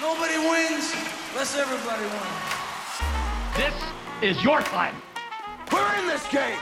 Nobody 0.00 0.38
wins 0.38 0.94
unless 1.32 1.54
everybody 1.58 2.02
wins. 2.04 2.40
This 3.54 3.74
is 4.22 4.42
your 4.42 4.62
time. 4.62 4.94
We're 5.70 5.94
in 5.96 6.06
this 6.06 6.26
game. 6.28 6.58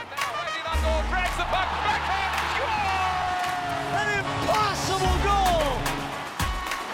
An 3.95 4.19
impossible 4.19 5.17
goal! 5.23 5.79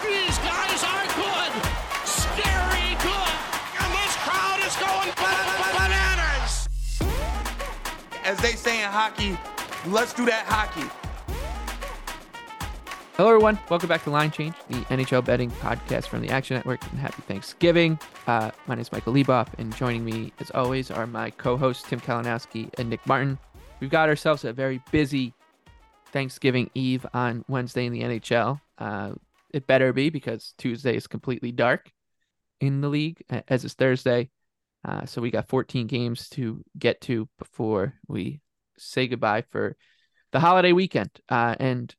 These 0.06 0.38
guys 0.38 0.84
are 0.86 1.06
good! 1.18 1.52
Scary 2.06 2.94
good! 3.02 3.34
And 3.82 3.90
this 3.98 4.14
crowd 4.22 4.60
is 4.62 4.76
going 4.76 5.10
bananas! 5.74 6.68
As 8.24 8.38
they 8.38 8.52
say 8.52 8.84
in 8.84 8.88
hockey, 8.88 9.36
let's 9.88 10.14
do 10.14 10.24
that 10.26 10.46
hockey. 10.46 10.88
Hello, 13.16 13.30
everyone. 13.30 13.58
Welcome 13.70 13.88
back 13.88 14.04
to 14.04 14.10
Line 14.10 14.30
Change, 14.30 14.54
the 14.68 14.74
NHL 14.94 15.24
betting 15.24 15.50
podcast 15.50 16.06
from 16.08 16.20
the 16.20 16.28
Action 16.28 16.54
Network, 16.54 16.82
and 16.90 17.00
happy 17.00 17.22
Thanksgiving. 17.22 17.98
Uh, 18.26 18.50
my 18.66 18.74
name 18.74 18.82
is 18.82 18.92
Michael 18.92 19.14
Leboff, 19.14 19.48
and 19.56 19.74
joining 19.74 20.04
me, 20.04 20.34
as 20.38 20.50
always, 20.50 20.90
are 20.90 21.06
my 21.06 21.30
co-hosts 21.30 21.88
Tim 21.88 21.98
Kalinowski 21.98 22.68
and 22.78 22.90
Nick 22.90 23.06
Martin. 23.06 23.38
We've 23.80 23.88
got 23.88 24.10
ourselves 24.10 24.44
a 24.44 24.52
very 24.52 24.82
busy 24.92 25.32
Thanksgiving 26.12 26.70
Eve 26.74 27.06
on 27.14 27.42
Wednesday 27.48 27.86
in 27.86 27.94
the 27.94 28.02
NHL. 28.02 28.60
Uh, 28.76 29.12
it 29.50 29.66
better 29.66 29.94
be 29.94 30.10
because 30.10 30.52
Tuesday 30.58 30.94
is 30.94 31.06
completely 31.06 31.52
dark 31.52 31.90
in 32.60 32.82
the 32.82 32.88
league, 32.90 33.22
as 33.48 33.64
is 33.64 33.72
Thursday. 33.72 34.28
Uh, 34.84 35.06
so 35.06 35.22
we 35.22 35.30
got 35.30 35.48
14 35.48 35.86
games 35.86 36.28
to 36.28 36.62
get 36.78 37.00
to 37.00 37.30
before 37.38 37.94
we 38.08 38.42
say 38.76 39.08
goodbye 39.08 39.44
for 39.50 39.74
the 40.32 40.40
holiday 40.40 40.72
weekend. 40.72 41.08
Uh, 41.30 41.54
and 41.58 41.96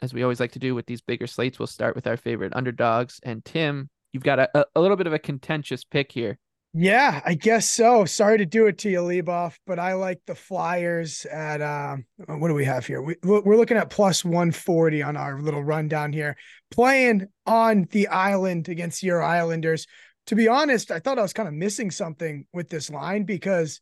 as 0.00 0.14
we 0.14 0.22
always 0.22 0.40
like 0.40 0.52
to 0.52 0.58
do 0.58 0.74
with 0.74 0.86
these 0.86 1.00
bigger 1.00 1.26
slates, 1.26 1.58
we'll 1.58 1.66
start 1.66 1.94
with 1.94 2.06
our 2.06 2.16
favorite 2.16 2.52
underdogs. 2.54 3.20
And 3.22 3.44
Tim, 3.44 3.90
you've 4.12 4.22
got 4.22 4.38
a, 4.38 4.66
a 4.74 4.80
little 4.80 4.96
bit 4.96 5.06
of 5.06 5.12
a 5.12 5.18
contentious 5.18 5.84
pick 5.84 6.12
here. 6.12 6.38
Yeah, 6.74 7.22
I 7.24 7.34
guess 7.34 7.70
so. 7.70 8.04
Sorry 8.04 8.38
to 8.38 8.46
do 8.46 8.66
it 8.66 8.78
to 8.78 8.90
you, 8.90 9.00
Leboff, 9.00 9.56
but 9.66 9.78
I 9.78 9.94
like 9.94 10.20
the 10.26 10.34
Flyers 10.34 11.24
at 11.24 11.62
uh, 11.62 11.96
what 12.26 12.48
do 12.48 12.54
we 12.54 12.66
have 12.66 12.86
here? 12.86 13.00
We, 13.00 13.16
we're 13.22 13.56
looking 13.56 13.78
at 13.78 13.88
plus 13.88 14.22
140 14.24 15.02
on 15.02 15.16
our 15.16 15.40
little 15.40 15.64
rundown 15.64 16.12
here, 16.12 16.36
playing 16.70 17.26
on 17.46 17.88
the 17.90 18.08
island 18.08 18.68
against 18.68 19.02
your 19.02 19.22
Islanders. 19.22 19.86
To 20.26 20.36
be 20.36 20.46
honest, 20.46 20.90
I 20.90 20.98
thought 20.98 21.18
I 21.18 21.22
was 21.22 21.32
kind 21.32 21.48
of 21.48 21.54
missing 21.54 21.90
something 21.90 22.44
with 22.52 22.68
this 22.68 22.90
line 22.90 23.24
because 23.24 23.80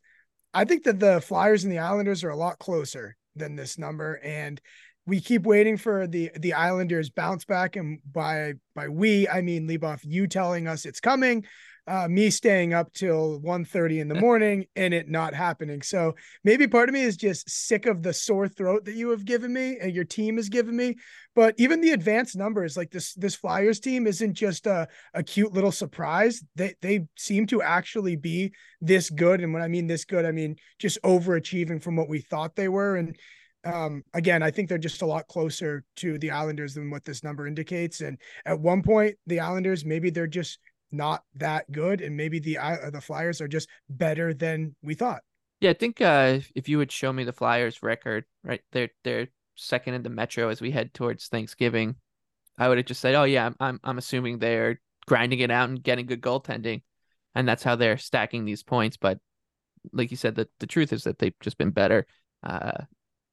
I 0.55 0.65
think 0.65 0.85
that 0.85 1.01
the 1.01 1.21
Flyers 1.21 1.65
and 1.65 1.73
the 1.73 1.81
Islanders 1.81 2.23
are 2.23 2.31
a 2.31 2.37
lot 2.37 2.61
closer 2.61 3.17
than 3.35 3.57
this 3.57 3.79
number. 3.79 4.21
And 4.23 4.61
we 5.07 5.21
keep 5.21 5.45
waiting 5.45 5.77
for 5.77 6.07
the 6.07 6.31
the 6.37 6.53
Islanders 6.53 7.11
bounce 7.11 7.45
back, 7.45 7.77
and 7.77 8.01
by 8.11 8.55
by 8.75 8.89
we 8.89 9.29
I 9.29 9.41
mean 9.41 9.69
Leboff, 9.69 10.01
you 10.03 10.27
telling 10.27 10.67
us 10.67 10.85
it's 10.85 11.01
coming, 11.01 11.45
uh, 11.87 12.09
me 12.09 12.31
staying 12.31 12.75
up 12.75 12.93
till 12.93 13.41
1.30 13.41 14.01
in 14.01 14.09
the 14.09 14.15
morning 14.21 14.67
and 14.75 14.93
it 14.93 15.09
not 15.09 15.35
happening. 15.35 15.83
So 15.83 16.17
maybe 16.43 16.67
part 16.67 16.89
of 16.89 16.93
me 16.93 17.03
is 17.03 17.17
just 17.17 17.49
sick 17.49 17.87
of 17.87 18.03
the 18.03 18.13
sore 18.13 18.49
throat 18.49 18.85
that 18.87 18.97
you 18.97 19.11
have 19.11 19.25
given 19.25 19.53
me 19.53 19.79
and 19.81 19.93
your 19.93 20.05
team 20.05 20.37
has 20.37 20.49
given 20.49 20.77
me. 20.77 20.97
But 21.35 21.55
even 21.59 21.81
the 21.81 21.93
advanced 21.93 22.37
numbers, 22.37 22.77
like 22.77 22.91
this 22.91 23.15
this 23.15 23.37
Flyers 23.37 23.79
team, 23.79 24.07
isn't 24.07 24.35
just 24.35 24.67
a 24.67 24.89
a 25.15 25.23
cute 25.23 25.53
little 25.53 25.73
surprise. 25.73 26.43
They 26.57 26.75
they 26.81 27.07
seem 27.17 27.47
to 27.49 27.63
actually 27.63 28.17
be 28.17 28.53
this 28.81 29.11
good, 29.11 29.41
and 29.41 29.53
when 29.53 29.63
I 29.63 29.69
mean 29.69 29.87
this 29.87 30.05
good, 30.05 30.25
I 30.25 30.33
mean 30.33 30.57
just 30.79 31.01
overachieving 31.03 31.83
from 31.83 31.95
what 31.95 32.09
we 32.09 32.21
thought 32.21 32.57
they 32.57 32.69
were, 32.69 32.97
and 32.97 33.17
um, 33.67 34.03
again, 34.15 34.43
I 34.43 34.51
think 34.51 34.69
they're 34.69 34.79
just 34.79 35.03
a 35.03 35.07
lot 35.07 35.27
closer 35.29 35.85
to 35.97 36.19
the 36.19 36.31
Islanders 36.31 36.75
than 36.75 36.91
what 36.91 37.05
this 37.05 37.25
number 37.25 37.47
indicates. 37.47 38.01
And 38.01 38.19
at 38.45 38.59
one 38.59 38.83
point, 38.83 39.17
the 39.27 39.41
Islanders 39.41 39.85
maybe 39.85 40.11
they're 40.11 40.27
just 40.27 40.59
not 40.93 41.23
that 41.35 41.71
good, 41.73 42.01
and 42.01 42.17
maybe 42.17 42.39
the 42.39 42.59
uh, 42.59 42.91
the 42.91 43.01
Flyers 43.01 43.41
are 43.41 43.49
just 43.49 43.69
better 43.89 44.33
than 44.33 44.75
we 44.83 44.95
thought. 44.95 45.23
Yeah, 45.61 45.71
I 45.71 45.75
think 45.75 46.01
uh, 46.01 46.41
if 46.55 46.69
you 46.69 46.79
would 46.79 46.93
show 46.93 47.13
me 47.13 47.25
the 47.25 47.33
Flyers 47.33 47.83
record, 47.83 48.25
right, 48.45 48.61
they're 48.73 48.91
they're 49.05 49.29
second 49.57 49.95
in 49.95 50.03
the 50.03 50.11
Metro 50.11 50.49
as 50.49 50.61
we 50.61 50.71
head 50.71 50.95
towards 50.95 51.29
Thanksgiving. 51.29 51.97
I 52.59 52.69
would 52.69 52.79
have 52.79 52.87
just 52.87 53.01
said, 53.01 53.15
"Oh 53.15 53.25
yeah, 53.25 53.47
I'm 53.47 53.57
I'm, 53.59 53.81
I'm 53.83 53.99
assuming 53.99 54.39
they're 54.39 54.81
grinding 55.07 55.41
it 55.41 55.51
out 55.51 55.69
and 55.69 55.83
getting 55.83 56.07
good 56.07 56.23
goaltending, 56.23 56.83
and 57.35 57.49
that's 57.49 57.63
how 57.63 57.77
they're 57.77 57.99
stacking 57.99 58.45
these 58.45 58.63
points." 58.63 58.97
But 58.97 59.19
like 59.93 60.11
you 60.11 60.17
said, 60.17 60.35
the 60.35 60.49
the 60.61 60.67
truth 60.67 60.93
is 60.93 61.05
that 61.05 61.19
they've 61.19 61.39
just 61.41 61.59
been 61.59 61.71
better. 61.71 62.07
Uh, 62.43 62.85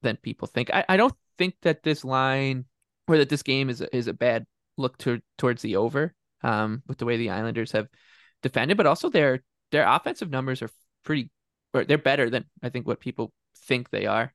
than 0.04 0.16
people 0.18 0.46
think. 0.46 0.70
I, 0.72 0.84
I 0.88 0.96
don't 0.96 1.14
think 1.36 1.56
that 1.62 1.82
this 1.82 2.04
line 2.04 2.66
or 3.08 3.18
that 3.18 3.28
this 3.28 3.42
game 3.42 3.68
is 3.68 3.80
is 3.80 4.06
a 4.06 4.12
bad 4.14 4.46
look 4.76 4.96
to, 4.98 5.20
towards 5.38 5.62
the 5.62 5.76
over 5.76 6.14
um, 6.42 6.82
with 6.86 6.98
the 6.98 7.04
way 7.04 7.16
the 7.16 7.30
Islanders 7.30 7.72
have 7.72 7.88
defended, 8.42 8.76
but 8.76 8.86
also 8.86 9.08
their 9.08 9.42
their 9.72 9.86
offensive 9.88 10.30
numbers 10.30 10.62
are 10.62 10.70
pretty 11.04 11.30
or 11.72 11.84
they're 11.84 11.98
better 11.98 12.30
than 12.30 12.44
I 12.62 12.68
think 12.68 12.86
what 12.86 13.00
people 13.00 13.32
think 13.66 13.90
they 13.90 14.06
are. 14.06 14.32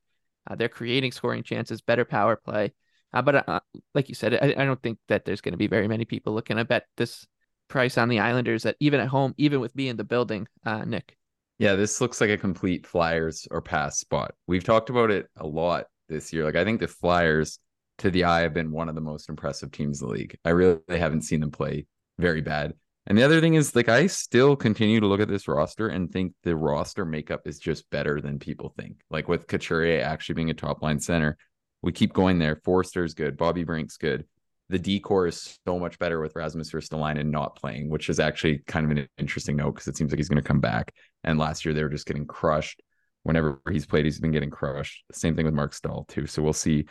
Uh, 0.49 0.55
they're 0.55 0.69
creating 0.69 1.11
scoring 1.11 1.43
chances, 1.43 1.81
better 1.81 2.05
power 2.05 2.35
play. 2.35 2.73
Uh, 3.13 3.21
but 3.21 3.47
uh, 3.47 3.59
like 3.93 4.09
you 4.09 4.15
said, 4.15 4.33
I, 4.33 4.61
I 4.61 4.65
don't 4.65 4.81
think 4.81 4.99
that 5.07 5.25
there's 5.25 5.41
going 5.41 5.53
to 5.53 5.57
be 5.57 5.67
very 5.67 5.87
many 5.87 6.05
people 6.05 6.33
looking 6.33 6.57
to 6.57 6.65
bet 6.65 6.85
this 6.97 7.27
price 7.67 7.97
on 7.97 8.09
the 8.09 8.19
Islanders 8.19 8.63
that 8.63 8.75
even 8.79 8.99
at 8.99 9.07
home, 9.07 9.33
even 9.37 9.59
with 9.59 9.75
me 9.75 9.89
in 9.89 9.97
the 9.97 10.03
building, 10.03 10.47
uh, 10.65 10.85
Nick. 10.85 11.15
Yeah, 11.59 11.75
this 11.75 11.99
looks 11.99 12.21
like 12.21 12.29
a 12.29 12.37
complete 12.37 12.87
Flyers 12.87 13.45
or 13.51 13.61
pass 13.61 13.99
spot. 13.99 14.33
We've 14.47 14.63
talked 14.63 14.89
about 14.89 15.11
it 15.11 15.27
a 15.35 15.45
lot 15.45 15.87
this 16.07 16.31
year. 16.31 16.45
Like 16.45 16.55
I 16.55 16.63
think 16.63 16.79
the 16.79 16.87
Flyers 16.87 17.59
to 17.97 18.09
the 18.09 18.23
eye 18.23 18.41
have 18.41 18.53
been 18.53 18.71
one 18.71 18.87
of 18.87 18.95
the 18.95 19.01
most 19.01 19.27
impressive 19.27 19.71
teams 19.71 20.01
in 20.01 20.07
the 20.07 20.13
league. 20.13 20.37
I 20.45 20.51
really 20.51 20.79
haven't 20.87 21.23
seen 21.23 21.41
them 21.41 21.51
play 21.51 21.85
very 22.17 22.39
bad. 22.41 22.73
And 23.07 23.17
the 23.17 23.23
other 23.23 23.41
thing 23.41 23.55
is 23.55 23.75
like 23.75 23.89
I 23.89 24.07
still 24.07 24.55
continue 24.55 25.01
to 25.01 25.07
look 25.07 25.19
at 25.19 25.27
this 25.27 25.49
roster 25.49 25.89
and 25.89 26.09
think 26.09 26.33
the 26.43 26.55
roster 26.55 27.03
makeup 27.03 27.41
is 27.45 27.59
just 27.59 27.89
better 27.89 28.21
than 28.21 28.39
people 28.39 28.73
think. 28.77 29.01
Like 29.09 29.27
with 29.27 29.47
Couturier 29.47 30.01
actually 30.01 30.35
being 30.35 30.51
a 30.51 30.53
top 30.53 30.81
line 30.81 30.99
center, 30.99 31.37
we 31.81 31.91
keep 31.91 32.13
going 32.13 32.39
there. 32.39 32.61
Foerster's 32.63 33.13
good, 33.13 33.35
Bobby 33.35 33.65
Brink's 33.65 33.97
good 33.97 34.25
the 34.69 34.79
decor 34.79 35.27
is 35.27 35.57
so 35.65 35.79
much 35.79 35.97
better 35.97 36.21
with 36.21 36.35
Rasmus 36.35 36.71
Ristolainen 36.71 37.31
not 37.31 37.55
playing, 37.55 37.89
which 37.89 38.09
is 38.09 38.19
actually 38.19 38.59
kind 38.67 38.85
of 38.85 38.97
an 38.97 39.07
interesting 39.17 39.55
note 39.55 39.73
because 39.75 39.87
it 39.87 39.97
seems 39.97 40.11
like 40.11 40.19
he's 40.19 40.29
going 40.29 40.41
to 40.41 40.47
come 40.47 40.59
back. 40.59 40.93
And 41.23 41.39
last 41.39 41.65
year 41.65 41.73
they 41.73 41.83
were 41.83 41.89
just 41.89 42.05
getting 42.05 42.25
crushed. 42.25 42.81
Whenever 43.23 43.61
he's 43.71 43.85
played, 43.85 44.05
he's 44.05 44.19
been 44.19 44.31
getting 44.31 44.51
crushed. 44.51 45.03
Same 45.11 45.35
thing 45.35 45.45
with 45.45 45.55
Marc 45.55 45.73
Staal 45.73 46.05
too. 46.07 46.27
So 46.27 46.41
we'll 46.41 46.53
see 46.53 46.85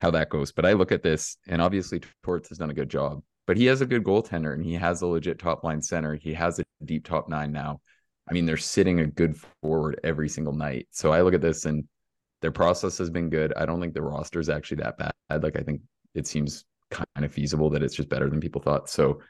how 0.00 0.12
that 0.12 0.30
goes. 0.30 0.52
But 0.52 0.64
I 0.64 0.72
look 0.74 0.92
at 0.92 1.02
this, 1.02 1.36
and 1.48 1.60
obviously 1.60 2.00
Torts 2.22 2.48
has 2.50 2.58
done 2.58 2.70
a 2.70 2.74
good 2.74 2.88
job. 2.88 3.22
But 3.46 3.56
he 3.56 3.66
has 3.66 3.80
a 3.80 3.86
good 3.86 4.04
goaltender, 4.04 4.54
and 4.54 4.64
he 4.64 4.74
has 4.74 5.02
a 5.02 5.06
legit 5.06 5.38
top 5.38 5.64
line 5.64 5.82
center. 5.82 6.14
He 6.14 6.34
has 6.34 6.58
a 6.58 6.64
deep 6.84 7.04
top 7.04 7.28
nine 7.28 7.50
now. 7.50 7.80
I 8.30 8.34
mean, 8.34 8.46
they're 8.46 8.56
sitting 8.56 9.00
a 9.00 9.06
good 9.06 9.36
forward 9.62 9.98
every 10.04 10.28
single 10.28 10.52
night. 10.52 10.86
So 10.90 11.12
I 11.12 11.22
look 11.22 11.34
at 11.34 11.40
this, 11.40 11.64
and 11.64 11.84
their 12.42 12.52
process 12.52 12.98
has 12.98 13.10
been 13.10 13.30
good. 13.30 13.52
I 13.56 13.66
don't 13.66 13.80
think 13.80 13.94
the 13.94 14.02
roster 14.02 14.38
is 14.38 14.48
actually 14.48 14.82
that 14.82 14.98
bad. 14.98 15.42
Like 15.42 15.56
I 15.56 15.62
think 15.62 15.80
it 16.14 16.26
seems 16.26 16.64
kind 16.90 17.24
of 17.24 17.32
feasible 17.32 17.70
that 17.70 17.82
it's 17.82 17.94
just 17.94 18.08
better 18.08 18.28
than 18.28 18.40
people 18.40 18.60
thought. 18.60 18.88
So 18.88 19.20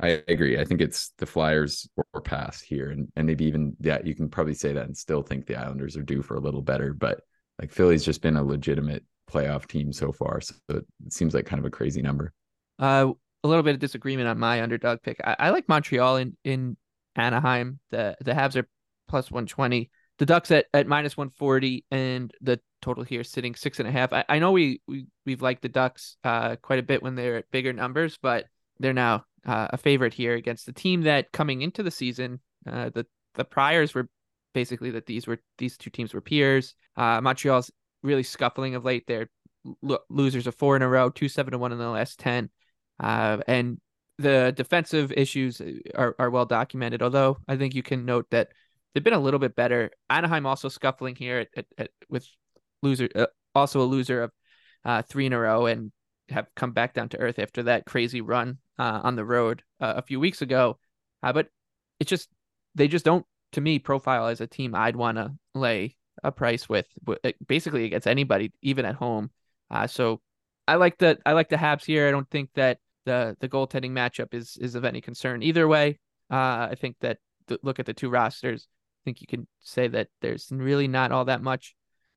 I 0.00 0.22
agree. 0.28 0.58
I 0.58 0.64
think 0.64 0.80
it's 0.80 1.12
the 1.18 1.26
Flyers 1.26 1.88
or 2.12 2.20
pass 2.20 2.60
here, 2.60 2.90
and 2.90 3.08
and 3.16 3.26
maybe 3.26 3.46
even 3.46 3.76
yeah, 3.80 3.98
you 4.04 4.14
can 4.14 4.28
probably 4.28 4.54
say 4.54 4.72
that 4.72 4.86
and 4.86 4.96
still 4.96 5.22
think 5.22 5.46
the 5.46 5.56
Islanders 5.56 5.96
are 5.96 6.02
due 6.02 6.22
for 6.22 6.36
a 6.36 6.40
little 6.40 6.62
better. 6.62 6.92
But 6.92 7.20
like 7.60 7.72
Philly's 7.72 8.04
just 8.04 8.20
been 8.20 8.36
a 8.36 8.44
legitimate 8.44 9.04
playoff 9.30 9.66
team 9.66 9.92
so 9.92 10.12
far, 10.12 10.40
so 10.40 10.54
it 10.68 10.84
seems 11.08 11.34
like 11.34 11.46
kind 11.46 11.60
of 11.60 11.64
a 11.64 11.70
crazy 11.70 12.02
number. 12.02 12.32
Uh, 12.78 13.12
a 13.42 13.48
little 13.48 13.62
bit 13.62 13.74
of 13.74 13.80
disagreement 13.80 14.28
on 14.28 14.38
my 14.38 14.62
underdog 14.62 15.00
pick. 15.02 15.18
I, 15.24 15.36
I 15.38 15.50
like 15.50 15.68
Montreal 15.68 16.16
in 16.16 16.36
in 16.44 16.76
Anaheim. 17.14 17.80
The 17.90 18.16
the 18.20 18.32
Habs 18.32 18.56
are 18.56 18.68
plus 19.08 19.30
one 19.30 19.46
twenty. 19.46 19.90
The 20.18 20.26
Ducks 20.26 20.50
at, 20.50 20.66
at 20.72 20.86
minus 20.86 21.14
140 21.16 21.84
and 21.90 22.32
the 22.40 22.58
total 22.86 23.04
here 23.04 23.24
sitting 23.24 23.54
six 23.54 23.80
and 23.80 23.88
a 23.88 23.92
half. 23.98 24.12
I, 24.12 24.24
I 24.28 24.38
know 24.38 24.52
we, 24.52 24.80
we 24.86 25.06
we've 25.26 25.42
liked 25.42 25.62
the 25.62 25.68
Ducks 25.80 26.16
uh 26.24 26.56
quite 26.66 26.78
a 26.78 26.88
bit 26.90 27.02
when 27.02 27.14
they're 27.16 27.38
at 27.38 27.50
bigger 27.50 27.72
numbers, 27.72 28.18
but 28.22 28.46
they're 28.80 28.92
now 29.06 29.24
uh, 29.46 29.68
a 29.70 29.76
favorite 29.76 30.14
here 30.14 30.34
against 30.34 30.66
the 30.66 30.72
team 30.72 31.02
that 31.02 31.32
coming 31.32 31.62
into 31.62 31.82
the 31.82 31.90
season, 31.90 32.40
uh, 32.70 32.90
the 32.96 33.04
the 33.34 33.44
priors 33.44 33.94
were 33.94 34.08
basically 34.54 34.90
that 34.92 35.06
these 35.06 35.26
were 35.26 35.38
these 35.58 35.76
two 35.76 35.90
teams 35.90 36.14
were 36.14 36.20
peers. 36.20 36.74
Uh, 36.96 37.20
Montreal's 37.20 37.70
really 38.02 38.22
scuffling 38.22 38.74
of 38.74 38.84
late. 38.84 39.04
They're 39.06 39.28
lo- 39.82 40.06
losers 40.08 40.46
of 40.46 40.54
four 40.54 40.76
in 40.76 40.82
a 40.82 40.88
row, 40.88 41.10
two 41.10 41.28
seven 41.28 41.52
to 41.52 41.58
one 41.58 41.72
in 41.72 41.78
the 41.78 41.88
last 41.90 42.18
ten, 42.18 42.50
uh, 43.00 43.38
and 43.46 43.78
the 44.18 44.52
defensive 44.56 45.12
issues 45.12 45.60
are 45.94 46.14
are 46.18 46.30
well 46.30 46.46
documented. 46.46 47.02
Although 47.02 47.38
I 47.48 47.56
think 47.56 47.74
you 47.74 47.82
can 47.82 48.04
note 48.04 48.26
that 48.30 48.48
they've 48.92 49.04
been 49.04 49.20
a 49.20 49.26
little 49.26 49.40
bit 49.40 49.54
better. 49.54 49.90
Anaheim 50.08 50.46
also 50.46 50.68
scuffling 50.68 51.16
here 51.16 51.38
at, 51.40 51.48
at, 51.56 51.66
at 51.78 51.90
with 52.08 52.26
loser, 52.82 53.08
uh, 53.14 53.26
also 53.54 53.80
a 53.80 53.84
loser 53.84 54.22
of 54.22 54.32
uh, 54.84 55.02
three 55.02 55.26
in 55.26 55.32
a 55.32 55.38
row, 55.38 55.66
and 55.66 55.92
have 56.28 56.46
come 56.56 56.72
back 56.72 56.94
down 56.94 57.08
to 57.10 57.18
earth 57.18 57.38
after 57.38 57.64
that 57.64 57.86
crazy 57.86 58.20
run 58.20 58.58
uh, 58.78 59.00
on 59.04 59.16
the 59.16 59.24
road 59.24 59.62
uh, 59.80 59.94
a 59.96 60.02
few 60.02 60.20
weeks 60.20 60.42
ago. 60.42 60.78
Uh, 61.22 61.32
but 61.32 61.48
it's 62.00 62.10
just 62.10 62.28
they 62.74 62.88
just 62.88 63.04
don't, 63.04 63.24
to 63.52 63.60
me, 63.60 63.78
profile 63.78 64.26
as 64.26 64.40
a 64.40 64.46
team 64.46 64.74
I'd 64.74 64.96
want 64.96 65.18
to 65.18 65.34
lay 65.54 65.96
a 66.22 66.32
price 66.32 66.68
with, 66.68 66.86
basically 67.46 67.84
against 67.84 68.06
anybody, 68.06 68.52
even 68.62 68.84
at 68.84 68.94
home. 68.94 69.30
Uh, 69.70 69.86
so 69.86 70.20
I 70.68 70.76
like 70.76 70.98
the 70.98 71.18
I 71.24 71.32
like 71.32 71.48
the 71.48 71.56
Habs 71.56 71.84
here. 71.84 72.08
I 72.08 72.10
don't 72.10 72.30
think 72.30 72.50
that 72.54 72.78
the 73.04 73.36
the 73.40 73.48
goaltending 73.48 73.92
matchup 73.92 74.34
is 74.34 74.56
is 74.56 74.74
of 74.74 74.84
any 74.84 75.00
concern 75.00 75.42
either 75.42 75.66
way. 75.68 75.98
Uh, 76.30 76.68
I 76.70 76.74
think 76.78 76.96
that 77.00 77.18
th- 77.48 77.60
look 77.62 77.78
at 77.78 77.86
the 77.86 77.94
two 77.94 78.10
rosters. 78.10 78.66
I 78.66 79.00
think 79.04 79.20
you 79.20 79.26
can 79.26 79.46
say 79.60 79.88
that 79.88 80.08
there's 80.20 80.48
really 80.50 80.88
not 80.88 81.12
all 81.12 81.26
that 81.26 81.42
much 81.42 81.74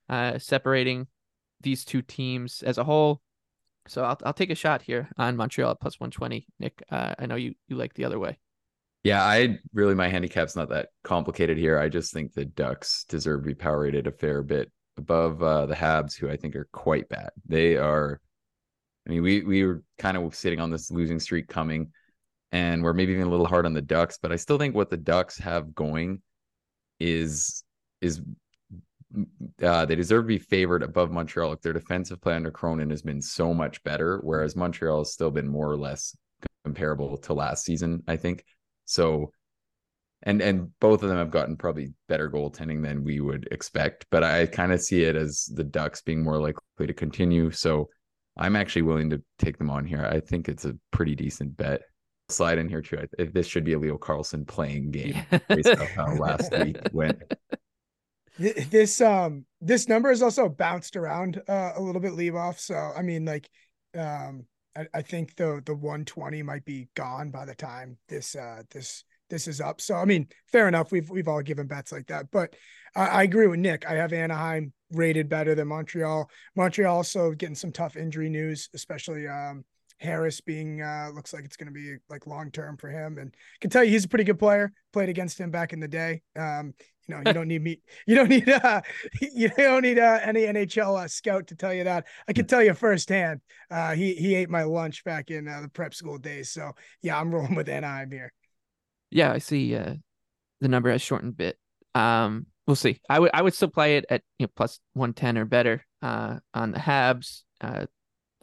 uh, 0.10 0.40
separating 0.40 1.08
these 1.62 1.86
two 1.86 2.02
teams 2.02 2.64
as 2.64 2.78
a 2.78 2.84
whole. 2.84 3.22
So 3.88 4.04
I'll 4.04 4.18
I'll 4.24 4.34
take 4.34 4.52
a 4.52 4.56
shot 4.56 4.82
here 4.82 5.10
on 5.18 5.36
Montreal 5.36 5.72
at 5.72 5.80
plus 5.80 6.00
120. 6.00 6.46
Nick, 6.60 6.84
uh, 6.92 7.16
I 7.18 7.26
know 7.26 7.36
you 7.36 7.56
you 7.68 7.76
like 7.76 7.94
the 7.94 8.06
other 8.06 8.20
way. 8.20 8.40
Yeah, 9.04 9.24
I 9.24 9.60
really 9.74 9.96
my 9.96 10.10
handicap's 10.10 10.56
not 10.56 10.70
that 10.70 10.90
complicated 11.04 11.58
here. 11.58 11.80
I 11.80 11.90
just 11.90 12.14
think 12.14 12.34
the 12.34 12.46
Ducks 12.46 13.06
deserve 13.06 13.42
to 13.44 13.48
be 13.48 13.56
power 13.56 13.80
rated 13.82 14.08
a 14.08 14.12
fair 14.12 14.44
bit 14.44 14.72
above 14.98 15.42
uh, 15.42 15.66
the 15.66 15.76
Habs, 15.76 16.16
who 16.16 16.30
I 16.30 16.36
think 16.36 16.56
are 16.56 16.68
quite 16.72 17.08
bad. 17.10 17.30
They 17.46 17.78
are. 17.78 18.20
I 19.08 19.12
mean, 19.12 19.24
we 19.24 19.42
we 19.42 19.66
were 19.66 19.84
kind 19.98 20.18
of 20.18 20.36
sitting 20.36 20.60
on 20.60 20.70
this 20.70 20.92
losing 20.92 21.20
streak 21.20 21.48
coming, 21.48 21.92
and 22.52 22.84
we're 22.84 22.94
maybe 22.94 23.14
even 23.14 23.28
a 23.28 23.30
little 23.30 23.48
hard 23.48 23.66
on 23.66 23.74
the 23.74 23.82
Ducks, 23.82 24.20
but 24.22 24.32
I 24.32 24.36
still 24.36 24.58
think 24.58 24.76
what 24.76 24.90
the 24.90 24.98
Ducks 24.98 25.38
have 25.40 25.74
going 25.74 26.22
is 27.00 27.64
is 28.02 28.22
uh, 29.64 29.86
they 29.86 29.96
deserve 29.96 30.24
to 30.24 30.28
be 30.28 30.38
favored 30.38 30.84
above 30.84 31.12
Montreal. 31.12 31.50
Like 31.50 31.62
their 31.62 31.74
defensive 31.74 32.22
play 32.22 32.36
under 32.36 32.52
Cronin 32.52 32.90
has 32.90 33.02
been 33.02 33.22
so 33.22 33.54
much 33.54 33.84
better, 33.84 34.20
whereas 34.24 34.56
Montreal 34.56 35.00
has 35.00 35.14
still 35.14 35.32
been 35.32 35.48
more 35.48 35.70
or 35.70 35.78
less 35.78 36.16
comparable 36.64 37.18
to 37.18 37.34
last 37.34 37.66
season, 37.66 38.04
I 38.08 38.18
think. 38.18 38.46
So, 38.86 39.32
and 40.24 40.42
and 40.42 40.78
both 40.80 41.02
of 41.04 41.10
them 41.10 41.18
have 41.18 41.32
gotten 41.32 41.58
probably 41.58 41.94
better 42.08 42.30
goaltending 42.30 42.84
than 42.84 43.04
we 43.04 43.20
would 43.20 43.48
expect, 43.52 44.06
but 44.12 44.24
I 44.24 44.46
kind 44.46 44.72
of 44.72 44.82
see 44.82 45.04
it 45.04 45.16
as 45.16 45.46
the 45.54 45.64
Ducks 45.64 46.02
being 46.02 46.24
more 46.24 46.40
likely 46.40 46.88
to 46.88 46.94
continue. 46.94 47.52
So, 47.52 47.90
I'm 48.38 48.56
actually 48.56 48.84
willing 48.84 49.10
to 49.10 49.22
take 49.38 49.58
them 49.58 49.70
on 49.70 49.86
here. 49.86 50.06
I 50.06 50.20
think 50.20 50.48
it's 50.48 50.66
a 50.66 50.78
pretty 50.92 51.16
decent 51.16 51.58
bet. 51.58 51.82
Slide 52.30 52.60
in 52.60 52.70
here 52.70 52.82
too. 52.82 53.08
This 53.18 53.48
should 53.48 53.64
be 53.64 53.74
a 53.74 53.80
Leo 53.80 53.98
Carlsson 53.98 54.48
playing 54.48 54.92
game 54.92 55.16
based 55.48 55.70
on 55.70 55.88
how 55.88 56.14
last 56.14 56.52
week 56.54 56.78
went 56.94 57.24
this 58.40 59.02
um 59.02 59.46
this 59.62 59.88
number 59.88 60.10
has 60.10 60.22
also 60.22 60.48
bounced 60.48 60.96
around 60.96 61.42
uh, 61.48 61.74
a 61.76 61.82
little 61.82 62.02
bit 62.02 62.14
Leboff. 62.14 62.60
So 62.60 62.76
i 62.76 63.02
mean 63.02 63.26
like 63.26 63.50
um 63.98 64.46
I, 64.78 64.86
I, 64.94 65.02
think 65.02 65.36
the 65.36 65.62
the 65.66 65.74
120 65.74 66.44
might 66.44 66.64
be 66.64 66.88
gone 66.96 67.32
by 67.32 67.46
the 67.46 67.56
time 67.56 67.98
this 68.08 68.36
uh 68.36 68.62
this 68.72 69.04
this 69.30 69.48
is 69.48 69.62
up. 69.62 69.82
So 69.82 69.96
i 69.96 70.06
mean 70.06 70.28
fair 70.52 70.68
enough. 70.68 70.92
We've 70.92 71.10
we've 71.10 71.28
all 71.28 71.42
given 71.42 71.68
bets 71.68 71.92
like 71.92 72.08
that. 72.08 72.32
But 72.32 72.56
I, 72.96 73.08
I 73.08 73.24
agree 73.24 73.48
with 73.48 73.60
nick. 73.60 73.86
I 73.86 73.96
have 73.96 74.14
anaheim 74.14 74.74
rated 74.92 75.30
better 75.30 75.54
than 75.54 75.68
montreal. 75.68 76.30
Montreal 76.56 76.96
also 76.96 77.32
getting 77.32 77.56
some 77.56 77.72
tough 77.72 77.98
injury 77.98 78.30
news 78.30 78.70
especially 78.74 79.28
um 79.28 79.66
Harris 80.00 80.42
being 80.42 80.82
uh, 80.82 81.10
looks 81.14 81.34
like 81.34 81.44
it's 81.44 81.58
going 81.58 81.68
to 81.68 81.74
be 81.74 81.96
like 82.10 82.26
long 82.26 82.52
term 82.52 82.78
for 82.78 82.90
him, 82.90 83.18
and 83.18 83.32
I 83.34 83.58
can 83.60 83.70
tell 83.70 83.84
you 83.84 83.92
he's 83.92 84.06
a 84.06 84.10
pretty 84.10 84.24
good 84.24 84.40
player. 84.40 84.72
Played 84.94 85.10
against 85.10 85.40
him 85.40 85.52
back 85.52 85.74
in 85.74 85.80
the 85.80 85.88
day. 85.88 86.22
Um, 86.38 86.74
you 87.08 87.16
know, 87.16 87.22
you 87.26 87.34
don't 87.34 87.48
need 87.48 87.62
me. 87.62 87.82
You 88.08 88.16
don't 88.16 88.30
need 88.30 88.50
uh, 88.50 88.82
you 89.22 89.50
don't 89.50 89.82
need 89.82 90.00
uh, 90.00 90.20
any 90.24 90.42
NHL 90.42 91.04
uh, 91.04 91.08
scout 91.08 91.48
to 91.48 91.56
tell 91.56 91.74
you 91.74 91.84
that. 91.84 92.06
I 92.28 92.34
can 92.34 92.48
tell 92.48 92.64
you 92.64 92.74
firsthand. 92.74 93.42
Uh, 93.70 93.94
he 93.94 94.16
he 94.16 94.36
ate 94.36 94.50
my 94.50 94.64
lunch 94.64 95.04
back 95.04 95.32
in 95.32 95.48
uh, 95.48 95.62
the 95.62 95.70
prep 95.70 95.94
school 95.94 96.18
days. 96.18 96.52
So 96.52 96.72
yeah, 97.02 97.20
I'm 97.20 97.34
rolling 97.34 97.56
with 97.56 97.68
Anaheim 97.68 98.12
here. 98.12 98.32
Yeah, 99.12 99.32
I 99.32 99.40
see. 99.40 99.76
Uh, 99.76 99.96
the 100.62 100.68
number 100.68 100.92
has 100.92 101.02
shortened 101.02 101.34
a 101.34 101.36
bit. 101.36 101.58
Um, 101.94 102.46
we'll 102.68 102.76
see. 102.76 103.02
I 103.10 103.20
would 103.20 103.32
I 103.34 103.42
would 103.42 103.54
still 103.54 103.70
play 103.70 103.98
it 103.98 104.06
at 104.10 104.22
you 104.38 104.46
know, 104.46 104.52
plus 104.56 104.80
one 104.94 105.14
ten 105.14 105.38
or 105.38 105.46
better. 105.46 105.84
Uh, 106.02 106.40
on 106.54 106.72
the 106.72 106.80
Habs. 106.80 107.42
Uh, 107.60 107.86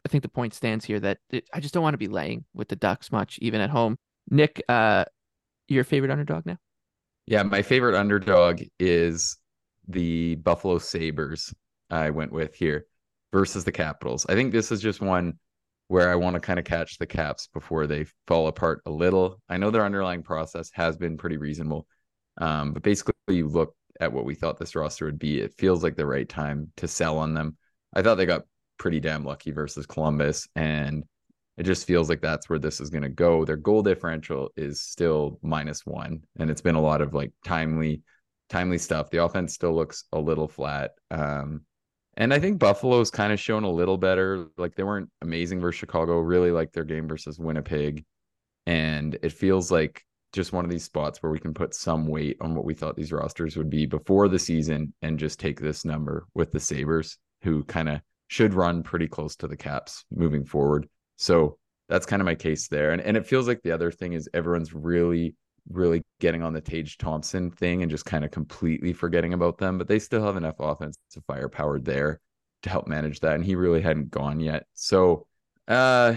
I 0.06 0.08
think 0.08 0.22
the 0.22 0.28
point 0.28 0.54
stands 0.54 0.84
here 0.84 1.00
that 1.00 1.18
it, 1.30 1.48
I 1.52 1.58
just 1.58 1.74
don't 1.74 1.82
want 1.82 1.94
to 1.94 1.98
be 1.98 2.06
laying 2.06 2.44
with 2.54 2.68
the 2.68 2.76
Ducks 2.76 3.10
much, 3.10 3.40
even 3.42 3.60
at 3.60 3.70
home. 3.70 3.98
Nick, 4.30 4.62
uh, 4.68 5.04
your 5.66 5.82
favorite 5.82 6.12
underdog 6.12 6.46
now? 6.46 6.58
Yeah, 7.26 7.42
my 7.42 7.62
favorite 7.62 7.98
underdog 7.98 8.62
is 8.78 9.36
the 9.88 10.36
Buffalo 10.36 10.78
Sabres. 10.78 11.52
I 11.90 12.10
went 12.10 12.30
with 12.30 12.54
here 12.54 12.86
versus 13.32 13.64
the 13.64 13.72
Capitals. 13.72 14.24
I 14.28 14.34
think 14.34 14.52
this 14.52 14.70
is 14.70 14.80
just 14.80 15.00
one 15.00 15.40
where 15.88 16.08
I 16.08 16.14
want 16.14 16.34
to 16.34 16.40
kind 16.40 16.60
of 16.60 16.64
catch 16.64 16.98
the 16.98 17.06
Caps 17.06 17.48
before 17.52 17.88
they 17.88 18.06
fall 18.28 18.46
apart 18.46 18.82
a 18.86 18.90
little. 18.92 19.40
I 19.48 19.56
know 19.56 19.72
their 19.72 19.84
underlying 19.84 20.22
process 20.22 20.70
has 20.74 20.96
been 20.96 21.16
pretty 21.16 21.36
reasonable, 21.36 21.88
um, 22.38 22.74
but 22.74 22.84
basically, 22.84 23.14
you 23.26 23.48
look 23.48 23.74
at 23.98 24.12
what 24.12 24.24
we 24.24 24.36
thought 24.36 24.56
this 24.56 24.76
roster 24.76 25.06
would 25.06 25.18
be. 25.18 25.40
It 25.40 25.54
feels 25.58 25.82
like 25.82 25.96
the 25.96 26.06
right 26.06 26.28
time 26.28 26.70
to 26.76 26.86
sell 26.86 27.18
on 27.18 27.34
them. 27.34 27.56
I 27.92 28.02
thought 28.02 28.14
they 28.16 28.26
got 28.26 28.42
pretty 28.78 29.00
damn 29.00 29.24
lucky 29.24 29.50
versus 29.50 29.86
Columbus. 29.86 30.48
And 30.56 31.04
it 31.56 31.64
just 31.64 31.86
feels 31.86 32.08
like 32.08 32.20
that's 32.20 32.48
where 32.48 32.58
this 32.58 32.80
is 32.80 32.90
going 32.90 33.02
to 33.02 33.08
go. 33.08 33.44
Their 33.44 33.56
goal 33.56 33.82
differential 33.82 34.50
is 34.56 34.82
still 34.82 35.38
minus 35.42 35.86
one, 35.86 36.22
and 36.38 36.50
it's 36.50 36.60
been 36.60 36.74
a 36.74 36.80
lot 36.80 37.00
of 37.00 37.14
like 37.14 37.32
timely, 37.44 38.02
timely 38.50 38.78
stuff. 38.78 39.10
The 39.10 39.24
offense 39.24 39.54
still 39.54 39.74
looks 39.74 40.04
a 40.12 40.18
little 40.18 40.48
flat. 40.48 40.92
Um, 41.10 41.62
and 42.18 42.32
I 42.32 42.38
think 42.38 42.58
Buffalo's 42.58 43.10
kind 43.10 43.32
of 43.32 43.40
shown 43.40 43.64
a 43.64 43.70
little 43.70 43.96
better. 43.96 44.48
Like 44.58 44.74
they 44.74 44.82
weren't 44.82 45.10
amazing 45.22 45.60
versus 45.60 45.78
Chicago. 45.78 46.18
Really 46.18 46.50
like 46.50 46.72
their 46.72 46.84
game 46.84 47.08
versus 47.08 47.38
Winnipeg, 47.38 48.04
and 48.66 49.18
it 49.22 49.32
feels 49.32 49.70
like 49.70 50.02
just 50.32 50.52
one 50.52 50.64
of 50.64 50.70
these 50.70 50.84
spots 50.84 51.22
where 51.22 51.32
we 51.32 51.38
can 51.38 51.54
put 51.54 51.74
some 51.74 52.06
weight 52.06 52.36
on 52.42 52.54
what 52.54 52.66
we 52.66 52.74
thought 52.74 52.96
these 52.96 53.12
rosters 53.12 53.56
would 53.56 53.70
be 53.70 53.86
before 53.86 54.28
the 54.28 54.38
season 54.38 54.92
and 55.00 55.18
just 55.18 55.40
take 55.40 55.58
this 55.58 55.84
number 55.84 56.26
with 56.34 56.52
the 56.52 56.60
Sabres, 56.60 57.16
who 57.42 57.64
kind 57.64 57.88
of 57.88 58.00
should 58.28 58.54
run 58.54 58.82
pretty 58.82 59.06
close 59.06 59.36
to 59.36 59.48
the 59.48 59.56
caps 59.56 60.04
moving 60.10 60.44
forward. 60.44 60.88
So 61.16 61.58
that's 61.88 62.06
kind 62.06 62.20
of 62.20 62.26
my 62.26 62.34
case 62.34 62.68
there. 62.68 62.92
And 62.92 63.00
and 63.00 63.16
it 63.16 63.26
feels 63.26 63.46
like 63.46 63.62
the 63.62 63.72
other 63.72 63.90
thing 63.90 64.12
is 64.12 64.28
everyone's 64.34 64.74
really, 64.74 65.34
really 65.68 66.02
getting 66.20 66.42
on 66.42 66.52
the 66.52 66.60
Tage 66.60 66.98
Thompson 66.98 67.50
thing 67.50 67.82
and 67.82 67.90
just 67.90 68.04
kind 68.04 68.24
of 68.24 68.30
completely 68.30 68.92
forgetting 68.92 69.32
about 69.32 69.58
them. 69.58 69.78
But 69.78 69.88
they 69.88 69.98
still 69.98 70.24
have 70.24 70.36
enough 70.36 70.56
offensive 70.58 70.98
firepower 71.26 71.78
there 71.78 72.20
to 72.62 72.70
help 72.70 72.88
manage 72.88 73.20
that. 73.20 73.34
And 73.34 73.44
he 73.44 73.54
really 73.54 73.80
hadn't 73.80 74.10
gone 74.10 74.40
yet. 74.40 74.66
So 74.74 75.26
uh 75.68 76.14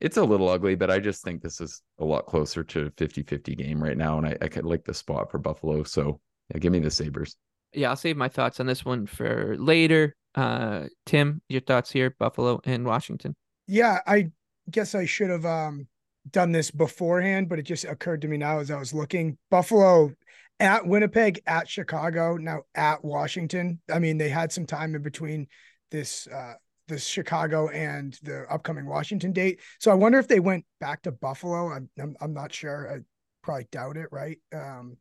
it's 0.00 0.16
a 0.16 0.24
little 0.24 0.48
ugly, 0.48 0.74
but 0.74 0.90
I 0.90 0.98
just 0.98 1.22
think 1.22 1.42
this 1.42 1.60
is 1.60 1.80
a 2.00 2.04
lot 2.04 2.26
closer 2.26 2.64
to 2.64 2.90
50-50 2.96 3.56
game 3.56 3.80
right 3.80 3.96
now. 3.96 4.18
And 4.18 4.26
I, 4.26 4.36
I 4.42 4.48
could 4.48 4.64
like 4.64 4.84
the 4.84 4.92
spot 4.92 5.30
for 5.30 5.38
Buffalo. 5.38 5.84
So 5.84 6.20
yeah, 6.52 6.58
give 6.58 6.72
me 6.72 6.80
the 6.80 6.90
Sabres. 6.90 7.36
Yeah, 7.72 7.90
I'll 7.90 7.96
save 7.96 8.16
my 8.16 8.28
thoughts 8.28 8.58
on 8.58 8.66
this 8.66 8.84
one 8.84 9.06
for 9.06 9.56
later. 9.58 10.16
Uh, 10.34 10.86
Tim, 11.06 11.42
your 11.48 11.60
thoughts 11.60 11.90
here, 11.90 12.14
Buffalo 12.18 12.60
and 12.64 12.86
Washington. 12.86 13.36
Yeah, 13.66 14.00
I 14.06 14.30
guess 14.70 14.94
I 14.94 15.04
should 15.04 15.30
have 15.30 15.44
um, 15.44 15.86
done 16.30 16.52
this 16.52 16.70
beforehand, 16.70 17.48
but 17.48 17.58
it 17.58 17.62
just 17.62 17.84
occurred 17.84 18.22
to 18.22 18.28
me 18.28 18.36
now 18.36 18.58
as 18.58 18.70
I 18.70 18.78
was 18.78 18.94
looking. 18.94 19.38
Buffalo 19.50 20.12
at 20.60 20.86
Winnipeg, 20.86 21.40
at 21.46 21.68
Chicago, 21.68 22.36
now 22.36 22.62
at 22.74 23.04
Washington. 23.04 23.80
I 23.92 23.98
mean, 23.98 24.18
they 24.18 24.28
had 24.28 24.52
some 24.52 24.66
time 24.66 24.94
in 24.94 25.02
between 25.02 25.48
this 25.90 26.26
uh, 26.28 26.54
this 26.88 27.06
Chicago 27.06 27.68
and 27.68 28.18
the 28.22 28.44
upcoming 28.50 28.86
Washington 28.86 29.32
date. 29.32 29.60
So 29.78 29.90
I 29.90 29.94
wonder 29.94 30.18
if 30.18 30.28
they 30.28 30.40
went 30.40 30.64
back 30.80 31.02
to 31.02 31.12
Buffalo. 31.12 31.70
I'm 31.72 31.90
I'm, 32.00 32.16
I'm 32.20 32.34
not 32.34 32.52
sure. 32.52 32.90
I 32.90 32.98
probably 33.42 33.66
doubt 33.70 33.96
it, 33.96 34.08
right? 34.10 34.38
Um, 34.54 34.96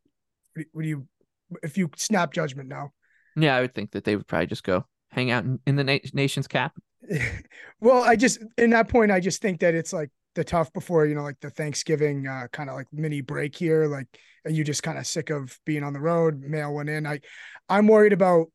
would 0.74 0.86
you 0.86 1.08
if 1.64 1.78
you 1.78 1.90
snap 1.96 2.34
judgment 2.34 2.68
now? 2.68 2.92
Yeah, 3.36 3.56
I 3.56 3.62
would 3.62 3.74
think 3.74 3.92
that 3.92 4.04
they 4.04 4.16
would 4.16 4.28
probably 4.28 4.48
just 4.48 4.64
go 4.64 4.86
hang 5.12 5.32
out 5.32 5.44
in, 5.44 5.60
in 5.68 5.76
the 5.76 5.84
na- 5.84 6.00
nation's 6.14 6.48
cap? 6.48 6.74
well, 7.80 8.04
I 8.04 8.16
just 8.16 8.40
in 8.58 8.72
that 8.72 8.90
point, 8.90 9.12
I 9.12 9.20
just 9.20 9.42
think 9.42 9.60
that 9.62 9.76
it's 9.76 9.94
like 9.94 10.10
the 10.36 10.44
tough 10.44 10.72
before 10.74 11.06
you 11.06 11.16
know, 11.16 11.24
like 11.24 11.40
the 11.42 11.50
Thanksgiving 11.50 12.28
uh, 12.28 12.48
kind 12.52 12.70
of 12.70 12.76
like 12.76 12.88
mini 12.92 13.22
break 13.22 13.56
here. 13.56 13.88
Like, 13.88 14.08
are 14.46 14.52
you 14.52 14.64
just 14.64 14.84
kind 14.84 14.98
of 14.98 15.06
sick 15.06 15.30
of 15.30 15.58
being 15.66 15.84
on 15.84 15.94
the 15.94 16.00
road? 16.00 16.42
Mail 16.42 16.74
one 16.74 16.90
in. 16.90 17.06
I, 17.06 17.20
I'm 17.70 17.88
worried 17.88 18.14
about 18.14 18.48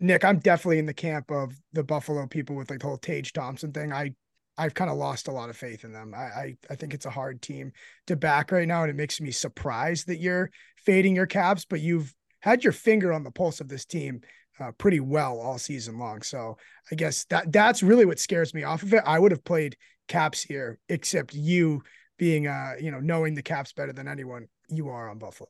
Nick. 0.00 0.24
I'm 0.24 0.38
definitely 0.38 0.78
in 0.78 0.86
the 0.86 0.94
camp 0.94 1.30
of 1.30 1.52
the 1.72 1.84
Buffalo 1.84 2.26
people 2.26 2.56
with 2.56 2.70
like 2.70 2.80
the 2.80 2.86
whole 2.86 2.98
Tage 2.98 3.32
Thompson 3.32 3.72
thing. 3.72 3.92
I 3.92 4.14
I've 4.58 4.74
kind 4.74 4.90
of 4.90 4.98
lost 4.98 5.28
a 5.28 5.32
lot 5.32 5.48
of 5.48 5.56
faith 5.56 5.84
in 5.84 5.92
them. 5.92 6.12
I, 6.14 6.18
I, 6.18 6.56
I 6.70 6.74
think 6.74 6.92
it's 6.92 7.06
a 7.06 7.10
hard 7.10 7.40
team 7.40 7.72
to 8.06 8.16
back 8.16 8.52
right 8.52 8.68
now, 8.68 8.82
and 8.82 8.90
it 8.90 8.96
makes 8.96 9.20
me 9.20 9.30
surprised 9.30 10.08
that 10.08 10.18
you're 10.18 10.50
fading 10.76 11.16
your 11.16 11.26
caps, 11.26 11.64
but 11.64 11.80
you've 11.80 12.14
had 12.40 12.62
your 12.62 12.72
finger 12.72 13.12
on 13.12 13.24
the 13.24 13.30
pulse 13.30 13.60
of 13.60 13.68
this 13.68 13.86
team 13.86 14.20
uh, 14.60 14.72
pretty 14.72 15.00
well 15.00 15.38
all 15.38 15.58
season 15.58 15.98
long. 15.98 16.22
So 16.22 16.56
I 16.90 16.94
guess 16.94 17.24
that 17.26 17.52
that's 17.52 17.82
really 17.82 18.04
what 18.04 18.18
scares 18.18 18.54
me 18.54 18.64
off 18.64 18.82
of 18.82 18.92
it. 18.94 19.02
I 19.06 19.18
would 19.18 19.32
have 19.32 19.44
played 19.44 19.76
Caps 20.08 20.42
here, 20.42 20.78
except 20.88 21.34
you 21.34 21.82
being 22.18 22.46
uh 22.46 22.74
you 22.80 22.90
know 22.90 23.00
knowing 23.00 23.34
the 23.34 23.42
Caps 23.42 23.72
better 23.72 23.92
than 23.92 24.08
anyone, 24.08 24.46
you 24.68 24.88
are 24.88 25.08
on 25.08 25.18
Buffalo. 25.18 25.48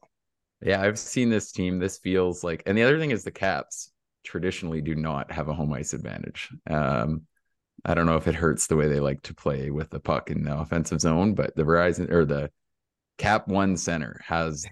Yeah, 0.65 0.81
I've 0.81 0.99
seen 0.99 1.29
this 1.29 1.51
team. 1.51 1.79
This 1.79 1.99
feels 1.99 2.45
like, 2.45 2.63
and 2.67 2.79
the 2.79 2.85
other 2.85 2.99
thing 2.99 3.11
is 3.11 3.25
the 3.25 3.33
Caps 3.33 3.91
traditionally 4.25 4.81
do 4.81 4.95
not 4.95 5.31
have 5.33 5.49
a 5.49 5.55
home 5.55 5.73
ice 5.73 5.93
advantage. 5.93 6.51
Um, 6.71 7.23
I 7.85 7.95
don't 7.95 8.07
know 8.07 8.17
if 8.17 8.29
it 8.29 8.37
hurts 8.37 8.69
the 8.69 8.77
way 8.77 8.87
they 8.87 9.01
like 9.01 9.23
to 9.23 9.35
play 9.35 9.71
with 9.71 9.91
the 9.91 9.99
puck 9.99 10.31
in 10.31 10.45
the 10.45 10.57
offensive 10.57 11.01
zone, 11.01 11.35
but 11.35 11.57
the 11.57 11.65
Verizon 11.65 12.13
or 12.13 12.25
the 12.25 12.51
Cap 13.19 13.49
One 13.49 13.77
center 13.77 14.21
has 14.25 14.65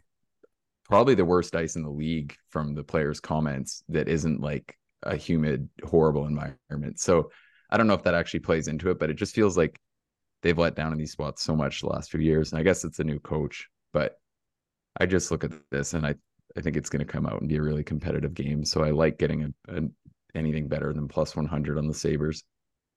probably 0.90 1.14
the 1.14 1.24
worst 1.24 1.54
ice 1.54 1.76
in 1.76 1.82
the 1.82 1.90
league 1.90 2.36
from 2.50 2.74
the 2.74 2.82
players' 2.82 3.20
comments 3.20 3.82
that 3.88 4.08
isn't 4.08 4.40
like 4.40 4.76
a 5.04 5.16
humid, 5.16 5.68
horrible 5.84 6.26
environment. 6.26 6.98
So 6.98 7.30
I 7.70 7.76
don't 7.76 7.86
know 7.86 7.94
if 7.94 8.02
that 8.02 8.14
actually 8.14 8.40
plays 8.40 8.68
into 8.68 8.90
it, 8.90 8.98
but 8.98 9.08
it 9.08 9.14
just 9.14 9.34
feels 9.34 9.56
like 9.56 9.80
they've 10.42 10.58
let 10.58 10.74
down 10.74 10.92
in 10.92 10.98
these 10.98 11.12
spots 11.12 11.42
so 11.42 11.54
much 11.54 11.80
the 11.80 11.86
last 11.86 12.10
few 12.10 12.20
years. 12.20 12.52
And 12.52 12.58
I 12.58 12.64
guess 12.64 12.84
it's 12.84 12.98
a 12.98 13.04
new 13.04 13.20
coach, 13.20 13.68
but 13.92 14.18
I 14.98 15.06
just 15.06 15.30
look 15.30 15.44
at 15.44 15.52
this 15.70 15.94
and 15.94 16.04
I 16.04 16.16
I 16.56 16.60
think 16.60 16.76
it's 16.76 16.90
going 16.90 17.06
to 17.06 17.12
come 17.12 17.26
out 17.26 17.40
and 17.40 17.48
be 17.48 17.56
a 17.58 17.62
really 17.62 17.84
competitive 17.84 18.34
game. 18.34 18.64
So 18.64 18.82
I 18.82 18.90
like 18.90 19.18
getting 19.18 19.54
a, 19.68 19.76
a 19.76 19.82
anything 20.34 20.66
better 20.66 20.92
than 20.92 21.06
plus 21.06 21.36
100 21.36 21.78
on 21.78 21.86
the 21.86 21.94
Sabres. 21.94 22.42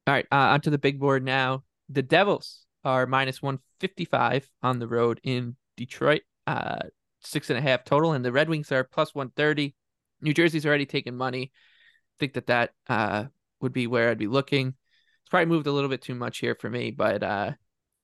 All 0.08 0.14
right, 0.16 0.26
uh, 0.32 0.36
onto 0.36 0.72
the 0.72 0.80
big 0.80 1.00
board 1.00 1.24
now. 1.24 1.64
The 1.90 2.02
Devils 2.02 2.66
are 2.84 3.06
minus 3.06 3.44
155 3.44 4.50
on 4.64 4.80
the 4.80 4.88
road 4.88 5.20
in 5.24 5.56
Detroit, 5.78 6.24
uh, 6.48 6.80
six 7.24 7.50
and 7.50 7.60
a 7.60 7.62
half 7.62 7.84
total, 7.84 8.14
and 8.14 8.24
the 8.24 8.32
Red 8.32 8.50
Wings 8.50 8.72
are 8.72 8.84
plus 8.84 9.14
130. 9.14 9.76
New 10.22 10.34
Jersey's 10.34 10.66
already 10.66 10.86
taken 10.86 11.16
money. 11.16 11.52
I 11.54 12.16
think 12.20 12.34
that 12.34 12.48
that 12.48 12.72
uh, 12.88 13.26
would 13.62 13.74
be 13.74 13.88
where 13.88 14.10
I'd 14.10 14.18
be 14.18 14.28
looking. 14.28 14.68
It's 14.68 15.30
probably 15.30 15.48
moved 15.48 15.68
a 15.68 15.72
little 15.72 15.90
bit 15.90 16.02
too 16.02 16.16
much 16.16 16.40
here 16.40 16.56
for 16.56 16.70
me, 16.70 16.92
but 16.92 17.24
uh, 17.24 17.52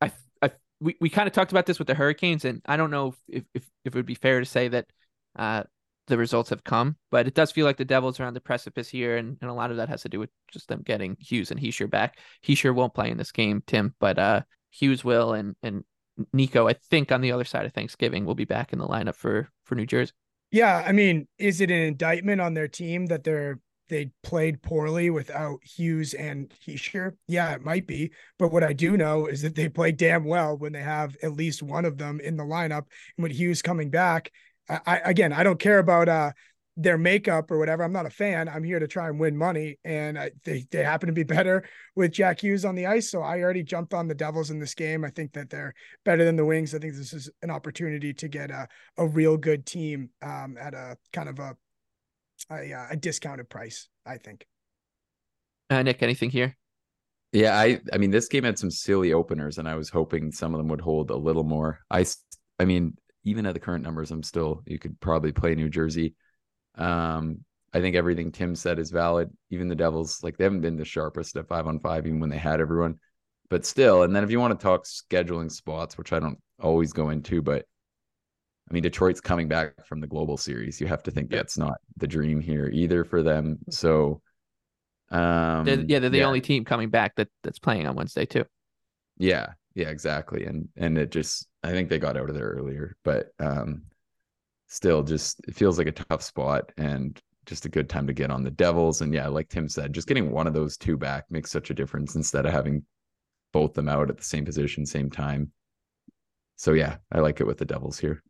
I, 0.01 0.11
I 0.41 0.51
we, 0.79 0.95
we 0.99 1.09
kind 1.09 1.27
of 1.27 1.33
talked 1.33 1.51
about 1.51 1.65
this 1.65 1.79
with 1.79 1.88
the 1.88 1.95
Hurricanes, 1.95 2.45
and 2.45 2.61
I 2.65 2.77
don't 2.77 2.91
know 2.91 3.13
if 3.27 3.43
if, 3.53 3.63
if 3.85 3.93
it 3.93 3.95
would 3.95 4.05
be 4.05 4.15
fair 4.15 4.39
to 4.39 4.45
say 4.45 4.67
that 4.69 4.88
uh, 5.35 5.63
the 6.07 6.17
results 6.17 6.49
have 6.49 6.63
come, 6.63 6.97
but 7.11 7.27
it 7.27 7.35
does 7.35 7.51
feel 7.51 7.65
like 7.65 7.77
the 7.77 7.85
Devils 7.85 8.19
are 8.19 8.25
on 8.25 8.33
the 8.33 8.41
precipice 8.41 8.89
here, 8.89 9.17
and, 9.17 9.38
and 9.41 9.49
a 9.49 9.53
lot 9.53 9.71
of 9.71 9.77
that 9.77 9.89
has 9.89 10.01
to 10.01 10.09
do 10.09 10.19
with 10.19 10.31
just 10.51 10.67
them 10.67 10.81
getting 10.83 11.15
Hughes 11.19 11.51
and 11.51 11.59
Hischier 11.59 11.89
back. 11.89 12.17
Hischier 12.43 12.73
won't 12.73 12.93
play 12.93 13.09
in 13.09 13.17
this 13.17 13.31
game, 13.31 13.63
Tim, 13.65 13.95
but 13.99 14.17
uh, 14.17 14.41
Hughes 14.71 15.03
will, 15.03 15.33
and 15.33 15.55
and 15.63 15.83
Nico, 16.33 16.67
I 16.67 16.73
think 16.73 17.11
on 17.11 17.21
the 17.21 17.31
other 17.31 17.43
side 17.43 17.65
of 17.65 17.73
Thanksgiving, 17.73 18.25
will 18.25 18.35
be 18.35 18.45
back 18.45 18.73
in 18.73 18.79
the 18.79 18.88
lineup 18.88 19.15
for 19.15 19.49
for 19.65 19.75
New 19.75 19.85
Jersey. 19.85 20.13
Yeah, 20.51 20.83
I 20.85 20.91
mean, 20.91 21.27
is 21.38 21.61
it 21.61 21.69
an 21.69 21.81
indictment 21.81 22.41
on 22.41 22.53
their 22.53 22.67
team 22.67 23.07
that 23.07 23.23
they're 23.23 23.59
they 23.89 24.11
played 24.23 24.61
poorly 24.61 25.09
without 25.09 25.59
Hughes 25.63 26.13
and 26.13 26.53
Hischier? 26.65 27.13
Yeah, 27.27 27.53
it 27.53 27.63
might 27.63 27.88
be. 27.88 28.11
But 28.38 28.51
what 28.51 28.63
I 28.63 28.73
do 28.73 28.95
know 28.97 29.25
is 29.25 29.41
that 29.41 29.55
they 29.55 29.67
play 29.67 29.91
damn 29.91 30.25
well 30.25 30.57
when 30.57 30.73
they 30.73 30.81
have 30.81 31.17
at 31.23 31.33
least 31.33 31.63
one 31.63 31.85
of 31.85 31.97
them 31.97 32.19
in 32.19 32.38
the 32.38 32.43
lineup. 32.43 32.85
And 33.17 33.23
with 33.23 33.31
Hughes 33.31 33.61
coming 33.61 33.89
back, 33.89 34.31
I, 34.69 35.01
again, 35.03 35.33
I 35.33 35.43
don't 35.43 35.59
care 35.59 35.79
about 35.79 36.07
uh 36.07 36.31
their 36.81 36.98
makeup 36.98 37.51
or 37.51 37.57
whatever. 37.57 37.83
I'm 37.83 37.91
not 37.91 38.05
a 38.05 38.09
fan. 38.09 38.48
I'm 38.48 38.63
here 38.63 38.79
to 38.79 38.88
try 38.88 39.09
and 39.09 39.19
win 39.19 39.36
money, 39.36 39.77
and 39.83 40.17
I, 40.17 40.31
they 40.45 40.65
they 40.71 40.81
happen 40.81 41.07
to 41.07 41.13
be 41.13 41.24
better 41.38 41.67
with 41.95 42.13
Jack 42.13 42.41
Hughes 42.41 42.63
on 42.63 42.75
the 42.75 42.86
ice. 42.86 43.12
So 43.12 43.21
I 43.21 43.41
already 43.41 43.63
jumped 43.63 43.93
on 43.93 44.07
the 44.07 44.15
Devils 44.15 44.50
in 44.50 44.59
this 44.59 44.74
game. 44.74 45.03
I 45.03 45.09
think 45.09 45.33
that 45.33 45.50
they're 45.50 45.74
better 46.05 46.24
than 46.24 46.38
the 46.38 46.45
Wings. 46.45 46.74
I 46.74 46.79
think 46.79 46.95
this 46.95 47.12
is 47.13 47.29
an 47.41 47.51
opportunity 47.51 48.13
to 48.13 48.27
get 48.29 48.50
a 48.50 48.67
a 48.98 49.05
real 49.05 49.36
good 49.36 49.65
team 49.65 50.09
um, 50.21 50.55
at 50.59 50.74
a 50.74 50.98
kind 51.12 51.27
of 51.27 51.39
a 51.39 51.57
a, 52.50 52.74
uh, 52.74 52.88
a 52.91 52.95
discounted 52.95 53.50
price. 53.50 53.89
I 54.05 54.17
think. 54.17 54.45
Uh, 55.69 55.83
Nick, 55.83 56.01
anything 56.01 56.29
here? 56.29 56.55
Yeah, 57.33 57.59
I 57.59 57.81
I 57.91 57.98
mean 57.98 58.12
this 58.12 58.29
game 58.29 58.45
had 58.45 58.57
some 58.57 58.71
silly 58.71 59.12
openers, 59.12 59.57
and 59.57 59.67
I 59.67 59.75
was 59.75 59.89
hoping 59.89 60.31
some 60.31 60.53
of 60.53 60.59
them 60.59 60.69
would 60.69 60.81
hold 60.81 61.12
a 61.12 61.17
little 61.17 61.43
more. 61.43 61.79
I 61.91 62.05
I 62.57 62.63
mean 62.63 62.95
even 63.25 63.45
at 63.45 63.53
the 63.53 63.59
current 63.59 63.83
numbers, 63.83 64.12
I'm 64.12 64.24
still 64.24 64.63
you 64.65 64.79
could 64.79 64.98
probably 65.01 65.33
play 65.33 65.55
New 65.55 65.69
Jersey. 65.69 66.15
Um, 66.79 67.43
I 67.74 67.81
think 67.81 67.95
everything 67.95 68.31
Tim 68.31 68.55
said 68.55 68.79
is 68.79 68.89
valid. 68.89 69.29
Even 69.51 69.67
the 69.67 69.75
Devils, 69.75 70.24
like 70.24 70.38
they 70.38 70.43
haven't 70.43 70.62
been 70.62 70.77
the 70.77 70.86
sharpest 70.86 71.36
at 71.38 71.48
five 71.48 71.67
on 71.67 71.79
five, 71.79 72.07
even 72.07 72.19
when 72.19 72.29
they 72.29 72.38
had 72.38 72.62
everyone. 72.62 73.00
But 73.50 73.65
still, 73.65 74.03
and 74.03 74.15
then 74.15 74.24
if 74.24 74.31
you 74.31 74.39
want 74.39 74.57
to 74.57 74.63
talk 74.63 74.86
scheduling 74.86 75.51
spots, 75.51 75.98
which 75.98 76.13
I 76.13 76.19
don't 76.19 76.39
always 76.59 76.93
go 76.93 77.09
into, 77.09 77.41
but 77.41 77.65
I 78.69 78.74
mean 78.74 78.83
Detroit's 78.83 79.21
coming 79.21 79.48
back 79.48 79.86
from 79.86 80.00
the 80.00 80.07
global 80.07 80.38
series. 80.38 80.79
You 80.79 80.88
have 80.88 81.03
to 81.03 81.12
think 81.12 81.29
that's 81.29 81.57
not 81.57 81.77
the 81.98 82.07
dream 82.07 82.41
here 82.41 82.69
either 82.71 83.03
for 83.03 83.24
them. 83.24 83.59
So 83.69 84.21
um 85.12 85.65
they're, 85.65 85.83
yeah, 85.88 86.00
they're 86.00 86.12
the 86.12 86.19
yeah. 86.19 86.27
only 86.27 86.41
team 86.41 86.63
coming 86.63 86.89
back 86.89 87.15
that 87.15 87.29
that's 87.43 87.57
playing 87.59 87.88
on 87.88 87.95
Wednesday 87.95 88.25
too. 88.25 88.45
Yeah, 89.17 89.53
yeah, 89.74 89.89
exactly. 89.89 90.45
And 90.45 90.69
and 90.77 90.98
it 90.98 91.09
just 91.12 91.48
I 91.63 91.71
think 91.71 91.89
they 91.89 92.00
got 92.00 92.17
out 92.17 92.29
of 92.29 92.36
there 92.36 92.50
earlier, 92.50 92.95
but 93.03 93.29
um, 93.39 93.83
still, 94.69 95.03
just 95.03 95.41
it 95.47 95.55
feels 95.55 95.77
like 95.77 95.88
a 95.88 95.91
tough 95.91 96.23
spot 96.23 96.71
and 96.77 97.21
just 97.45 97.65
a 97.65 97.69
good 97.69 97.89
time 97.89 98.07
to 98.07 98.13
get 98.13 98.31
on 98.31 98.43
the 98.43 98.51
Devils. 98.51 99.01
And 99.01 99.13
yeah, 99.13 99.27
like 99.27 99.49
Tim 99.49 99.67
said, 99.67 99.91
just 99.91 100.07
getting 100.07 100.31
one 100.31 100.47
of 100.47 100.53
those 100.53 100.77
two 100.77 100.95
back 100.95 101.25
makes 101.29 101.51
such 101.51 101.69
a 101.69 101.73
difference 101.73 102.15
instead 102.15 102.45
of 102.45 102.53
having 102.53 102.85
both 103.51 103.73
them 103.73 103.89
out 103.89 104.09
at 104.09 104.17
the 104.17 104.23
same 104.23 104.45
position, 104.45 104.85
same 104.85 105.09
time. 105.09 105.51
So 106.55 106.73
yeah, 106.73 106.97
I 107.11 107.19
like 107.19 107.41
it 107.41 107.47
with 107.47 107.57
the 107.57 107.65
Devils 107.65 107.99
here. 107.99 108.23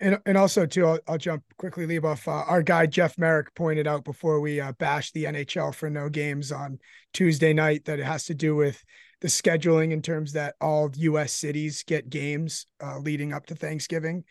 And, 0.00 0.18
and 0.24 0.36
also 0.36 0.66
too, 0.66 0.86
I'll, 0.86 0.98
I'll 1.08 1.18
jump 1.18 1.42
quickly, 1.58 1.86
Leboff. 1.86 2.26
Uh, 2.26 2.44
our 2.46 2.62
guy 2.62 2.86
Jeff 2.86 3.18
Marek 3.18 3.54
pointed 3.54 3.86
out 3.86 4.04
before 4.04 4.40
we 4.40 4.60
uh, 4.60 4.72
bashed 4.72 5.14
the 5.14 5.24
NHL 5.24 5.74
for 5.74 5.90
no 5.90 6.08
games 6.08 6.52
on 6.52 6.78
Tuesday 7.12 7.52
night 7.52 7.84
that 7.84 7.98
it 7.98 8.04
has 8.04 8.24
to 8.26 8.34
do 8.34 8.56
with 8.56 8.82
the 9.20 9.28
scheduling 9.28 9.92
in 9.92 10.00
terms 10.00 10.32
that 10.32 10.54
all 10.60 10.90
U.S. 10.94 11.32
cities 11.32 11.84
get 11.86 12.08
games 12.08 12.66
uh, 12.82 12.98
leading 12.98 13.32
up 13.34 13.46
to 13.46 13.54
Thanksgiving. 13.54 14.24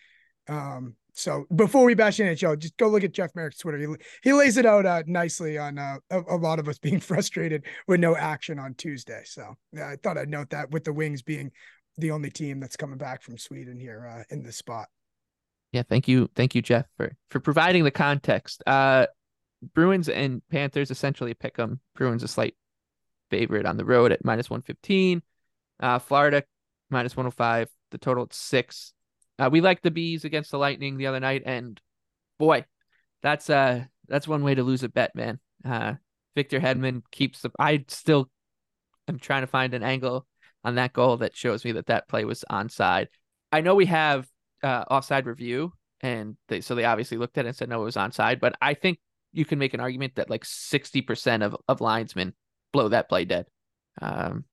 Um, 0.48 0.96
so 1.20 1.46
before 1.54 1.84
we 1.86 1.96
bash 1.96 2.18
NHL, 2.18 2.58
just 2.58 2.78
go 2.78 2.88
look 2.88 3.04
at 3.04 3.12
Jeff 3.12 3.36
Marek's 3.36 3.58
Twitter. 3.58 3.78
He, 3.78 3.88
he 4.24 4.34
lays 4.34 4.58
it 4.58 4.66
out 4.66 4.86
uh, 4.86 5.04
nicely 5.06 5.58
on 5.58 5.78
uh, 5.78 5.98
a, 6.10 6.22
a, 6.30 6.38
lot 6.38 6.60
of 6.60 6.68
us 6.68 6.80
being 6.80 7.00
frustrated 7.00 7.66
with 7.88 8.00
no 8.00 8.16
action 8.16 8.58
on 8.58 8.74
Tuesday. 8.76 9.22
So 9.26 9.56
yeah, 9.74 9.90
I 9.90 9.98
thought 9.98 10.18
I'd 10.18 10.30
note 10.30 10.52
that 10.52 10.72
with 10.72 10.86
the 10.86 10.94
Wings 10.94 11.22
being 11.22 11.52
the 11.98 12.12
only 12.12 12.30
team 12.30 12.60
that's 12.60 12.78
coming 12.78 12.98
back 12.98 13.22
from 13.22 13.38
Sweden 13.38 13.78
here 13.78 14.08
uh, 14.08 14.24
in 14.34 14.44
this 14.44 14.56
spot. 14.56 14.88
Yeah, 15.74 15.84
thank 15.88 16.08
you, 16.08 16.30
thank 16.36 16.56
you, 16.56 16.62
Jeff, 16.62 16.86
for 16.98 17.16
for 17.30 17.40
providing 17.40 17.84
the 17.84 17.92
context. 17.92 18.64
Uh, 18.66 19.08
Bruins 19.74 20.08
and 20.10 20.42
Panthers 20.50 20.90
essentially 20.90 21.34
pick 21.34 21.58
them. 21.58 21.82
Bruins 21.96 22.24
a 22.24 22.28
slight 22.28 22.56
favorite 23.30 23.66
on 23.66 23.78
the 23.78 23.86
road 23.86 24.12
at 24.12 24.24
minus 24.24 24.50
115. 24.50 25.22
Uh, 25.80 26.00
Florida 26.00 26.44
minus 26.90 27.16
105. 27.16 27.70
The 27.92 27.98
total 27.98 28.24
at 28.24 28.34
six. 28.34 28.94
Uh, 29.40 29.50
we 29.50 29.62
like 29.62 29.82
the 29.82 29.92
bees 29.92 30.26
against 30.26 30.52
the 30.52 30.60
Lightning 30.60 30.98
the 30.98 31.08
other 31.08 31.20
night, 31.20 31.44
and 31.46 31.80
boy, 32.38 32.66
that's 33.24 33.50
uh 33.50 33.86
that's 34.08 34.28
one 34.28 34.44
way 34.44 34.54
to 34.56 34.64
lose 34.64 34.84
a 34.84 34.90
bet, 34.90 35.16
man. 35.16 35.40
Uh, 35.64 35.94
Victor 36.36 36.60
Hedman 36.60 37.04
keeps 37.12 37.42
the. 37.42 37.52
I 37.58 37.86
still 37.88 38.30
am 39.08 39.18
trying 39.18 39.42
to 39.42 39.48
find 39.48 39.74
an 39.74 39.84
angle 39.84 40.28
on 40.64 40.76
that 40.76 40.94
goal 40.94 41.18
that 41.18 41.36
shows 41.36 41.64
me 41.64 41.72
that 41.74 41.88
that 41.88 42.08
play 42.08 42.26
was 42.26 42.44
onside. 42.52 43.08
I 43.52 43.62
know 43.62 43.76
we 43.76 43.86
have 43.86 44.28
uh, 44.62 44.84
offside 44.90 45.26
review, 45.26 45.74
and 46.02 46.36
they 46.50 46.62
so 46.62 46.76
they 46.76 46.86
obviously 46.86 47.18
looked 47.18 47.38
at 47.38 47.46
it 47.46 47.50
and 47.50 47.58
said 47.58 47.70
no, 47.70 47.82
it 47.82 47.86
was 47.86 47.96
onside. 47.96 48.40
But 48.40 48.56
I 48.62 48.74
think 48.74 49.00
you 49.32 49.46
can 49.46 49.60
make 49.60 49.74
an 49.74 49.80
argument 49.80 50.16
that 50.16 50.30
like 50.30 50.44
sixty 50.44 51.02
percent 51.02 51.44
of 51.44 51.56
of 51.68 51.82
linesmen 51.82 52.34
blow 52.74 52.90
that 52.90 53.10
play 53.10 53.26
dead. 53.26 53.48
Um, 54.02 54.46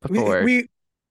before 0.00 0.44
we, 0.44 0.44
we 0.44 0.68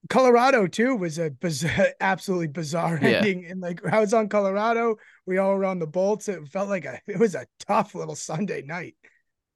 Colorado 0.09 0.67
too 0.67 0.95
was 0.95 1.19
a 1.19 1.29
bizarre, 1.29 1.87
absolutely 2.01 2.47
bizarre 2.47 2.99
yeah. 3.01 3.09
ending. 3.09 3.45
And 3.45 3.61
like 3.61 3.85
I 3.85 3.99
was 3.99 4.13
on 4.13 4.29
Colorado, 4.29 4.97
we 5.25 5.37
all 5.37 5.55
were 5.55 5.65
on 5.65 5.79
the 5.79 5.87
Bolts. 5.87 6.27
It 6.27 6.47
felt 6.47 6.69
like 6.69 6.85
a 6.85 6.99
it 7.07 7.19
was 7.19 7.35
a 7.35 7.47
tough 7.67 7.95
little 7.95 8.15
Sunday 8.15 8.61
night. 8.61 8.95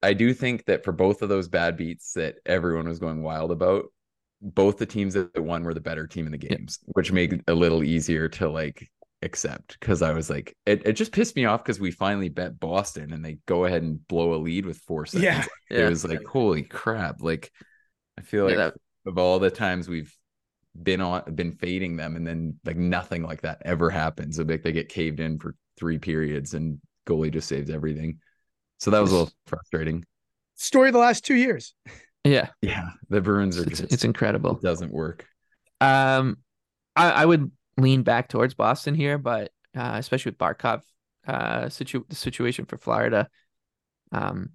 I 0.02 0.14
do 0.14 0.34
think 0.34 0.64
that 0.64 0.84
for 0.84 0.92
both 0.92 1.22
of 1.22 1.28
those 1.28 1.48
bad 1.48 1.76
beats 1.76 2.14
that 2.14 2.36
everyone 2.44 2.88
was 2.88 2.98
going 2.98 3.22
wild 3.22 3.52
about, 3.52 3.84
both 4.40 4.78
the 4.78 4.86
teams 4.86 5.14
that 5.14 5.38
won 5.38 5.62
were 5.62 5.74
the 5.74 5.80
better 5.80 6.08
team 6.08 6.26
in 6.26 6.32
the 6.32 6.38
games, 6.38 6.80
yeah. 6.82 6.92
which 6.94 7.12
made 7.12 7.32
it 7.32 7.44
a 7.46 7.54
little 7.54 7.84
easier 7.84 8.28
to 8.28 8.48
like 8.48 8.90
accept 9.22 9.78
because 9.78 10.02
I 10.02 10.12
was 10.12 10.28
like, 10.28 10.56
it, 10.66 10.84
it 10.84 10.92
just 10.94 11.12
pissed 11.12 11.36
me 11.36 11.44
off 11.44 11.62
because 11.62 11.78
we 11.78 11.92
finally 11.92 12.28
bet 12.28 12.58
Boston 12.58 13.12
and 13.12 13.24
they 13.24 13.38
go 13.46 13.64
ahead 13.64 13.82
and 13.82 14.06
blow 14.08 14.34
a 14.34 14.36
lead 14.36 14.66
with 14.66 14.78
four 14.78 15.06
seconds. 15.06 15.48
Yeah. 15.70 15.78
It 15.78 15.88
was 15.88 16.04
like, 16.04 16.24
holy 16.24 16.62
crap. 16.62 17.22
Like, 17.22 17.52
I 18.18 18.22
feel 18.22 18.44
like 18.44 18.56
yeah, 18.56 18.70
that... 18.70 18.74
of 19.06 19.18
all 19.18 19.38
the 19.38 19.50
times 19.50 19.88
we've 19.88 20.12
been 20.80 21.00
on, 21.00 21.22
been 21.34 21.52
fading 21.52 21.96
them, 21.96 22.16
and 22.16 22.26
then 22.26 22.58
like 22.64 22.76
nothing 22.76 23.22
like 23.22 23.42
that 23.42 23.62
ever 23.64 23.90
happens. 23.90 24.36
So 24.36 24.42
like 24.42 24.62
they 24.62 24.72
get 24.72 24.88
caved 24.88 25.20
in 25.20 25.38
for 25.38 25.54
three 25.76 25.98
periods 25.98 26.54
and 26.54 26.78
goalie 27.06 27.32
just 27.32 27.48
saves 27.48 27.70
everything. 27.70 28.18
So 28.78 28.90
that 28.90 29.00
was 29.00 29.10
a 29.10 29.14
little 29.14 29.32
frustrating. 29.46 30.04
Story 30.56 30.88
of 30.88 30.92
the 30.92 30.98
last 30.98 31.24
two 31.24 31.34
years. 31.34 31.74
Yeah. 32.24 32.48
Yeah. 32.60 32.90
The 33.08 33.20
Bruins 33.20 33.58
are 33.58 33.62
it's, 33.62 33.80
just, 33.80 33.92
it's 33.92 34.04
incredible. 34.04 34.56
It 34.56 34.62
doesn't 34.62 34.92
work. 34.92 35.26
Um, 35.80 36.38
I, 36.94 37.10
I 37.10 37.26
would 37.26 37.50
lean 37.76 38.02
back 38.02 38.28
towards 38.28 38.54
Boston 38.54 38.94
here, 38.94 39.18
but 39.18 39.50
uh, 39.76 39.94
especially 39.94 40.30
with 40.30 40.38
Barkov 40.38 40.82
uh 41.24 41.68
situ- 41.68 42.04
the 42.08 42.16
situation 42.16 42.64
for 42.64 42.76
Florida. 42.76 43.28
Um, 44.10 44.50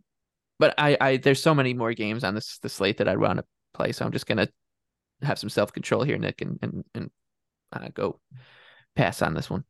but 0.60 0.74
I, 0.78 0.98
I 1.00 1.18
there's 1.18 1.42
so 1.42 1.56
many 1.56 1.74
more 1.74 1.94
games 1.94 2.26
on 2.26 2.36
this 2.36 2.60
the 2.60 2.68
slate 2.68 2.98
that 2.98 3.08
I'd 3.08 3.18
want 3.18 3.40
to 3.40 3.46
play, 3.74 3.94
so 3.94 4.04
I'm 4.04 4.12
just 4.12 4.28
gonna 4.28 4.50
have 5.22 5.40
some 5.40 5.50
self 5.50 5.74
control 5.74 6.04
here, 6.04 6.18
Nick, 6.18 6.42
and 6.42 6.60
and 6.62 6.84
and 6.94 7.12
uh, 7.74 7.90
go 7.94 8.20
pass 8.96 9.22
on 9.22 9.34
this 9.34 9.50
one. 9.50 9.64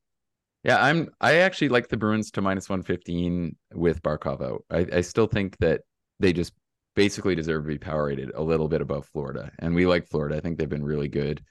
Yeah, 0.64 0.84
I'm. 0.84 1.10
I 1.22 1.38
actually 1.38 1.70
like 1.70 1.90
the 1.90 1.98
Bruins 1.98 2.32
to 2.32 2.42
minus 2.42 2.70
one 2.70 2.84
fifteen 2.84 3.56
with 3.74 4.02
Barkov 4.02 4.42
out. 4.42 4.66
I, 4.70 4.98
I 4.98 5.02
still 5.02 5.28
think 5.28 5.58
that 5.60 5.82
they 6.20 6.34
just 6.34 6.54
basically 6.96 7.36
deserve 7.36 7.64
to 7.64 7.68
be 7.68 7.78
power 7.78 8.06
rated 8.06 8.32
a 8.34 8.42
little 8.42 8.68
bit 8.68 8.82
above 8.82 9.06
Florida, 9.08 9.52
and 9.60 9.74
we 9.76 9.86
like 9.86 10.08
Florida. 10.08 10.36
I 10.36 10.40
think 10.40 10.58
they've 10.58 10.68
been 10.68 10.84
really 10.84 11.08
good. 11.08 11.44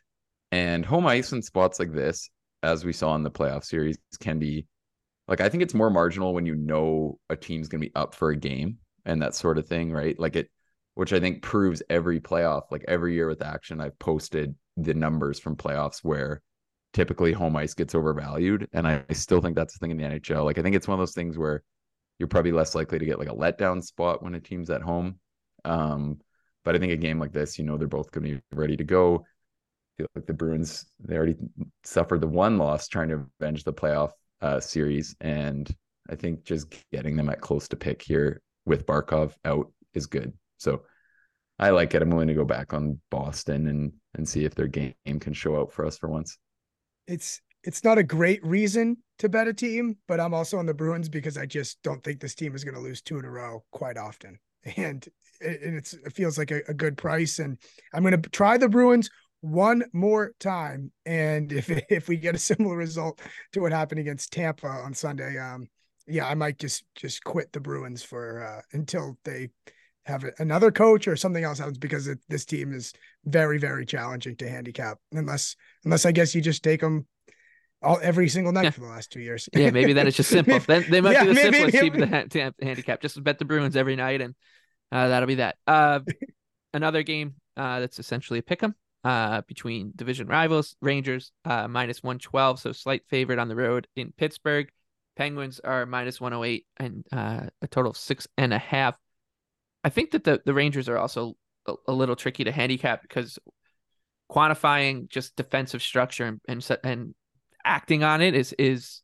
And 0.53 0.85
home 0.85 1.07
ice 1.07 1.33
in 1.33 1.43
spots 1.43 1.79
like 1.79 1.93
this, 1.93 2.31
as 2.63 2.85
we 2.85 2.93
saw 2.93 3.15
in 3.15 3.23
the 3.23 3.31
playoff 3.31 3.65
series, 3.65 3.99
can 4.21 4.39
be 4.39 4.67
like 5.29 5.41
I 5.41 5.49
think 5.49 5.63
it's 5.63 5.75
more 5.75 5.91
marginal 5.91 6.35
when 6.35 6.47
you 6.47 6.55
know 6.55 7.19
a 7.31 7.37
team's 7.37 7.69
going 7.69 7.81
to 7.81 7.89
be 7.89 7.95
up 7.95 8.15
for 8.15 8.31
a 8.31 8.37
game 8.37 8.79
and 9.05 9.23
that 9.23 9.35
sort 9.35 9.59
of 9.59 9.67
thing, 9.67 9.93
right? 9.93 10.19
Like 10.19 10.37
it, 10.37 10.51
which 10.97 11.13
I 11.13 11.21
think 11.21 11.43
proves 11.43 11.83
every 11.91 12.21
playoff, 12.21 12.63
like 12.71 12.83
every 12.89 13.13
year 13.13 13.29
with 13.29 13.43
action, 13.43 13.83
I've 13.83 13.99
posted 13.99 14.55
the 14.79 14.95
numbers 14.95 15.39
from 15.39 15.55
playoffs 15.55 15.99
where 16.03 16.41
typically 16.95 17.35
home 17.35 17.55
ice 17.55 17.75
gets 17.75 17.95
overvalued. 17.95 18.67
And 18.73 18.89
I, 18.89 19.05
I 19.09 19.13
still 19.13 19.43
think 19.43 19.57
that's 19.57 19.75
the 19.75 19.79
thing 19.79 19.91
in 19.91 19.99
the 19.99 20.05
NHL. 20.05 20.47
Like 20.47 20.59
I 20.59 20.63
think 20.63 20.75
it's 20.75 20.89
one 20.89 20.95
of 20.95 21.01
those 21.01 21.13
things 21.13 21.37
where 21.37 21.63
you're 22.19 22.29
probably 22.29 22.53
less 22.53 22.75
likely 22.75 22.99
to 22.99 23.05
get 23.05 23.19
like 23.19 23.29
a 23.29 23.35
letdown 23.35 23.85
spot 23.85 24.23
when 24.23 24.35
a 24.35 24.41
team's 24.41 24.71
at 24.71 24.81
home. 24.81 25.19
Um, 25.67 26.19
but 26.65 26.75
I 26.75 26.79
think 26.79 26.93
a 26.93 26.97
game 26.97 27.21
like 27.21 27.33
this, 27.33 27.59
you 27.59 27.67
know, 27.67 27.77
they're 27.77 27.89
both 27.89 28.11
going 28.11 28.25
to 28.27 28.35
be 28.37 28.43
ready 28.57 28.79
to 28.79 28.85
go. 28.85 29.17
I 29.17 29.99
feel 29.99 30.07
like 30.15 30.25
the 30.25 30.33
Bruins, 30.33 30.87
they 30.99 31.17
already 31.17 31.37
suffered 31.85 32.23
the 32.23 32.27
one 32.27 32.57
loss 32.57 32.89
trying 32.89 33.11
to 33.11 33.27
avenge 33.39 33.65
the 33.65 33.73
playoff 33.75 34.13
uh, 34.41 34.61
series. 34.61 35.15
And 35.21 35.71
I 36.09 36.15
think 36.15 36.45
just 36.45 36.75
getting 36.91 37.17
them 37.17 37.29
at 37.29 37.43
close 37.43 37.69
to 37.69 37.77
pick 37.77 38.01
here 38.01 38.41
with 38.65 38.87
Barkov 38.87 39.35
out 39.45 39.71
is 39.93 40.07
good. 40.07 40.33
So 40.59 40.83
I 41.59 41.71
like 41.71 41.95
it. 41.95 42.03
I'm 42.03 42.11
willing 42.11 42.29
to 42.29 42.35
go 42.35 42.45
back 42.45 42.75
on 42.75 43.01
Boston 43.11 43.69
and 43.69 43.93
and 44.15 44.29
see 44.29 44.45
if 44.45 44.55
their 44.55 44.67
game 44.67 44.95
can 45.05 45.33
show 45.33 45.57
up 45.57 45.73
for 45.73 45.85
us 45.85 45.99
for 45.99 46.09
once. 46.09 46.39
It's 47.07 47.41
it's 47.63 47.83
not 47.83 47.99
a 47.99 48.03
great 48.03 48.45
reason 48.45 48.99
to 49.19 49.29
bet 49.29 49.49
a 49.49 49.53
team, 49.55 49.97
but 50.07 50.21
I'm 50.21 50.35
also 50.35 50.59
on 50.59 50.67
the 50.67 50.75
Bruins 50.75 51.09
because 51.09 51.37
I 51.37 51.47
just 51.47 51.83
don't 51.83 52.03
think 52.05 52.21
this 52.21 52.35
team 52.35 52.55
is 52.55 52.65
going 52.65 52.77
to 52.77 52.81
lose 52.81 53.03
two 53.03 53.19
in 53.19 53.25
a 53.25 53.31
row 53.31 53.65
quite 53.73 53.99
often. 53.99 54.39
And 54.77 55.07
it, 55.41 55.61
it's, 55.63 55.93
it 55.93 56.13
feels 56.13 56.39
like 56.39 56.51
a, 56.51 56.61
a 56.67 56.75
good 56.75 56.97
price. 56.97 57.39
And 57.39 57.57
I'm 57.95 58.03
going 58.03 58.21
to 58.21 58.31
try 58.31 58.59
the 58.59 58.69
Bruins 58.69 59.09
one 59.41 59.85
more 59.93 60.33
time. 60.41 60.91
And 61.05 61.53
if 61.53 61.71
if 61.91 62.09
we 62.09 62.17
get 62.17 62.35
a 62.35 62.39
similar 62.39 62.77
result 62.77 63.21
to 63.53 63.61
what 63.61 63.71
happened 63.73 64.01
against 64.01 64.33
Tampa 64.33 64.67
on 64.67 64.93
Sunday, 64.93 65.39
um, 65.39 65.69
yeah, 66.09 66.27
I 66.27 66.35
might 66.35 66.59
just 66.59 66.85
just 66.95 67.23
quit 67.23 67.53
the 67.53 67.61
Bruins 67.61 68.03
for 68.03 68.43
uh, 68.43 68.63
until 68.73 69.19
they 69.25 69.51
have 70.07 70.25
another 70.39 70.71
coach 70.71 71.09
or 71.09 71.17
something 71.17 71.45
else 71.45 71.59
happens 71.59 71.79
because 71.79 72.07
it, 72.07 72.19
this 72.29 72.45
team 72.45 72.73
is 72.73 72.93
very 73.25 73.59
very 73.59 73.85
challenging 73.85 74.37
to 74.37 74.49
handicap 74.49 74.99
unless 75.13 75.57
unless 75.85 76.07
I 76.07 76.13
guess 76.13 76.35
you 76.35 76.41
just 76.41 76.63
take 76.63 76.81
them 76.81 77.07
all 77.83 77.99
every 78.03 78.29
single 78.29 78.53
night 78.53 78.65
yeah. 78.65 78.71
for 78.71 78.81
the 78.81 78.87
last 78.87 79.13
two 79.13 79.21
years. 79.21 79.49
yeah, 79.53 79.71
maybe 79.71 79.93
then 79.93 80.07
it's 80.07 80.17
just 80.17 80.31
simple. 80.31 80.55
maybe, 80.55 80.65
then 80.67 80.85
they 80.91 81.01
might 81.01 81.13
yeah, 81.13 81.23
be 81.25 81.29
the 81.29 81.35
maybe, 81.35 81.59
simplest 81.59 81.75
maybe, 81.75 81.99
team 81.99 82.29
to, 82.29 82.51
to 82.51 82.65
handicap. 82.65 83.01
Just 83.03 83.23
bet 83.23 83.39
the 83.39 83.45
Bruins 83.45 83.77
every 83.77 83.97
night, 83.97 84.21
and 84.21 84.35
uh, 84.93 85.09
that'll 85.09 85.27
be 85.27 85.37
that. 85.37 85.57
Uh, 85.67 86.01
another 86.75 87.03
game 87.03 87.35
uh, 87.57 87.81
that's 87.81 87.99
essentially 87.99 88.39
a 88.39 88.43
pick 88.43 88.63
'em 88.63 88.75
uh, 89.05 89.43
between 89.47 89.93
division 89.95 90.27
rivals, 90.27 90.77
Rangers 90.81 91.33
uh, 91.45 91.69
minus 91.69 92.03
one 92.03 92.19
twelve, 92.19 92.61
so 92.61 92.73
slight 92.73 93.03
favorite 93.09 93.39
on 93.39 93.49
the 93.49 93.57
road 93.57 93.87
in 93.97 94.13
Pittsburgh. 94.17 94.69
Penguins 95.17 95.61
are 95.61 95.87
minus 95.87 96.21
108 96.21 96.67
and 96.77 97.07
uh, 97.11 97.47
a 97.63 97.69
total 97.69 97.91
of 97.91 97.97
six 97.97 98.29
and 98.37 98.53
a 98.53 98.59
half. 98.59 98.97
I 99.87 99.89
think 99.89 100.11
that 100.11 100.25
the, 100.25 100.43
the 100.45 100.53
Rangers 100.53 100.89
are 100.89 100.99
also 100.99 101.37
a, 101.69 101.75
a 101.87 101.93
little 101.93 102.17
tricky 102.17 102.43
to 102.43 102.51
handicap 102.51 103.03
because 103.03 103.39
quantifying 104.29 105.09
just 105.09 105.37
defensive 105.37 105.81
structure 105.81 106.25
and, 106.25 106.41
and, 106.49 106.79
and 106.83 107.15
acting 107.65 108.03
on 108.03 108.21
it 108.21 108.35
is 108.35 108.53
is 108.55 109.03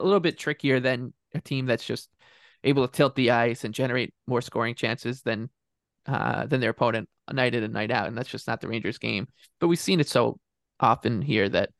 a 0.00 0.04
little 0.04 0.18
bit 0.18 0.36
trickier 0.36 0.80
than 0.80 1.12
a 1.36 1.40
team 1.40 1.66
that's 1.66 1.84
just 1.84 2.10
able 2.64 2.84
to 2.84 2.92
tilt 2.92 3.14
the 3.14 3.30
ice 3.30 3.62
and 3.62 3.72
generate 3.72 4.12
more 4.26 4.40
scoring 4.40 4.74
chances 4.74 5.22
than 5.22 5.50
uh, 6.06 6.46
than 6.46 6.60
their 6.60 6.70
opponent 6.70 7.08
night 7.32 7.54
in 7.54 7.62
and 7.62 7.72
night 7.72 7.92
out, 7.92 8.08
and 8.08 8.18
that's 8.18 8.28
just 8.28 8.48
not 8.48 8.60
the 8.60 8.66
Rangers' 8.66 8.98
game. 8.98 9.28
But 9.60 9.68
we've 9.68 9.78
seen 9.78 10.00
it 10.00 10.08
so 10.08 10.40
often 10.80 11.22
here 11.22 11.48
that 11.48 11.70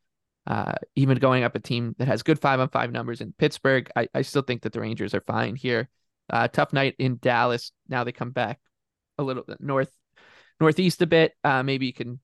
uh, 0.46 0.74
even 0.94 1.18
going 1.18 1.42
up 1.42 1.56
a 1.56 1.60
team 1.60 1.96
that 1.98 2.06
has 2.06 2.22
good 2.22 2.38
five 2.38 2.60
on 2.60 2.68
five 2.68 2.92
numbers 2.92 3.20
in 3.20 3.34
Pittsburgh, 3.36 3.90
I, 3.96 4.06
I 4.14 4.22
still 4.22 4.42
think 4.42 4.62
that 4.62 4.72
the 4.72 4.80
Rangers 4.80 5.12
are 5.12 5.24
fine 5.26 5.56
here. 5.56 5.90
Uh, 6.30 6.48
tough 6.48 6.72
night 6.72 6.94
in 6.98 7.18
Dallas. 7.20 7.72
Now 7.88 8.04
they 8.04 8.12
come 8.12 8.30
back 8.30 8.58
a 9.18 9.22
little 9.22 9.42
bit 9.42 9.60
north, 9.60 9.92
northeast 10.60 11.02
a 11.02 11.06
bit. 11.06 11.32
Uh, 11.44 11.62
maybe 11.62 11.86
you 11.86 11.92
can 11.92 12.20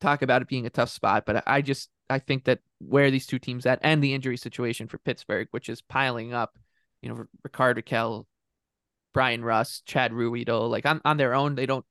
talk 0.00 0.22
about 0.22 0.42
it 0.42 0.48
being 0.48 0.66
a 0.66 0.70
tough 0.70 0.90
spot, 0.90 1.24
but 1.26 1.42
I 1.46 1.62
just 1.62 1.90
I 2.08 2.18
think 2.18 2.44
that 2.44 2.60
where 2.78 3.10
these 3.10 3.26
two 3.26 3.38
teams 3.38 3.66
at 3.66 3.80
and 3.82 4.02
the 4.02 4.14
injury 4.14 4.36
situation 4.36 4.88
for 4.88 4.98
Pittsburgh, 4.98 5.48
which 5.50 5.68
is 5.68 5.82
piling 5.82 6.32
up, 6.32 6.56
you 7.02 7.08
know, 7.08 7.24
Rickard 7.42 7.76
Rakell, 7.76 8.26
Bryan 9.12 9.44
Rust, 9.44 9.84
Chad 9.86 10.12
Ruhwedel, 10.12 10.70
like 10.70 10.86
on, 10.86 11.00
on 11.04 11.16
their 11.16 11.34
own, 11.34 11.54
they 11.54 11.66
don't 11.66 11.84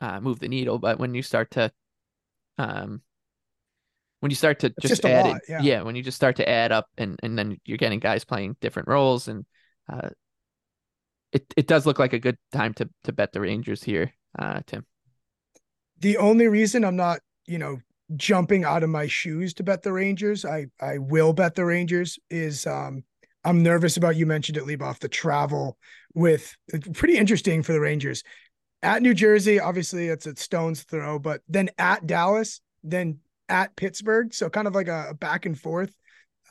uh, 0.00 0.20
move 0.20 0.38
the 0.38 0.48
needle. 0.48 0.78
But 0.78 0.98
when 0.98 1.14
you 1.14 1.22
start 1.22 1.52
to 1.52 1.72
um, 2.58 3.02
when 4.20 4.30
you 4.30 4.36
start 4.36 4.60
to 4.60 4.66
it's 4.66 4.76
just, 4.82 5.02
just 5.02 5.04
add 5.04 5.26
lot, 5.26 5.36
it, 5.36 5.42
yeah. 5.48 5.62
yeah. 5.62 5.82
when 5.82 5.96
you 5.96 6.02
just 6.02 6.16
start 6.16 6.36
to 6.36 6.48
add 6.48 6.72
up 6.72 6.88
and 6.98 7.18
and 7.22 7.38
then 7.38 7.58
you're 7.64 7.78
getting 7.78 8.00
guys 8.00 8.24
playing 8.24 8.56
different 8.60 8.88
roles 8.88 9.28
and 9.28 9.46
uh, 9.90 10.10
it 11.32 11.44
it 11.56 11.66
does 11.66 11.86
look 11.86 11.98
like 11.98 12.12
a 12.12 12.18
good 12.18 12.36
time 12.52 12.74
to 12.74 12.88
to 13.04 13.12
bet 13.12 13.32
the 13.32 13.40
Rangers 13.40 13.82
here, 13.82 14.12
uh, 14.38 14.60
Tim. 14.66 14.84
The 16.00 16.16
only 16.16 16.48
reason 16.48 16.84
I'm 16.84 16.96
not, 16.96 17.20
you 17.46 17.58
know, 17.58 17.78
jumping 18.16 18.64
out 18.64 18.82
of 18.82 18.90
my 18.90 19.06
shoes 19.06 19.54
to 19.54 19.62
bet 19.62 19.82
the 19.82 19.92
Rangers, 19.92 20.44
I 20.44 20.66
I 20.80 20.98
will 20.98 21.32
bet 21.32 21.54
the 21.54 21.64
Rangers 21.64 22.18
is 22.30 22.66
um 22.66 23.04
I'm 23.44 23.62
nervous 23.62 23.96
about 23.96 24.16
you 24.16 24.26
mentioned 24.26 24.58
it, 24.58 24.64
Leboff 24.64 24.98
the 24.98 25.08
travel 25.08 25.78
with 26.14 26.54
pretty 26.94 27.16
interesting 27.16 27.62
for 27.62 27.72
the 27.72 27.80
Rangers. 27.80 28.22
At 28.82 29.02
New 29.02 29.14
Jersey, 29.14 29.60
obviously 29.60 30.08
it's 30.08 30.26
a 30.26 30.36
stone's 30.36 30.82
throw, 30.82 31.18
but 31.18 31.42
then 31.48 31.70
at 31.78 32.06
Dallas, 32.06 32.60
then 32.82 33.18
at 33.48 33.76
Pittsburgh. 33.76 34.32
So 34.32 34.48
kind 34.48 34.66
of 34.66 34.74
like 34.74 34.88
a, 34.88 35.08
a 35.10 35.14
back 35.14 35.46
and 35.46 35.58
forth 35.58 35.92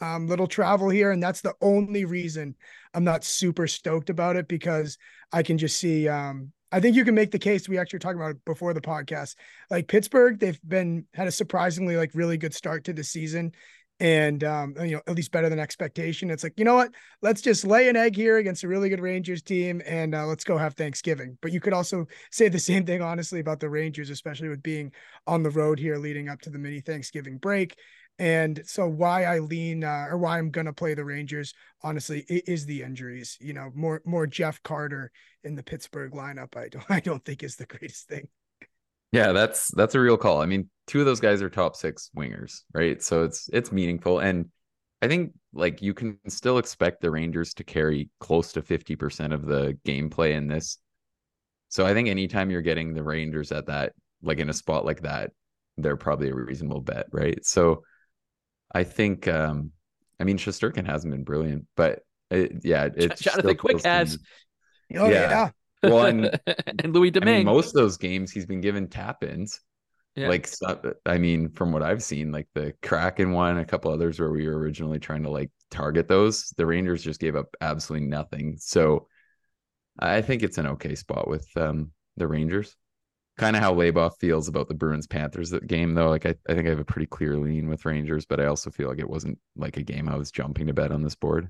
um, 0.01 0.27
little 0.27 0.47
travel 0.47 0.89
here. 0.89 1.11
And 1.11 1.21
that's 1.21 1.41
the 1.41 1.55
only 1.61 2.05
reason 2.05 2.55
I'm 2.93 3.03
not 3.03 3.23
super 3.23 3.67
stoked 3.67 4.09
about 4.09 4.35
it 4.35 4.47
because 4.47 4.97
I 5.31 5.43
can 5.43 5.57
just 5.57 5.77
see, 5.77 6.07
um, 6.07 6.51
I 6.71 6.79
think 6.79 6.95
you 6.95 7.05
can 7.05 7.15
make 7.15 7.31
the 7.31 7.39
case 7.39 7.67
we 7.67 7.77
actually 7.77 7.97
were 7.97 8.01
talking 8.01 8.19
about 8.19 8.31
it 8.31 8.45
before 8.45 8.73
the 8.73 8.81
podcast. 8.81 9.35
Like 9.69 9.87
Pittsburgh, 9.87 10.39
they've 10.39 10.59
been 10.67 11.05
had 11.13 11.27
a 11.27 11.31
surprisingly 11.31 11.97
like 11.97 12.11
really 12.13 12.37
good 12.37 12.53
start 12.53 12.83
to 12.85 12.93
the 12.93 13.03
season 13.03 13.53
and 13.99 14.43
um, 14.45 14.73
you 14.79 14.91
know 14.91 15.01
at 15.07 15.15
least 15.15 15.31
better 15.31 15.49
than 15.49 15.59
expectation. 15.59 16.29
It's 16.29 16.43
like 16.43 16.53
you 16.57 16.65
know 16.65 16.75
what, 16.75 16.91
let's 17.21 17.41
just 17.41 17.65
lay 17.65 17.89
an 17.89 17.95
egg 17.95 18.15
here 18.15 18.37
against 18.37 18.63
a 18.63 18.67
really 18.67 18.89
good 18.89 19.01
Rangers 19.01 19.41
team, 19.41 19.81
and 19.85 20.15
uh, 20.15 20.25
let's 20.25 20.43
go 20.43 20.57
have 20.57 20.75
Thanksgiving. 20.75 21.37
But 21.41 21.51
you 21.51 21.59
could 21.59 21.73
also 21.73 22.05
say 22.31 22.49
the 22.49 22.59
same 22.59 22.85
thing 22.85 23.01
honestly 23.01 23.39
about 23.39 23.59
the 23.59 23.69
Rangers, 23.69 24.09
especially 24.09 24.49
with 24.49 24.63
being 24.63 24.91
on 25.27 25.43
the 25.43 25.49
road 25.49 25.79
here 25.79 25.97
leading 25.97 26.29
up 26.29 26.41
to 26.41 26.49
the 26.49 26.59
mini 26.59 26.81
Thanksgiving 26.81 27.37
break. 27.37 27.75
And 28.19 28.61
so 28.65 28.87
why 28.87 29.23
I 29.23 29.39
lean 29.39 29.83
uh, 29.83 30.07
or 30.09 30.17
why 30.17 30.37
I'm 30.37 30.51
gonna 30.51 30.73
play 30.73 30.93
the 30.93 31.05
Rangers 31.05 31.53
honestly 31.81 32.25
is 32.27 32.65
the 32.65 32.83
injuries. 32.83 33.37
You 33.39 33.53
know, 33.53 33.71
more 33.73 34.01
more 34.05 34.27
Jeff 34.27 34.61
Carter 34.61 35.11
in 35.43 35.55
the 35.55 35.63
Pittsburgh 35.63 36.11
lineup. 36.11 36.57
I 36.57 36.67
don't 36.67 36.85
I 36.89 36.99
don't 36.99 37.23
think 37.23 37.43
is 37.43 37.55
the 37.55 37.65
greatest 37.65 38.07
thing. 38.09 38.27
Yeah, 39.11 39.31
that's 39.31 39.69
that's 39.69 39.95
a 39.95 39.99
real 39.99 40.17
call. 40.17 40.41
I 40.41 40.45
mean, 40.45 40.69
two 40.85 40.99
of 40.99 41.05
those 41.05 41.21
guys 41.21 41.41
are 41.41 41.49
top 41.49 41.75
six 41.75 42.11
wingers, 42.15 42.61
right? 42.73 43.01
So 43.01 43.23
it's 43.23 43.49
it's 43.53 43.71
meaningful. 43.71 44.19
And 44.19 44.49
I 45.01 45.07
think 45.07 45.33
like 45.53 45.81
you 45.81 45.93
can 45.93 46.19
still 46.27 46.57
expect 46.57 47.01
the 47.01 47.09
Rangers 47.09 47.53
to 47.55 47.63
carry 47.63 48.09
close 48.19 48.51
to 48.51 48.61
50% 48.61 49.33
of 49.33 49.45
the 49.45 49.77
gameplay 49.85 50.33
in 50.33 50.47
this. 50.47 50.77
So 51.69 51.85
I 51.85 51.93
think 51.93 52.09
anytime 52.09 52.51
you're 52.51 52.61
getting 52.61 52.93
the 52.93 53.03
Rangers 53.03 53.51
at 53.51 53.67
that, 53.67 53.93
like 54.21 54.39
in 54.39 54.49
a 54.49 54.53
spot 54.53 54.85
like 54.85 55.01
that, 55.03 55.31
they're 55.77 55.97
probably 55.97 56.29
a 56.29 56.35
reasonable 56.35 56.81
bet, 56.81 57.05
right? 57.11 57.43
So 57.45 57.83
I 58.73 58.83
think 58.83 59.27
um 59.27 59.71
I 60.19 60.23
mean 60.23 60.37
Shesterkin 60.37 60.85
hasn't 60.85 61.11
been 61.11 61.23
brilliant, 61.23 61.65
but 61.75 62.01
it, 62.29 62.61
yeah, 62.63 62.89
it's 62.95 63.21
Jonathan 63.21 63.57
Quick 63.57 63.83
has. 63.83 64.17
Oh 64.95 65.09
yeah. 65.09 65.29
yeah. 65.29 65.49
Well, 65.81 66.07
and, 66.07 66.37
and 66.83 66.93
Louis 66.93 67.09
Domingue. 67.09 67.33
I 67.33 67.37
mean, 67.37 67.45
most 67.45 67.67
of 67.67 67.75
those 67.75 67.95
games 67.95 68.33
he's 68.33 68.45
been 68.45 68.59
given 68.59 68.89
tap 68.89 69.23
ins. 69.23 69.61
Yeah. 70.13 70.27
Like, 70.27 70.49
I 71.05 71.17
mean, 71.17 71.51
from 71.51 71.71
what 71.71 71.83
I've 71.83 72.03
seen, 72.03 72.33
like 72.33 72.49
the 72.53 72.73
Kraken 72.81 73.31
one, 73.31 73.59
a 73.59 73.63
couple 73.63 73.89
others 73.89 74.19
where 74.19 74.29
we 74.29 74.45
were 74.45 74.57
originally 74.57 74.99
trying 74.99 75.23
to 75.23 75.29
like 75.29 75.51
target 75.71 76.09
those, 76.09 76.49
the 76.57 76.65
Rangers 76.65 77.01
just 77.01 77.21
gave 77.21 77.37
up 77.37 77.55
absolutely 77.61 78.07
nothing. 78.07 78.57
So 78.59 79.07
I 79.97 80.21
think 80.21 80.43
it's 80.43 80.57
an 80.57 80.67
okay 80.67 80.95
spot 80.95 81.29
with 81.29 81.47
um, 81.55 81.91
the 82.17 82.27
Rangers. 82.27 82.75
Kind 83.39 83.55
of 83.55 83.61
how 83.61 83.73
Leboff 83.73 84.17
feels 84.19 84.47
about 84.47 84.67
the 84.67 84.73
Bruins 84.73 85.07
Panthers 85.07 85.51
game, 85.65 85.93
though. 85.93 86.09
Like, 86.09 86.25
I, 86.25 86.35
I 86.47 86.53
think 86.53 86.67
I 86.67 86.69
have 86.69 86.79
a 86.79 86.85
pretty 86.85 87.07
clear 87.07 87.37
lean 87.37 87.69
with 87.69 87.85
Rangers, 87.85 88.25
but 88.25 88.39
I 88.39 88.45
also 88.45 88.69
feel 88.69 88.89
like 88.89 88.99
it 88.99 89.09
wasn't 89.09 89.39
like 89.55 89.77
a 89.77 89.83
game 89.83 90.09
I 90.09 90.17
was 90.17 90.29
jumping 90.29 90.67
to 90.67 90.73
bet 90.73 90.91
on 90.91 91.01
this 91.01 91.15
board 91.15 91.49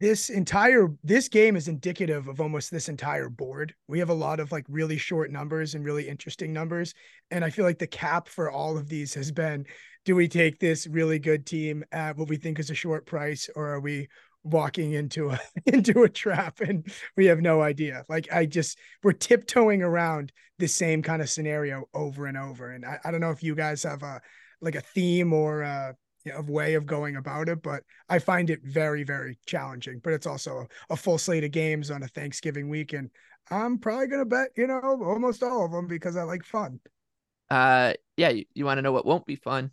this 0.00 0.28
entire 0.28 0.88
this 1.04 1.28
game 1.28 1.56
is 1.56 1.68
indicative 1.68 2.28
of 2.28 2.40
almost 2.40 2.70
this 2.70 2.88
entire 2.88 3.28
board. 3.28 3.74
We 3.88 3.98
have 4.00 4.10
a 4.10 4.14
lot 4.14 4.40
of 4.40 4.52
like 4.52 4.66
really 4.68 4.98
short 4.98 5.30
numbers 5.30 5.74
and 5.74 5.84
really 5.84 6.08
interesting 6.08 6.52
numbers, 6.52 6.94
and 7.30 7.44
I 7.44 7.50
feel 7.50 7.64
like 7.64 7.78
the 7.78 7.86
cap 7.86 8.28
for 8.28 8.50
all 8.50 8.76
of 8.76 8.88
these 8.88 9.14
has 9.14 9.30
been: 9.32 9.64
do 10.04 10.14
we 10.14 10.28
take 10.28 10.58
this 10.58 10.86
really 10.86 11.18
good 11.18 11.46
team 11.46 11.84
at 11.92 12.16
what 12.16 12.28
we 12.28 12.36
think 12.36 12.58
is 12.58 12.70
a 12.70 12.74
short 12.74 13.06
price, 13.06 13.48
or 13.54 13.68
are 13.68 13.80
we 13.80 14.08
walking 14.46 14.92
into 14.92 15.30
a 15.30 15.40
into 15.66 16.02
a 16.02 16.08
trap 16.08 16.60
and 16.60 16.86
we 17.16 17.26
have 17.26 17.40
no 17.40 17.60
idea? 17.62 18.04
Like 18.08 18.32
I 18.32 18.46
just 18.46 18.78
we're 19.02 19.12
tiptoeing 19.12 19.82
around 19.82 20.32
the 20.58 20.68
same 20.68 21.02
kind 21.02 21.20
of 21.20 21.28
scenario 21.28 21.84
over 21.94 22.26
and 22.26 22.36
over, 22.36 22.70
and 22.70 22.84
I, 22.84 22.98
I 23.04 23.10
don't 23.10 23.20
know 23.20 23.30
if 23.30 23.42
you 23.42 23.54
guys 23.54 23.82
have 23.82 24.02
a 24.02 24.20
like 24.60 24.74
a 24.74 24.80
theme 24.80 25.32
or 25.32 25.62
a 25.62 25.94
of 26.34 26.48
way 26.48 26.74
of 26.74 26.86
going 26.86 27.16
about 27.16 27.48
it, 27.48 27.62
but 27.62 27.82
I 28.08 28.18
find 28.18 28.50
it 28.50 28.60
very, 28.64 29.04
very 29.04 29.38
challenging. 29.46 30.00
But 30.02 30.12
it's 30.12 30.26
also 30.26 30.66
a, 30.90 30.94
a 30.94 30.96
full 30.96 31.18
slate 31.18 31.44
of 31.44 31.52
games 31.52 31.90
on 31.90 32.02
a 32.02 32.08
Thanksgiving 32.08 32.68
week, 32.68 32.92
and 32.92 33.10
I'm 33.50 33.78
probably 33.78 34.08
gonna 34.08 34.24
bet, 34.24 34.48
you 34.56 34.66
know, 34.66 34.80
almost 34.80 35.42
all 35.42 35.64
of 35.64 35.72
them 35.72 35.86
because 35.86 36.16
I 36.16 36.22
like 36.22 36.44
fun. 36.44 36.80
Uh, 37.50 37.94
yeah, 38.16 38.30
you, 38.30 38.44
you 38.54 38.64
want 38.64 38.78
to 38.78 38.82
know 38.82 38.92
what 38.92 39.06
won't 39.06 39.26
be 39.26 39.36
fun? 39.36 39.70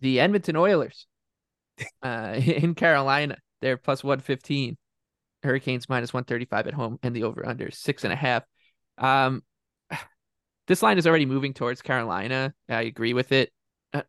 The 0.00 0.20
Edmonton 0.20 0.56
Oilers, 0.56 1.06
uh, 2.02 2.34
in 2.46 2.74
Carolina, 2.74 3.38
they're 3.60 3.76
plus 3.76 4.02
one 4.04 4.20
fifteen. 4.20 4.76
Hurricanes 5.42 5.88
minus 5.88 6.12
one 6.12 6.24
thirty 6.24 6.44
five 6.44 6.66
at 6.66 6.74
home, 6.74 6.98
and 7.02 7.14
the 7.14 7.24
over 7.24 7.46
under 7.46 7.70
six 7.70 8.04
and 8.04 8.12
a 8.12 8.16
half. 8.16 8.42
Um, 8.98 9.42
this 10.66 10.82
line 10.82 10.98
is 10.98 11.06
already 11.06 11.26
moving 11.26 11.54
towards 11.54 11.82
Carolina. 11.82 12.54
I 12.68 12.82
agree 12.82 13.14
with 13.14 13.32
it, 13.32 13.50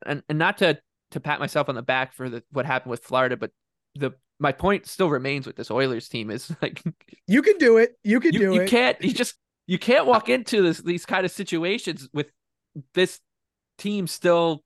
and 0.05 0.23
and 0.27 0.39
not 0.39 0.57
to 0.59 0.79
to 1.11 1.19
pat 1.19 1.39
myself 1.39 1.69
on 1.69 1.75
the 1.75 1.81
back 1.81 2.13
for 2.13 2.29
the 2.29 2.43
what 2.51 2.65
happened 2.65 2.91
with 2.91 3.03
Florida, 3.03 3.37
but 3.37 3.51
the 3.95 4.11
my 4.39 4.51
point 4.51 4.87
still 4.87 5.09
remains 5.09 5.45
with 5.45 5.55
this 5.55 5.71
Oilers 5.71 6.07
team 6.07 6.31
is 6.31 6.53
like 6.61 6.81
You 7.27 7.41
can 7.41 7.57
do 7.57 7.77
it. 7.77 7.95
You 8.03 8.19
can 8.19 8.33
you, 8.33 8.39
do 8.39 8.53
you 8.53 8.61
it. 8.61 8.63
You 8.63 8.69
can't 8.69 9.01
you 9.01 9.13
just 9.13 9.35
you 9.67 9.77
can't 9.77 10.05
walk 10.05 10.29
into 10.29 10.61
this 10.61 10.79
these 10.79 11.05
kind 11.05 11.25
of 11.25 11.31
situations 11.31 12.09
with 12.13 12.27
this 12.93 13.19
team 13.77 14.07
still 14.07 14.63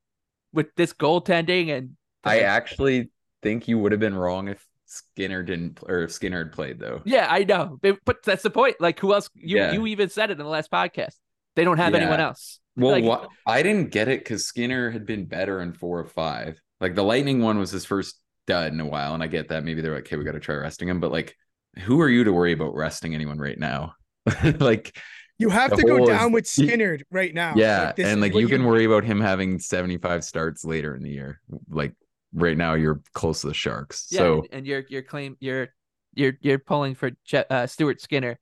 with 0.53 0.67
this 0.75 0.93
goaltending 0.93 1.75
and 1.75 1.91
I 2.23 2.39
actually 2.39 3.09
think 3.41 3.67
you 3.67 3.77
would 3.79 3.91
have 3.91 3.99
been 3.99 4.15
wrong 4.15 4.47
if 4.47 4.65
Skinner 4.93 5.43
didn't 5.43 5.79
or 5.87 6.03
if 6.03 6.11
Skinner 6.11 6.43
had 6.43 6.51
played 6.53 6.79
though. 6.79 7.01
yeah 7.05 7.27
I 7.29 7.43
know 7.43 7.77
but, 7.81 7.99
but 8.05 8.23
that's 8.23 8.43
the 8.43 8.49
point 8.49 8.75
like 8.79 8.99
who 8.99 9.13
else 9.13 9.29
you 9.35 9.57
Yeah. 9.57 9.71
you 9.71 9.85
even 9.87 10.09
said 10.09 10.29
it 10.29 10.33
in 10.33 10.37
the 10.39 10.45
last 10.45 10.71
podcast 10.71 11.15
they 11.55 11.63
don't 11.63 11.77
have 11.77 11.93
Yeah. 11.93 11.99
anyone 12.01 12.19
else 12.19 12.59
Well, 12.75 12.91
Like- 12.91 13.03
wha- 13.03 13.27
I 13.45 13.61
didn't 13.63 13.91
get 13.91 14.07
it 14.07 14.19
because 14.21 14.45
Skinner 14.45 14.89
had 14.89 15.05
been 15.05 15.25
better 15.25 15.61
in 15.61 15.73
four 15.73 15.99
of 15.99 16.11
five. 16.11 16.59
Like 16.81 16.95
the 16.95 17.03
Lightning 17.03 17.39
one 17.41 17.59
was 17.59 17.69
his 17.71 17.85
first 17.85 18.19
dud 18.47 18.73
in 18.73 18.79
a 18.81 18.85
while, 18.87 19.13
and 19.13 19.21
I 19.21 19.27
get 19.27 19.49
that. 19.49 19.63
Maybe 19.63 19.81
they're 19.81 19.93
like, 19.93 20.05
"Okay, 20.07 20.15
we 20.17 20.23
got 20.25 20.31
to 20.31 20.39
try 20.39 20.55
resting 20.55 20.89
him," 20.89 20.99
but 20.99 21.11
like, 21.11 21.35
who 21.83 22.01
are 22.01 22.09
you 22.09 22.23
to 22.23 22.33
worry 22.33 22.51
about 22.51 22.73
resting 22.75 23.13
anyone 23.13 23.37
right 23.37 23.57
now? 23.59 23.93
like, 24.59 24.97
You 25.37 25.49
have 25.49 25.75
to 25.77 25.83
go 25.83 26.03
down 26.05 26.29
is- 26.29 26.33
with 26.33 26.47
Skinner 26.47 26.97
right 27.11 27.33
now. 27.33 27.53
yeah, 27.55 27.91
this 27.95 28.07
and 28.07 28.19
like 28.21 28.33
you 28.33 28.47
can 28.47 28.63
worry 28.65 28.85
about 28.85 29.03
him 29.03 29.21
having 29.21 29.59
seventy-five 29.59 30.23
starts 30.23 30.65
later 30.65 30.95
in 30.95 31.03
the 31.03 31.11
year. 31.11 31.39
Like 31.69 31.93
right 32.33 32.57
now, 32.57 32.73
you're 32.73 33.01
close 33.13 33.41
to 33.41 33.47
the 33.47 33.53
Sharks, 33.53 34.07
yeah 34.09 34.19
so 34.19 34.33
and, 34.39 34.47
and 34.51 34.67
you're 34.67 34.83
you're 34.89 35.01
claim 35.01 35.37
you're 35.39 35.69
you're 36.13 36.33
you're 36.41 36.59
pulling 36.59 36.95
for 36.95 37.11
Je- 37.25 37.45
uh, 37.49 37.67
Stuart 37.67 38.01
Skinner 38.01 38.39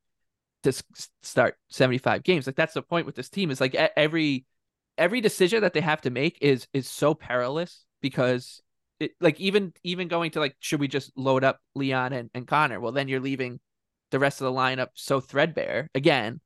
to 0.64 0.70
s- 0.70 0.84
start 1.24 1.58
75 1.70 2.24
games. 2.24 2.48
Like 2.48 2.56
that's 2.56 2.74
the 2.74 2.82
point 2.82 3.06
with 3.06 3.16
this 3.16 3.30
team 3.30 3.52
is 3.52 3.62
like 3.62 3.76
every 3.76 4.46
every 4.98 5.22
decision 5.22 5.62
that 5.62 5.74
they 5.74 5.82
have 5.82 6.02
to 6.02 6.10
make 6.10 6.38
is 6.42 6.68
is 6.74 6.88
so 6.90 7.14
perilous 7.14 7.86
because 8.02 8.62
it 9.00 9.12
like 9.20 9.40
even 9.40 9.74
even 9.84 10.08
going 10.08 10.32
to 10.32 10.40
like 10.40 10.56
should 10.60 10.80
we 10.80 10.88
just 10.88 11.12
load 11.16 11.44
up 11.44 11.60
Leon 11.76 12.14
and, 12.14 12.30
and 12.34 12.48
Connor? 12.48 12.80
Well 12.80 12.92
then 12.92 13.08
you're 13.08 13.20
leaving 13.20 13.60
the 14.12 14.20
rest 14.20 14.42
of 14.42 14.46
the 14.46 14.58
lineup 14.60 14.90
so 14.94 15.20
threadbare. 15.20 15.88
Again 15.96 16.42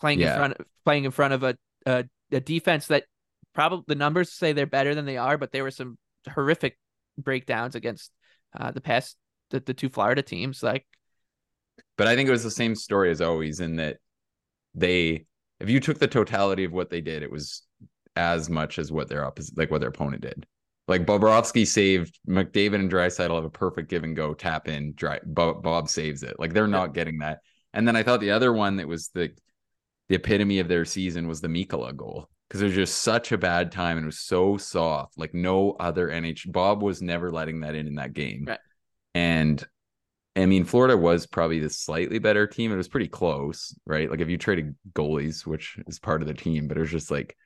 playing 0.00 0.20
in 0.20 0.26
Yeah. 0.26 0.36
front 0.36 0.56
playing 0.84 1.04
in 1.04 1.10
front 1.10 1.34
of 1.34 1.42
a, 1.42 1.56
a 1.86 2.04
a 2.32 2.40
defense 2.40 2.88
that 2.88 3.04
probably 3.54 3.84
the 3.86 3.94
numbers 3.94 4.32
say 4.32 4.52
they're 4.52 4.66
better 4.66 4.94
than 4.94 5.04
they 5.04 5.16
are 5.16 5.36
but 5.38 5.52
there 5.52 5.62
were 5.62 5.70
some 5.70 5.96
horrific 6.28 6.78
breakdowns 7.18 7.74
against 7.74 8.10
uh, 8.58 8.70
the 8.70 8.80
past 8.80 9.16
the, 9.50 9.60
the 9.60 9.74
two 9.74 9.88
Florida 9.88 10.22
teams 10.22 10.62
like 10.62 10.86
But 11.96 12.06
I 12.06 12.16
think 12.16 12.28
it 12.28 12.32
was 12.32 12.44
the 12.44 12.50
same 12.50 12.74
story 12.74 13.10
as 13.10 13.20
always 13.20 13.60
in 13.60 13.76
that 13.76 13.98
they, 14.74 15.26
if 15.60 15.68
you 15.68 15.80
took 15.80 15.98
the 15.98 16.08
totality 16.08 16.64
of 16.64 16.72
what 16.72 16.90
they 16.90 17.00
did, 17.00 17.22
it 17.22 17.30
was 17.30 17.62
as 18.16 18.48
much 18.50 18.78
as 18.78 18.90
what 18.90 19.08
their 19.08 19.24
opposite, 19.24 19.56
like 19.56 19.70
what 19.70 19.80
their 19.80 19.90
opponent 19.90 20.22
did. 20.22 20.46
Like 20.88 21.06
Bobrovsky 21.06 21.66
saved 21.66 22.18
McDavid 22.28 22.74
and 22.74 22.90
Draisaitl 22.90 23.36
have 23.36 23.44
a 23.44 23.50
perfect 23.50 23.88
give 23.88 24.04
and 24.04 24.16
go 24.16 24.34
tap 24.34 24.68
in. 24.68 24.94
Dry 24.94 25.20
Bob, 25.24 25.62
Bob 25.62 25.88
saves 25.88 26.22
it. 26.22 26.38
Like 26.38 26.52
they're 26.52 26.66
not 26.66 26.94
getting 26.94 27.18
that. 27.18 27.38
And 27.72 27.86
then 27.86 27.96
I 27.96 28.02
thought 28.02 28.20
the 28.20 28.32
other 28.32 28.52
one 28.52 28.76
that 28.76 28.88
was 28.88 29.08
the 29.14 29.30
the 30.08 30.16
epitome 30.16 30.58
of 30.58 30.68
their 30.68 30.84
season 30.84 31.28
was 31.28 31.40
the 31.40 31.48
Mikkola 31.48 31.96
goal 31.96 32.28
because 32.52 32.60
it 32.60 32.66
was 32.66 32.74
just 32.74 33.00
such 33.00 33.32
a 33.32 33.38
bad 33.38 33.72
time 33.72 33.96
and 33.96 34.04
it 34.04 34.06
was 34.06 34.18
so 34.18 34.58
soft. 34.58 35.16
Like 35.16 35.32
no 35.32 35.70
other 35.80 36.08
NH. 36.08 36.52
Bob 36.52 36.82
was 36.82 37.00
never 37.00 37.30
letting 37.30 37.60
that 37.60 37.74
in 37.74 37.86
in 37.86 37.94
that 37.94 38.12
game. 38.12 38.44
Right. 38.46 38.58
And 39.14 39.64
I 40.36 40.44
mean, 40.44 40.66
Florida 40.66 40.94
was 40.94 41.26
probably 41.26 41.60
the 41.60 41.70
slightly 41.70 42.18
better 42.18 42.46
team. 42.46 42.70
It 42.70 42.76
was 42.76 42.88
pretty 42.88 43.08
close, 43.08 43.74
right? 43.86 44.10
Like 44.10 44.20
if 44.20 44.28
you 44.28 44.36
traded 44.36 44.74
goalies, 44.92 45.46
which 45.46 45.78
is 45.86 45.98
part 45.98 46.20
of 46.20 46.28
the 46.28 46.34
team, 46.34 46.68
but 46.68 46.76
it 46.76 46.80
was 46.80 46.90
just 46.90 47.10
like, 47.10 47.38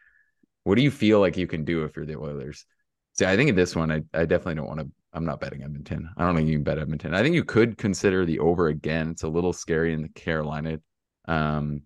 what 0.64 0.74
do 0.74 0.82
you 0.82 0.90
feel 0.90 1.20
like 1.20 1.36
you 1.36 1.46
can 1.46 1.64
do 1.64 1.84
if 1.84 1.94
you're 1.94 2.04
the 2.04 2.18
Oilers? 2.18 2.66
See, 3.12 3.26
I 3.26 3.36
think 3.36 3.48
in 3.48 3.54
this 3.54 3.76
one, 3.76 3.92
I, 3.92 4.02
I 4.12 4.24
definitely 4.24 4.56
don't 4.56 4.66
want 4.66 4.80
to. 4.80 4.90
I'm 5.12 5.24
not 5.24 5.38
betting 5.38 5.62
Edmonton. 5.62 6.10
I 6.16 6.26
don't 6.26 6.34
think 6.34 6.48
you 6.48 6.56
can 6.56 6.64
bet 6.64 6.80
Edmonton. 6.80 7.14
I 7.14 7.22
think 7.22 7.36
you 7.36 7.44
could 7.44 7.78
consider 7.78 8.26
the 8.26 8.40
over 8.40 8.66
again. 8.66 9.10
It's 9.10 9.22
a 9.22 9.28
little 9.28 9.52
scary 9.52 9.92
in 9.92 10.02
the 10.02 10.08
Carolina, 10.08 10.80
um, 11.28 11.82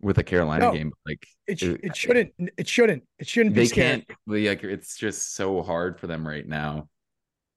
with 0.00 0.18
a 0.18 0.22
Carolina 0.24 0.66
No. 0.66 0.72
game. 0.72 0.92
Like 1.06 1.26
It, 1.46 1.62
it- 1.62 1.80
it 1.82 1.96
shouldn't. 1.96 2.32
It 2.56 2.68
shouldn't. 2.68 3.02
It 3.18 3.26
shouldn't 3.26 3.54
be 3.54 3.62
they 3.62 3.66
scary. 3.66 3.88
can't. 4.06 4.18
Like 4.26 4.62
it's 4.64 4.96
just 4.96 5.34
so 5.34 5.62
hard 5.62 5.98
for 5.98 6.06
them 6.06 6.26
right 6.26 6.46
now. 6.46 6.88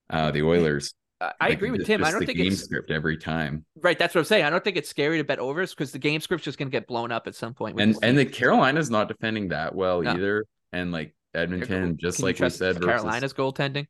Uh, 0.09 0.31
the 0.31 0.41
Oilers. 0.43 0.93
I, 1.21 1.31
I 1.39 1.45
like, 1.49 1.53
agree 1.57 1.71
with 1.71 1.81
it's 1.81 1.87
Tim 1.87 2.03
I 2.03 2.09
don't 2.11 2.21
the 2.21 2.25
think 2.25 2.37
game 2.39 2.51
it's 2.51 2.63
script 2.63 2.89
every 2.89 3.15
time. 3.15 3.63
right 3.75 3.97
that's 3.97 4.15
what 4.15 4.21
I'm 4.21 4.25
saying 4.25 4.43
I 4.43 4.49
don't 4.49 4.63
think 4.63 4.75
it's 4.75 4.89
scary 4.89 5.19
to 5.19 5.23
bet 5.23 5.37
overs 5.37 5.69
because 5.71 5.91
the 5.91 5.99
game 5.99 6.19
script's 6.19 6.43
just 6.45 6.57
gonna 6.57 6.71
get 6.71 6.87
blown 6.87 7.11
up 7.11 7.27
at 7.27 7.35
some 7.35 7.53
point 7.53 7.79
and 7.79 7.91
this 7.91 7.99
and 8.01 8.17
team. 8.17 8.25
the 8.25 8.25
Carolina's 8.25 8.89
not 8.89 9.07
defending 9.07 9.49
that 9.49 9.75
well 9.75 10.01
No. 10.01 10.13
either. 10.15 10.45
And 10.73 10.91
like 10.91 11.13
Edmonton, 11.35 11.95
just 11.97 12.17
Can 12.17 12.23
you 12.23 12.27
like 12.27 12.35
we 12.35 12.37
trust 12.39 12.57
said, 12.57 12.75
versus, 12.75 12.85
Carolina's 12.87 13.33
goaltending 13.33 13.85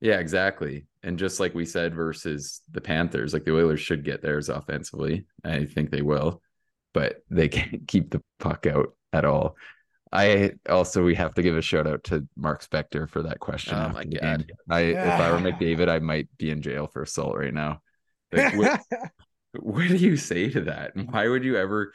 yeah, 0.00 0.18
exactly. 0.20 0.86
And 1.02 1.18
just 1.18 1.40
like 1.40 1.54
we 1.56 1.64
said, 1.64 1.92
versus 1.92 2.60
the 2.70 2.80
Panthers, 2.80 3.32
like 3.32 3.44
the 3.44 3.52
Oilers 3.56 3.80
should 3.80 4.04
get 4.04 4.22
theirs 4.22 4.48
offensively. 4.48 5.24
I 5.44 5.64
think 5.64 5.90
they 5.90 6.02
will, 6.02 6.40
but 6.98 7.22
they 7.30 7.46
can't 7.48 7.86
keep 7.86 8.10
the 8.10 8.20
puck 8.40 8.66
out 8.66 8.94
at 9.12 9.24
all. 9.24 9.56
I 10.10 10.52
also 10.68 11.04
we 11.04 11.14
have 11.14 11.34
to 11.34 11.42
give 11.42 11.56
a 11.56 11.62
shout 11.62 11.86
out 11.86 12.02
to 12.04 12.26
Mark 12.34 12.64
Spector 12.66 13.08
for 13.08 13.22
that 13.22 13.38
question. 13.40 13.74
Oh 13.76 13.90
my 13.90 14.04
God. 14.04 14.46
game. 14.48 14.56
I 14.70 14.80
if 14.80 15.20
I 15.20 15.30
were 15.30 15.38
McDavid, 15.38 15.88
I 15.88 15.98
might 16.00 16.28
be 16.38 16.50
in 16.50 16.60
jail 16.62 16.86
for 16.86 17.02
assault 17.02 17.36
right 17.36 17.52
now. 17.54 17.82
Like, 18.32 18.56
what, 18.56 18.80
what 19.60 19.86
do 19.88 19.96
you 19.96 20.16
say 20.16 20.48
to 20.50 20.62
that? 20.62 20.94
And 20.96 21.10
why 21.12 21.28
would 21.28 21.44
you 21.44 21.56
ever? 21.56 21.92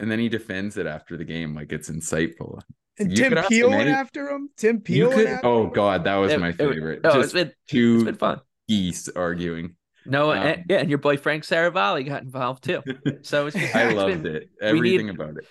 And 0.00 0.10
then 0.10 0.18
he 0.20 0.28
defends 0.28 0.76
it 0.76 0.86
after 0.86 1.16
the 1.16 1.24
game, 1.24 1.54
like 1.54 1.70
it's 1.72 1.90
insightful. 1.90 2.60
and 2.98 3.10
You 3.16 3.28
Tim 3.28 3.44
Peel 3.48 3.68
went 3.70 3.88
after 3.90 4.30
him. 4.30 4.48
Tim 4.56 4.76
You 4.86 5.08
Peel. 5.08 5.12
could. 5.12 5.40
Oh? 5.42 5.66
God, 5.66 6.04
that 6.04 6.16
was 6.16 6.32
It- 6.32 6.40
my 6.40 6.48
it- 6.50 6.56
favorite. 6.56 7.02
no, 7.02 7.10
it's 7.10 7.18
Just 7.18 7.34
been 7.34 7.48
it's 7.48 7.56
two 7.68 8.04
been 8.04 8.14
fun 8.14 8.40
geese 8.68 9.08
arguing. 9.08 9.74
No 10.06 10.32
Um, 10.32 10.38
and, 10.38 10.64
yeah 10.68 10.78
and 10.78 10.88
your 10.88 10.98
boy 10.98 11.16
Frank 11.16 11.44
Seravalli 11.44 12.06
got 12.06 12.22
involved 12.22 12.64
too 12.64 12.82
so 13.22 13.46
it's 13.46 13.56
just, 13.56 13.74
I 13.74 13.84
it's 13.84 13.94
loved 13.94 14.22
been- 14.22 14.36
it. 14.36 14.50
Everything 14.60 15.06
need- 15.06 15.14
about 15.14 15.36
it. 15.38 15.46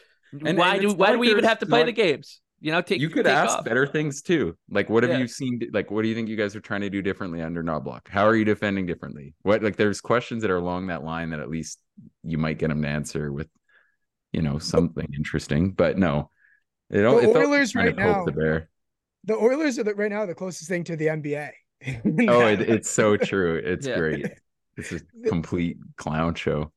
And- 0.45 0.57
why 0.57 0.73
and 0.75 0.81
do 0.81 0.93
why 0.93 1.07
not 1.07 1.13
do 1.13 1.19
we 1.19 1.31
even 1.31 1.43
have 1.43 1.59
to 1.59 1.65
play 1.65 1.79
not- 1.81 1.85
the 1.87 1.91
games 1.93 2.39
you 2.59 2.71
know 2.71 2.81
take 2.81 3.01
you 3.01 3.09
could 3.09 3.25
take 3.25 3.33
ask 3.33 3.57
off. 3.57 3.65
better 3.65 3.85
things 3.85 4.21
too. 4.21 4.55
Like, 4.69 4.89
what 4.89 5.03
have 5.03 5.11
Yeah. 5.11 5.17
you 5.17 5.27
seen? 5.27 5.59
Like, 5.73 5.91
what 5.91 6.01
do 6.01 6.07
you 6.07 6.15
think 6.15 6.29
you 6.29 6.37
guys 6.37 6.55
are 6.55 6.61
trying 6.61 6.79
to 6.79 6.89
do 6.89 7.01
differently 7.01 7.41
under 7.41 7.61
Knoblauch? 7.61 8.07
How 8.07 8.25
are 8.25 8.35
you 8.37 8.45
defending 8.45 8.85
differently? 8.85 9.33
What 9.41 9.61
like 9.61 9.75
there's 9.75 9.99
questions 9.99 10.43
that 10.43 10.49
are 10.51 10.55
along 10.57 10.87
that 10.87 11.03
line 11.03 11.31
that 11.31 11.41
at 11.41 11.49
least 11.49 11.79
you 12.23 12.37
might 12.37 12.57
get 12.59 12.69
them 12.69 12.81
to 12.83 12.87
answer 12.87 13.33
with, 13.33 13.49
you 14.31 14.41
know, 14.41 14.59
something 14.59 15.05
interesting. 15.13 15.71
But 15.71 15.97
no, 15.97 16.31
it, 16.89 17.01
The 17.01 17.17
it 17.19 17.35
Oilers 17.35 17.73
trying 17.73 17.87
right 17.87 17.95
now- 17.97 18.23
the 18.23 18.31
bear. 18.31 18.69
The 19.25 19.35
Oilers 19.35 19.77
are 19.79 19.83
the, 19.83 19.93
right 19.95 20.09
now 20.11 20.25
the 20.25 20.33
closest 20.33 20.69
thing 20.69 20.85
to 20.85 20.95
the 20.95 21.07
NBA. 21.07 21.49
Oh, 22.29 22.47
it, 22.47 22.61
it's 22.61 22.89
so 22.89 23.17
true. 23.17 23.55
It's 23.63 23.85
Yeah. 23.87 23.97
great. 23.97 24.25
It's 24.77 24.91
a 24.91 24.99
complete 25.27 25.77
clown 25.97 26.33
show. 26.35 26.71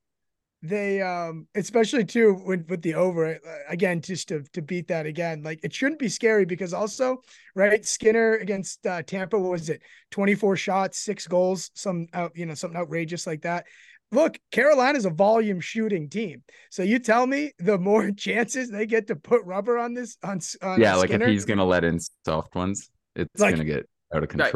they 0.62 1.01
um 1.03 1.47
especially 1.55 2.05
too 2.05 2.35
with 2.47 2.66
with 2.69 2.83
the 2.83 2.95
over 2.95 3.35
uh, 3.35 3.38
again 3.69 4.01
just 4.01 4.29
to 4.29 4.42
to 4.53 4.62
beat 4.62 4.88
that 4.88 5.05
again 5.07 5.42
like 5.42 5.61
it 5.62 5.73
shouldn't 5.73 5.99
be 5.99 6.09
scary 6.09 6.45
because 6.47 6.73
also 6.73 7.19
right 7.55 7.85
skinner 7.85 8.37
against 8.37 8.85
uh, 8.87 9.03
tampa 9.03 9.38
what 9.38 9.51
was 9.53 9.69
it 9.69 9.83
24 10.12 10.57
shots 10.57 10.99
six 10.99 11.27
goals 11.29 11.71
some 11.75 12.07
out 12.14 12.33
you 12.35 12.47
know 12.47 12.55
something 12.55 12.81
outrageous 12.81 13.27
like 13.27 13.42
that 13.42 13.66
look 14.12 14.38
carolina's 14.51 15.05
a 15.05 15.11
volume 15.11 15.61
shooting 15.61 16.09
team 16.09 16.42
so 16.71 16.83
you 16.83 16.99
tell 16.99 17.27
me 17.27 17.53
the 17.59 17.79
more 17.79 18.11
chances 18.27 18.71
they 18.71 18.87
get 18.87 19.07
to 19.09 19.14
put 19.14 19.45
rubber 19.45 19.77
on 19.79 19.92
this 19.92 20.16
on, 20.23 20.40
on 20.62 20.81
yeah, 20.81 20.95
like 20.97 21.11
if 21.11 21.21
he's 21.23 21.45
gonna 21.45 21.64
let 21.66 21.85
in 21.85 21.99
soft 22.25 22.55
ones, 22.55 22.90
it's 23.14 23.40
Like- 23.40 23.55
gonna 23.55 23.64
get 23.64 23.87
out 24.14 24.25
of 24.25 24.31
Right. 24.35 24.51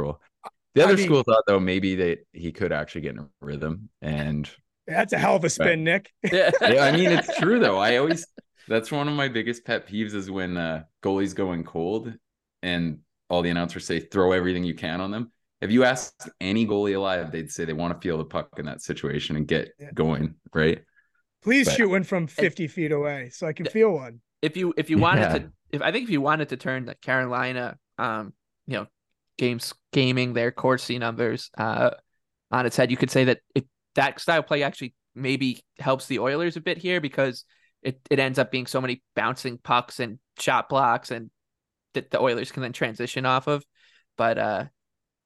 Control. 0.74 0.74
The 0.74 0.80
I 0.82 0.84
other 0.84 0.96
mean- 0.96 1.06
school 1.06 1.22
thought 1.22 1.44
though 1.46 1.60
maybe 1.60 1.94
that 1.96 2.18
he 2.32 2.52
could 2.52 2.72
actually 2.72 3.02
get 3.02 3.14
in 3.14 3.20
a 3.20 3.28
rhythm, 3.40 3.88
and 4.02 4.48
that's 4.86 5.12
a 5.12 5.18
hell 5.18 5.36
of 5.36 5.44
a 5.44 5.50
spin 5.50 5.84
nick 5.84 6.10
yeah. 6.32 6.50
yeah, 6.60 6.82
I 6.84 6.92
mean 6.92 7.10
it's 7.10 7.36
true 7.38 7.58
though. 7.60 7.78
I 7.78 7.96
always 7.96 8.26
that's 8.68 8.90
one 8.90 9.08
of 9.08 9.14
my 9.14 9.28
biggest 9.28 9.64
pet 9.64 9.86
peeves 9.88 10.14
is 10.14 10.30
when 10.30 10.56
uh, 10.56 10.82
goalies 11.02 11.34
going 11.34 11.64
cold 11.64 12.12
and 12.62 12.98
all 13.28 13.42
the 13.42 13.50
announcers 13.50 13.86
say 13.86 14.00
throw 14.00 14.32
everything 14.32 14.64
you 14.64 14.74
can 14.74 15.00
on 15.00 15.10
them. 15.10 15.32
If 15.60 15.70
you 15.70 15.84
ask 15.84 16.12
any 16.40 16.66
goalie 16.66 16.96
alive, 16.96 17.30
they'd 17.32 17.50
say 17.50 17.64
they 17.64 17.72
want 17.74 17.94
to 17.94 18.00
feel 18.00 18.16
the 18.18 18.24
puck 18.24 18.48
in 18.58 18.64
that 18.66 18.80
situation 18.80 19.36
and 19.36 19.46
get 19.46 19.72
Yeah. 19.78 19.90
going, 19.94 20.34
right? 20.54 20.80
please 21.42 21.66
But- 21.66 21.76
shoot 21.76 21.88
one 21.88 22.04
from 22.04 22.26
50 22.26 22.66
feet 22.68 22.92
away 22.92 23.30
so 23.32 23.46
i 23.46 23.54
can 23.54 23.64
feel 23.64 23.92
one 23.92 24.20
if 24.42 24.58
you 24.58 24.74
if 24.76 24.90
you 24.90 24.98
wanted 24.98 25.22
Yeah. 25.22 25.38
to 25.38 25.52
if 25.70 25.80
I 25.80 25.90
think 25.90 26.04
if 26.04 26.10
you 26.10 26.20
wanted 26.20 26.50
to 26.50 26.58
turn 26.58 26.84
the 26.84 26.94
Carolina 26.96 27.78
um 27.96 28.34
you 28.66 28.74
know 28.76 28.86
games 29.40 29.72
gaming 29.90 30.34
their 30.34 30.52
Corsi 30.52 30.98
numbers 30.98 31.50
uh 31.56 31.90
on 32.50 32.66
its 32.66 32.76
head, 32.76 32.90
you 32.90 32.96
could 32.96 33.10
say 33.10 33.24
that 33.24 33.38
if 33.54 33.64
that 33.94 34.20
style 34.20 34.42
play 34.42 34.62
actually 34.62 34.94
maybe 35.14 35.64
helps 35.78 36.06
the 36.06 36.18
Oilers 36.18 36.56
a 36.56 36.60
bit 36.60 36.76
here 36.76 37.00
because 37.00 37.44
it, 37.82 37.98
it 38.10 38.18
ends 38.18 38.38
up 38.38 38.50
being 38.50 38.66
so 38.66 38.80
many 38.80 39.02
bouncing 39.16 39.56
pucks 39.56 39.98
and 39.98 40.18
shot 40.38 40.68
blocks 40.68 41.10
and 41.10 41.30
that 41.94 42.10
the 42.10 42.20
Oilers 42.20 42.52
can 42.52 42.62
then 42.62 42.72
transition 42.72 43.24
off 43.24 43.46
of. 43.46 43.64
But 44.16 44.38
uh 44.38 44.64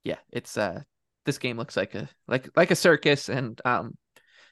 yeah, 0.03 0.19
it's 0.31 0.57
uh 0.57 0.81
this 1.25 1.37
game 1.37 1.57
looks 1.57 1.75
like 1.75 1.93
a 1.93 2.07
like 2.27 2.49
like 2.55 2.71
a 2.71 2.75
circus 2.75 3.27
and 3.27 3.59
um 3.65 3.97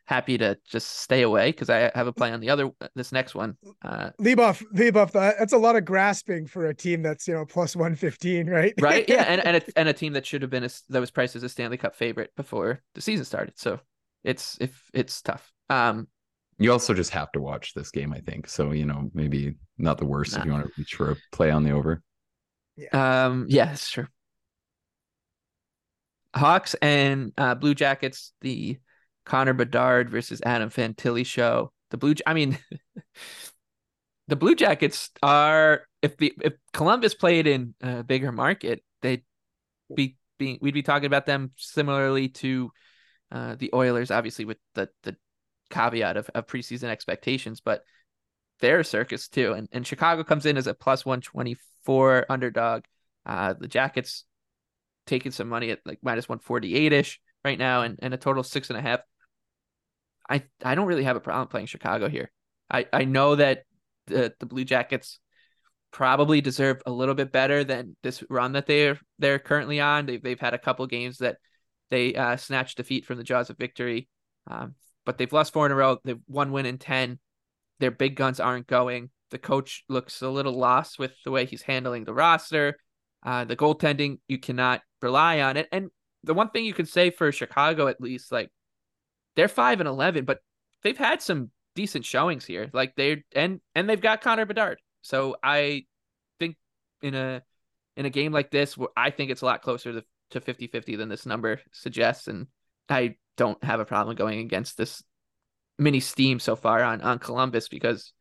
happy 0.06 0.38
to 0.38 0.58
just 0.70 1.00
stay 1.00 1.22
away 1.22 1.52
because 1.52 1.70
I 1.70 1.92
have 1.96 2.08
a 2.08 2.14
play 2.14 2.32
on 2.32 2.40
the 2.40 2.50
other 2.50 2.70
this 2.96 3.12
next 3.12 3.36
one. 3.36 3.58
Uh 3.84 4.10
Leboff, 4.20 4.64
Leboff, 4.74 5.12
that's 5.12 5.54
a 5.54 5.58
lot 5.58 5.76
of 5.76 5.86
grasping 5.86 6.46
for 6.46 6.68
a 6.68 6.74
team 6.74 7.02
that's 7.02 7.28
you 7.28 7.34
know 7.34 7.46
plus 7.46 7.76
one 7.76 7.96
fifteen, 7.96 8.48
right? 8.48 8.74
right, 8.82 9.08
yeah, 9.08 9.24
and 9.24 9.46
and 9.46 9.58
a, 9.58 9.62
and 9.78 9.90
a 9.90 9.94
team 9.94 10.14
that 10.14 10.26
should 10.26 10.42
have 10.42 10.52
been 10.52 10.64
a, 10.64 10.70
that 10.90 11.00
was 11.00 11.12
priced 11.12 11.36
as 11.36 11.44
a 11.44 11.50
Stanley 11.50 11.78
Cup 11.78 11.96
favorite 11.96 12.32
before 12.36 12.82
the 12.96 13.02
season 13.02 13.26
started. 13.26 13.58
So 13.58 13.80
it's 14.24 14.58
if 14.60 14.90
it's 14.94 15.22
tough. 15.22 15.52
Um, 15.70 16.08
you 16.60 16.72
also 16.72 16.94
just 16.94 17.12
have 17.12 17.32
to 17.34 17.42
watch 17.42 17.74
this 17.74 17.90
game, 17.90 18.14
I 18.14 18.20
think. 18.20 18.48
So 18.48 18.72
you 18.72 18.86
know 18.86 19.10
maybe 19.14 19.56
not 19.78 19.98
the 19.98 20.06
worst 20.06 20.34
nah. 20.34 20.40
if 20.40 20.46
you 20.46 20.52
want 20.52 20.66
to 20.66 20.72
reach 20.78 20.96
for 20.96 21.12
a 21.12 21.16
play 21.32 21.50
on 21.50 21.64
the 21.64 21.72
over. 21.72 22.02
Yeah. 22.76 23.26
Um. 23.26 23.46
Yeah, 23.48 23.66
that's 23.66 23.90
true. 23.90 24.08
Hawks 26.36 26.76
and 26.82 27.32
uh, 27.38 27.56
Blue 27.56 27.76
Jackets, 27.76 28.34
the 28.42 28.80
Connor 29.26 29.54
Bedard 29.54 30.10
versus 30.10 30.42
Adam 30.46 30.70
Fantilli 30.70 31.26
show. 31.26 31.72
The 31.92 31.98
Blue, 31.98 32.16
I 32.26 32.34
mean, 32.34 32.58
the 34.28 34.36
Blue 34.36 34.56
Jackets 34.56 35.12
are 35.22 35.84
if 36.02 36.18
the 36.18 36.34
if 36.42 36.54
Columbus 36.74 37.14
played 37.14 37.48
in 37.48 37.76
a 37.82 38.04
bigger 38.04 38.32
market, 38.32 38.84
they'd 39.02 39.24
be 39.94 40.18
being 40.38 40.60
we'd 40.62 40.74
be 40.74 40.84
talking 40.84 41.06
about 41.06 41.26
them 41.26 41.52
similarly 41.58 42.30
to 42.30 42.72
uh, 43.32 43.56
the 43.56 43.72
Oilers, 43.74 44.12
obviously 44.12 44.46
with 44.46 44.58
the 44.76 44.90
the 45.04 45.16
caveat 45.70 46.18
of, 46.18 46.30
of 46.36 46.48
preseason 46.48 46.86
expectations, 46.86 47.62
but 47.62 47.84
they're 48.60 48.80
a 48.80 48.86
circus 48.86 49.28
too. 49.28 49.54
And 49.54 49.68
and 49.72 49.86
Chicago 49.86 50.24
comes 50.24 50.46
in 50.46 50.58
as 50.58 50.68
a 50.68 50.74
plus 50.74 51.06
one 51.06 51.22
twenty 51.22 51.58
four 51.84 52.26
underdog. 52.30 52.84
Uh, 53.26 53.54
the 53.58 53.68
Jackets 53.68 54.26
taking 55.06 55.32
some 55.32 55.50
money 55.50 55.72
at 55.72 55.80
like 55.86 56.00
minus 56.02 56.28
148 56.30 56.94
ish 56.94 57.20
right 57.44 57.58
now 57.58 57.82
and, 57.82 58.00
and 58.02 58.14
a 58.14 58.18
total 58.18 58.44
six 58.44 58.70
and 58.70 58.78
a 58.78 58.82
half. 58.82 59.02
I, 60.30 60.44
I 60.64 60.76
don't 60.76 60.88
really 60.88 61.04
have 61.04 61.16
a 61.16 61.22
problem 61.22 61.48
playing 61.48 61.68
Chicago 61.68 62.10
here. 62.10 62.32
I, 62.70 62.88
I 62.92 63.06
know 63.06 63.36
that 63.36 63.64
the, 64.08 64.34
the 64.40 64.46
Blue 64.46 64.64
Jackets 64.64 65.20
probably 65.92 66.42
deserve 66.42 66.82
a 66.86 66.92
little 66.92 67.14
bit 67.14 67.32
better 67.32 67.64
than 67.64 67.96
this 68.02 68.24
run 68.30 68.54
that 68.54 68.66
they're 68.66 69.00
they're 69.20 69.40
currently 69.40 69.80
on. 69.80 70.06
They've 70.06 70.22
they've 70.22 70.40
had 70.40 70.54
a 70.54 70.60
couple 70.60 70.86
games 70.88 71.20
that 71.20 71.38
they 71.92 72.16
uh, 72.16 72.36
snatched 72.38 72.78
defeat 72.78 73.06
from 73.06 73.18
the 73.18 73.24
jaws 73.24 73.50
of 73.50 73.58
victory, 73.58 74.08
um, 74.50 74.76
but 75.06 75.18
they've 75.18 75.32
lost 75.32 75.54
four 75.54 75.66
in 75.66 75.72
a 75.72 75.76
row. 75.76 76.00
They've 76.04 76.20
one 76.26 76.52
win 76.52 76.66
in 76.66 76.80
ten. 76.80 77.20
Their 77.80 77.92
big 77.92 78.16
guns 78.16 78.40
aren't 78.40 78.68
going. 78.68 79.12
The 79.30 79.38
coach 79.38 79.84
looks 79.90 80.22
a 80.22 80.30
little 80.30 80.54
lost 80.54 81.00
with 81.00 81.12
the 81.24 81.32
way 81.32 81.46
he's 81.46 81.62
handling 81.62 82.06
the 82.06 82.14
roster. 82.14 82.78
Uh, 83.26 83.46
the 83.46 83.56
goaltending, 83.56 84.20
you 84.28 84.38
cannot 84.38 84.82
rely 85.02 85.42
on 85.42 85.58
it. 85.58 85.68
And 85.72 85.90
the 86.24 86.34
one 86.34 86.50
thing 86.50 86.66
you 86.66 86.74
can 86.74 86.86
say 86.86 87.10
for 87.10 87.32
Chicago, 87.32 87.88
at 87.88 88.02
least, 88.02 88.32
like 88.32 88.52
they're 89.36 89.48
five 89.48 89.80
and 89.80 89.90
eleven, 89.90 90.26
but 90.26 90.40
they've 90.84 90.98
had 90.98 91.22
some 91.22 91.50
decent 91.76 92.06
showings 92.06 92.46
here. 92.46 92.70
Like 92.74 92.96
they're 92.96 93.24
and 93.36 93.60
and 93.76 93.90
they've 93.90 94.02
got 94.02 94.22
Connor 94.22 94.46
Bedard. 94.46 94.80
So 95.02 95.38
I 95.44 95.86
think 96.40 96.56
in 97.02 97.16
a 97.16 97.42
in 97.96 98.06
a 98.06 98.10
game 98.10 98.32
like 98.32 98.52
this, 98.52 98.78
I 98.96 99.10
think 99.10 99.32
it's 99.32 99.42
a 99.42 99.46
lot 99.46 99.62
closer 99.62 99.94
to, 99.94 100.04
to 100.32 100.42
50-50 100.42 100.98
than 100.98 101.10
this 101.10 101.28
number 101.28 101.62
suggests. 101.72 102.28
And 102.28 102.48
I 102.90 103.18
don't 103.38 103.64
have 103.64 103.80
a 103.80 103.86
problem 103.86 104.16
going 104.16 104.40
against 104.40 104.78
this 104.78 105.04
mini 105.78 106.00
steam 106.00 106.40
so 106.40 106.56
far 106.56 106.84
on 106.84 107.02
on 107.02 107.20
Columbus 107.20 107.68
because 107.68 108.14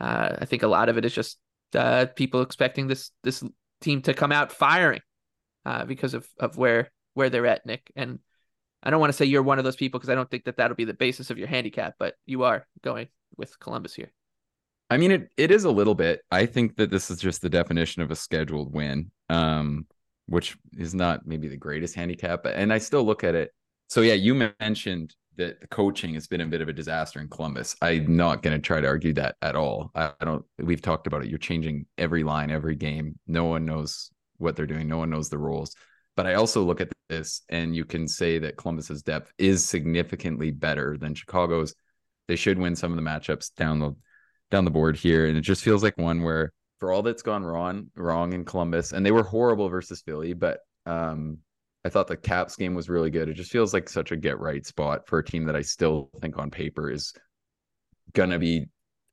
uh, 0.00 0.36
I 0.38 0.44
think 0.44 0.62
a 0.62 0.68
lot 0.68 0.88
of 0.88 0.96
it 0.96 1.04
is 1.04 1.14
just 1.14 1.38
uh, 1.74 2.06
people 2.16 2.42
expecting 2.42 2.86
this 2.86 3.10
this 3.22 3.42
team 3.80 4.02
to 4.02 4.14
come 4.14 4.32
out 4.32 4.52
firing 4.52 5.00
uh, 5.64 5.84
because 5.84 6.14
of 6.14 6.26
of 6.38 6.56
where 6.56 6.90
where 7.14 7.30
they're 7.30 7.46
at, 7.46 7.66
Nick. 7.66 7.90
And 7.96 8.20
I 8.82 8.90
don't 8.90 9.00
want 9.00 9.12
to 9.12 9.16
say 9.16 9.26
you're 9.26 9.42
one 9.42 9.58
of 9.58 9.64
those 9.64 9.76
people 9.76 9.98
because 9.98 10.10
I 10.10 10.14
don't 10.14 10.30
think 10.30 10.44
that 10.44 10.56
that'll 10.56 10.76
be 10.76 10.84
the 10.84 10.94
basis 10.94 11.30
of 11.30 11.38
your 11.38 11.48
handicap, 11.48 11.94
but 11.98 12.14
you 12.26 12.44
are 12.44 12.66
going 12.82 13.08
with 13.36 13.58
Columbus 13.60 13.94
here. 13.94 14.12
I 14.88 14.96
mean, 14.96 15.12
it 15.12 15.28
it 15.36 15.50
is 15.50 15.64
a 15.64 15.70
little 15.70 15.94
bit. 15.94 16.22
I 16.30 16.46
think 16.46 16.76
that 16.76 16.90
this 16.90 17.10
is 17.10 17.20
just 17.20 17.42
the 17.42 17.48
definition 17.48 18.02
of 18.02 18.10
a 18.10 18.16
scheduled 18.16 18.72
win, 18.74 19.10
um, 19.28 19.86
which 20.26 20.56
is 20.76 20.94
not 20.94 21.26
maybe 21.26 21.48
the 21.48 21.56
greatest 21.56 21.94
handicap, 21.94 22.44
and 22.44 22.72
I 22.72 22.78
still 22.78 23.04
look 23.04 23.22
at 23.22 23.34
it. 23.34 23.52
So 23.88 24.00
yeah, 24.00 24.14
you 24.14 24.34
mentioned 24.60 25.14
that 25.36 25.60
the 25.60 25.66
coaching 25.68 26.14
has 26.14 26.26
been 26.26 26.40
a 26.40 26.46
bit 26.46 26.60
of 26.60 26.68
a 26.68 26.72
disaster 26.72 27.20
in 27.20 27.28
Columbus. 27.28 27.76
I'm 27.80 28.16
not 28.16 28.42
going 28.42 28.56
to 28.56 28.60
try 28.60 28.80
to 28.80 28.86
argue 28.86 29.12
that 29.14 29.36
at 29.42 29.56
all. 29.56 29.90
I, 29.94 30.12
I 30.20 30.24
don't. 30.24 30.44
We've 30.58 30.82
talked 30.82 31.06
about 31.06 31.22
it. 31.22 31.28
You're 31.28 31.38
changing 31.38 31.86
every 31.96 32.24
line, 32.24 32.50
every 32.50 32.76
game. 32.76 33.18
No 33.26 33.44
one 33.44 33.64
knows 33.64 34.10
what 34.38 34.56
they're 34.56 34.66
doing. 34.66 34.88
No 34.88 34.98
one 34.98 35.10
knows 35.10 35.28
the 35.28 35.38
rules. 35.38 35.74
But 36.16 36.26
I 36.26 36.34
also 36.34 36.62
look 36.62 36.80
at 36.80 36.90
this 37.10 37.42
and 37.50 37.76
you 37.76 37.84
can 37.84 38.08
say 38.08 38.38
that 38.38 38.56
Columbus's 38.56 39.02
depth 39.02 39.32
is 39.36 39.62
significantly 39.62 40.50
better 40.50 40.96
than 40.96 41.14
Chicago's. 41.14 41.74
They 42.28 42.36
should 42.36 42.58
win 42.58 42.74
some 42.74 42.92
of 42.92 42.96
the 42.96 43.02
matchups 43.02 43.54
down 43.54 43.80
the 43.80 43.94
down 44.50 44.64
the 44.64 44.70
board 44.70 44.96
here. 44.96 45.26
And 45.26 45.36
it 45.36 45.42
just 45.42 45.62
feels 45.62 45.82
like 45.82 45.98
one 45.98 46.22
where 46.22 46.52
for 46.78 46.92
all 46.92 47.02
that's 47.02 47.22
gone 47.22 47.44
wrong 47.44 47.88
wrong 47.94 48.32
in 48.32 48.46
Columbus, 48.46 48.92
and 48.92 49.04
they 49.04 49.12
were 49.12 49.22
horrible 49.24 49.68
versus 49.68 50.00
Philly, 50.00 50.32
but 50.32 50.60
um 50.86 51.38
I 51.84 51.88
thought 51.88 52.06
the 52.06 52.16
Caps 52.16 52.56
game 52.56 52.74
was 52.74 52.88
really 52.88 53.10
good. 53.10 53.28
It 53.28 53.34
just 53.34 53.50
feels 53.50 53.74
like 53.74 53.88
such 53.88 54.12
a 54.12 54.16
get 54.16 54.38
right 54.38 54.64
spot 54.64 55.06
for 55.06 55.18
a 55.18 55.24
team 55.24 55.44
that 55.46 55.56
I 55.56 55.62
still 55.62 56.10
think 56.20 56.38
on 56.38 56.50
paper 56.50 56.90
is 56.90 57.12
gonna 58.12 58.38
be 58.38 58.66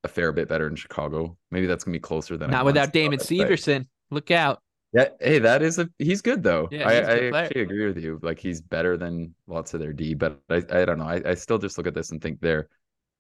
a 0.04 0.08
fair 0.08 0.32
bit 0.32 0.48
better 0.48 0.68
in 0.68 0.76
Chicago. 0.76 1.38
Maybe 1.52 1.66
that's 1.66 1.84
gonna 1.84 1.96
be 1.96 2.00
closer 2.00 2.38
than 2.38 2.52
not 2.52 2.66
without 2.66 2.94
Damon 2.94 3.20
Severson. 3.20 3.88
Look 4.12 4.32
out. 4.32 4.62
Yeah, 4.94 5.10
hey, 5.20 5.40
that 5.40 5.62
is 5.62 5.80
a 5.80 5.90
he's 5.98 6.22
good 6.22 6.44
though. 6.44 6.70
Yeah, 6.72 6.88
I, 6.88 6.94
I 6.94 7.44
actually 7.44 7.62
agree 7.62 7.88
with 7.88 7.98
you. 7.98 8.20
Like 8.22 8.40
he's 8.40 8.62
better 8.62 8.98
than 8.98 9.36
lots 9.46 9.74
of 9.74 9.80
their 9.80 9.94
D, 9.94 10.14
but 10.14 10.40
I, 10.50 10.64
I 10.70 10.86
don't 10.86 10.98
know. 10.98 11.08
I, 11.08 11.22
I 11.26 11.34
still 11.34 11.58
just 11.58 11.78
look 11.78 11.88
at 11.88 11.94
this 11.94 12.12
and 12.12 12.22
think 12.22 12.40
their 12.40 12.70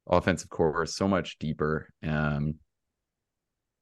offensive 0.10 0.50
core 0.50 0.84
is 0.84 0.96
so 0.96 1.08
much 1.08 1.38
deeper. 1.40 1.90
Um 2.04 2.56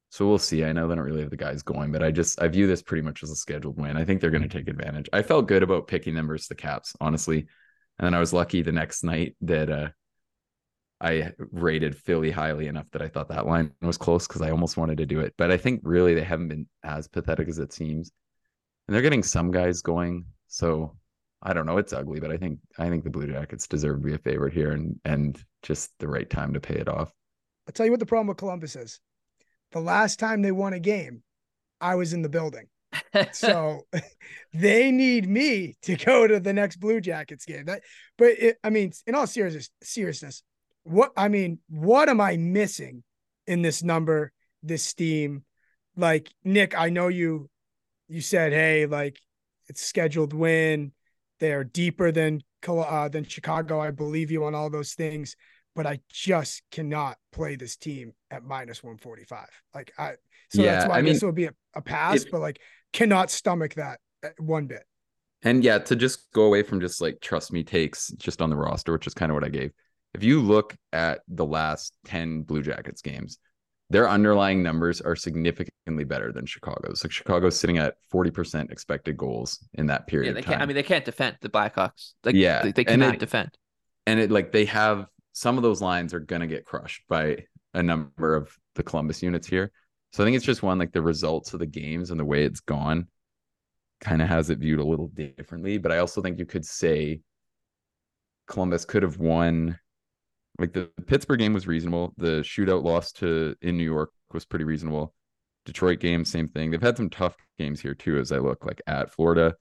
so 0.10 0.26
we'll 0.26 0.38
see. 0.38 0.64
I 0.64 0.72
know 0.72 0.88
they 0.88 0.96
don't 0.96 1.04
really 1.04 1.22
have 1.22 1.30
the 1.30 1.36
guys 1.36 1.62
going, 1.62 1.92
but 1.92 2.02
I 2.02 2.10
just 2.10 2.42
I 2.42 2.48
view 2.48 2.68
this 2.68 2.82
pretty 2.82 3.02
much 3.02 3.22
as 3.22 3.32
a 3.32 3.36
scheduled 3.36 3.78
win. 3.78 3.98
I 3.98 4.06
think 4.06 4.22
they're 4.22 4.32
going 4.32 4.44
to 4.44 4.50
take 4.50 4.70
advantage. 4.70 5.10
I 5.12 5.22
felt 5.22 5.48
good 5.48 5.62
about 5.62 5.88
picking 5.88 6.16
them 6.16 6.28
versus 6.28 6.48
the 6.48 6.56
Caps, 6.56 6.96
honestly. 7.02 7.40
And 8.00 8.06
then 8.06 8.14
I 8.14 8.20
was 8.20 8.32
lucky 8.32 8.62
the 8.62 8.72
next 8.72 9.04
night 9.04 9.36
that 9.42 9.70
uh 9.70 9.90
I 11.02 11.32
rated 11.52 11.96
Philly 11.96 12.32
highly 12.32 12.68
enough 12.68 12.90
that 12.92 13.02
I 13.02 13.10
thought 13.10 13.30
that 13.30 13.46
line 13.46 13.72
was 13.82 13.98
close 13.98 14.28
because 14.28 14.42
I 14.42 14.52
almost 14.52 14.78
wanted 14.78 14.98
to 15.00 15.06
do 15.06 15.20
it. 15.20 15.34
But 15.38 15.52
I 15.52 15.58
think 15.58 15.82
really 15.84 16.14
they 16.14 16.24
haven't 16.24 16.48
been 16.48 16.68
as 16.84 17.08
pathetic 17.08 17.48
as 17.50 17.60
it 17.60 17.74
seems. 17.74 18.12
And 18.88 18.96
they're 18.96 19.02
getting 19.02 19.24
some 19.24 19.52
guys 19.52 19.82
going. 19.82 20.26
So 20.48 20.96
I 21.42 21.54
don't 21.54 21.66
know. 21.66 21.78
It's 21.78 21.94
ugly, 21.94 22.20
but 22.20 22.32
I 22.32 22.38
think 22.38 22.60
I 22.80 22.90
think 22.90 23.04
the 23.04 23.10
Blue 23.10 23.28
Jackets 23.28 23.68
deserve 23.68 24.00
to 24.00 24.06
be 24.06 24.14
a 24.14 24.18
favorite 24.18 24.54
here 24.54 24.72
and 24.72 25.00
and 25.06 25.38
just 25.64 25.92
the 26.00 26.08
right 26.08 26.30
time 26.30 26.54
to 26.54 26.60
pay 26.60 26.76
it 26.76 26.88
off. 26.88 27.12
I'll 27.68 27.74
tell 27.74 27.86
you 27.86 27.92
what 27.92 28.00
the 28.00 28.06
problem 28.06 28.28
with 28.28 28.38
Columbus 28.38 28.76
is. 28.76 29.00
The 29.72 29.80
last 29.80 30.20
time 30.20 30.42
they 30.42 30.52
won 30.52 30.74
a 30.74 30.80
game, 30.80 31.24
I 31.82 31.96
was 31.96 32.14
in 32.14 32.22
the 32.22 32.30
building. 32.30 32.68
so 33.32 33.82
they 34.54 34.92
need 34.92 35.28
me 35.28 35.76
to 35.84 35.96
go 35.96 36.28
to 36.28 36.40
the 36.40 36.54
next 36.54 36.78
Blue 36.78 37.02
Jackets 37.02 37.46
game. 37.46 37.66
That, 37.66 37.82
but 38.18 38.28
it, 38.28 38.58
I 38.64 38.70
mean, 38.70 38.94
in 39.06 39.16
all 39.16 39.28
seriousness, 39.28 39.70
seriousness, 39.84 40.44
what 40.86 41.12
I 41.18 41.28
mean, 41.28 41.60
what 41.68 42.10
am 42.10 42.22
I 42.22 42.38
missing 42.38 43.04
in 43.48 43.62
this 43.62 43.84
number, 43.84 44.32
this 44.64 44.84
steam? 44.84 45.44
Like 45.98 46.32
Nick, 46.44 46.78
I 46.78 46.90
know 46.90 47.08
you 47.08 47.50
you 48.08 48.22
said, 48.22 48.54
hey, 48.54 48.86
like 48.86 49.20
it's 49.68 49.82
scheduled 49.82 50.34
win. 50.34 50.92
They're 51.40 51.64
deeper 51.64 52.12
than 52.12 52.42
uh, 52.68 53.10
than 53.10 53.26
Chicago. 53.26 53.80
I 53.80 53.92
believe 53.92 54.32
you 54.32 54.46
on 54.46 54.56
all 54.56 54.70
those 54.70 54.94
things, 54.94 55.36
but 55.76 55.88
I 55.88 56.00
just 56.10 56.62
cannot 56.72 57.18
play 57.32 57.56
this 57.56 57.76
team 57.76 58.14
at 58.32 58.44
minus 58.44 58.84
145. 58.84 59.48
Like 59.74 59.92
I, 59.98 60.14
so 60.50 60.62
yeah, 60.62 60.76
that's 60.76 60.90
why 60.90 61.00
I, 61.00 61.02
mean, 61.02 61.14
this 61.14 61.24
will 61.24 61.32
be 61.32 61.46
a, 61.46 61.54
a 61.76 61.82
pass, 61.82 62.24
it, 62.24 62.32
but 62.32 62.42
like 62.42 62.60
cannot 62.94 63.32
stomach 63.32 63.74
that 63.74 64.00
uh, 64.24 64.30
one 64.38 64.68
bit. 64.68 64.84
And 65.42 65.64
yeah, 65.64 65.80
to 65.80 65.96
just 65.96 66.32
go 66.32 66.44
away 66.44 66.64
from 66.64 66.80
just 66.80 67.02
like 67.02 67.20
trust 67.22 67.52
me 67.52 67.64
takes 67.64 68.10
just 68.12 68.42
on 68.42 68.50
the 68.50 68.56
roster, 68.56 68.94
which 68.94 69.08
is 69.08 69.14
kind 69.16 69.32
of 69.32 69.34
what 69.34 69.44
I 69.44 69.50
gave 69.50 69.72
if 70.16 70.24
you 70.24 70.42
look 70.42 70.76
at 70.94 71.22
the 71.28 71.46
last 71.46 71.96
10 72.06 72.44
Blue 72.44 72.62
Jackets 72.62 73.02
games, 73.02 73.38
their 73.90 74.10
underlying 74.10 74.64
numbers 74.64 75.02
are 75.02 75.16
significantly 75.16 76.04
better 76.04 76.32
than 76.32 76.46
Chicago's. 76.46 77.04
Like 77.04 77.12
Chicago's 77.12 77.60
sitting 77.60 77.78
at 77.78 77.96
40% 78.12 78.72
expected 78.72 79.16
goals 79.16 79.60
in 79.76 79.88
that 79.88 80.08
period. 80.08 80.30
Yeah, 80.30 80.34
they 80.34 80.42
can't 80.42 80.62
I 80.62 80.66
mean 80.66 80.76
they 80.76 80.84
can't 80.84 81.06
defend 81.06 81.38
the 81.42 81.50
Blackhawks. 81.50 82.14
Like, 82.24 82.36
yeah. 82.36 82.64
They, 82.64 82.72
they 82.72 82.84
cannot 82.84 83.16
it, 83.16 83.20
defend. 83.20 83.52
And 84.08 84.20
it 84.20 84.32
like 84.32 84.52
they 84.52 84.66
have 84.66 85.06
some 85.34 85.58
of 85.58 85.64
those 85.64 85.82
lines 85.82 86.14
are 86.14 86.20
gonna 86.20 86.48
get 86.48 86.66
crushed 86.66 87.04
by 87.08 87.46
a 87.74 87.84
number 87.84 88.36
of 88.36 88.56
the 88.74 88.84
Columbus 88.84 89.22
units 89.22 89.48
here. 89.48 89.72
So 90.14 90.24
I 90.24 90.26
think 90.26 90.38
it's 90.38 90.46
just 90.46 90.64
one 90.64 90.80
like 90.80 90.94
the 90.94 91.02
results 91.02 91.54
of 91.54 91.60
the 91.60 91.66
games 91.66 92.10
and 92.10 92.20
the 92.20 92.26
way 92.26 92.44
it's 92.44 92.62
gone 92.62 93.08
kind 94.02 94.22
of 94.22 94.30
has 94.30 94.50
it 94.50 94.60
viewed 94.60 94.80
a 94.80 94.86
little 94.86 95.10
differently. 95.10 95.78
But 95.78 95.92
I 95.92 96.00
also 96.00 96.22
think 96.22 96.40
you 96.40 96.46
could 96.46 96.66
say 96.66 97.22
Columbus 98.48 98.86
could 98.86 99.04
have 99.04 99.18
won 99.18 99.80
Like 100.58 100.74
the 100.74 100.90
Pittsburgh 101.08 101.40
game 101.40 101.54
was 101.54 101.68
reasonable. 101.68 102.14
The 102.18 102.42
shootout 102.42 102.84
loss 102.84 103.12
to 103.14 103.56
in 103.62 103.78
New 103.78 103.84
York 103.84 104.12
was 104.32 104.46
pretty 104.46 104.66
reasonable. 104.66 105.14
Detroit 105.66 106.00
game, 106.00 106.24
same 106.24 106.48
thing. 106.48 106.72
They've 106.72 106.82
had 106.82 106.98
some 106.98 107.10
tough 107.10 107.36
games 107.58 107.82
here 107.82 107.96
too, 107.96 108.20
as 108.20 108.32
I 108.32 108.38
look 108.38 108.66
like 108.66 108.82
at 108.88 109.12
Florida, 109.12 109.56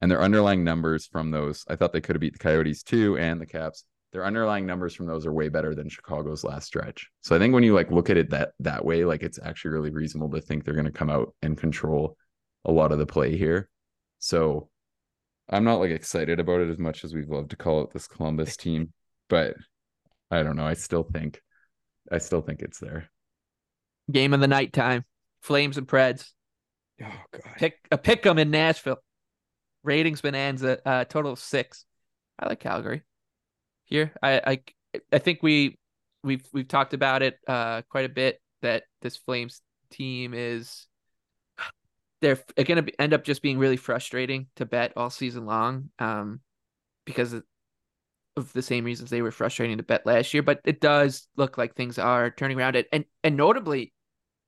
and 0.00 0.10
their 0.10 0.20
underlying 0.20 0.64
numbers 0.64 1.06
from 1.06 1.30
those. 1.30 1.64
I 1.68 1.76
thought 1.76 1.92
they 1.92 2.00
could 2.00 2.16
have 2.16 2.20
beat 2.20 2.32
the 2.32 2.38
Coyotes 2.38 2.82
too 2.82 3.16
and 3.16 3.40
the 3.40 3.46
Caps. 3.46 3.84
Their 4.12 4.24
underlying 4.24 4.66
numbers 4.66 4.94
from 4.94 5.06
those 5.06 5.24
are 5.24 5.32
way 5.32 5.48
better 5.48 5.74
than 5.74 5.88
Chicago's 5.88 6.42
last 6.42 6.66
stretch. 6.66 7.08
So 7.20 7.36
I 7.36 7.38
think 7.38 7.54
when 7.54 7.62
you 7.62 7.74
like 7.74 7.92
look 7.92 8.10
at 8.10 8.16
it 8.16 8.30
that 8.30 8.52
that 8.58 8.84
way, 8.84 9.04
like 9.04 9.22
it's 9.22 9.38
actually 9.40 9.70
really 9.70 9.90
reasonable 9.90 10.30
to 10.30 10.40
think 10.40 10.64
they're 10.64 10.74
going 10.74 10.84
to 10.84 10.90
come 10.90 11.10
out 11.10 11.32
and 11.42 11.56
control 11.56 12.16
a 12.64 12.72
lot 12.72 12.90
of 12.90 12.98
the 12.98 13.06
play 13.06 13.36
here. 13.36 13.68
So 14.18 14.68
I'm 15.48 15.64
not 15.64 15.80
like 15.80 15.90
excited 15.90 16.40
about 16.40 16.60
it 16.60 16.70
as 16.70 16.78
much 16.78 17.04
as 17.04 17.14
we'd 17.14 17.28
love 17.28 17.48
to 17.50 17.56
call 17.56 17.82
it 17.82 17.92
this 17.92 18.08
Columbus 18.08 18.56
team, 18.56 18.92
but 19.28 19.54
I 20.30 20.42
don't 20.42 20.56
know. 20.56 20.66
I 20.66 20.74
still 20.74 21.02
think, 21.02 21.40
I 22.10 22.18
still 22.18 22.40
think 22.40 22.62
it's 22.62 22.78
there. 22.78 23.10
Game 24.10 24.32
of 24.32 24.40
the 24.40 24.48
night 24.48 24.72
time. 24.72 25.04
Flames 25.42 25.78
and 25.78 25.86
Preds. 25.88 26.32
Oh 27.02 27.06
god. 27.32 27.54
Pick 27.56 27.78
a 27.90 27.98
pick 27.98 28.26
'em 28.26 28.38
in 28.38 28.50
Nashville. 28.50 28.98
Ratings 29.82 30.20
bonanza. 30.20 30.78
Uh, 30.86 31.04
total 31.04 31.32
of 31.32 31.38
six. 31.38 31.84
I 32.38 32.48
like 32.48 32.60
Calgary. 32.60 33.02
Here, 33.84 34.12
I 34.22 34.40
I 34.92 35.00
I 35.12 35.18
think 35.18 35.42
we 35.42 35.78
we've 36.22 36.44
we've 36.52 36.68
talked 36.68 36.94
about 36.94 37.22
it 37.22 37.38
uh 37.46 37.82
quite 37.88 38.04
a 38.04 38.10
bit 38.10 38.40
that 38.62 38.84
this 39.00 39.16
Flames 39.16 39.62
team 39.90 40.34
is 40.34 40.86
they're 42.20 42.38
going 42.56 42.84
to 42.84 43.00
end 43.00 43.14
up 43.14 43.24
just 43.24 43.40
being 43.40 43.58
really 43.58 43.78
frustrating 43.78 44.46
to 44.56 44.66
bet 44.66 44.92
all 44.96 45.08
season 45.08 45.46
long 45.46 45.88
um 45.98 46.40
because 47.06 47.34
of 48.40 48.52
the 48.52 48.62
same 48.62 48.84
reasons 48.84 49.10
they 49.10 49.22
were 49.22 49.30
frustrating 49.30 49.76
to 49.76 49.82
bet 49.82 50.04
last 50.04 50.34
year 50.34 50.42
but 50.42 50.60
it 50.64 50.80
does 50.80 51.28
look 51.36 51.56
like 51.56 51.74
things 51.74 51.98
are 51.98 52.30
turning 52.30 52.58
around. 52.58 52.76
It 52.76 52.88
and 52.92 53.04
and 53.22 53.36
notably 53.36 53.92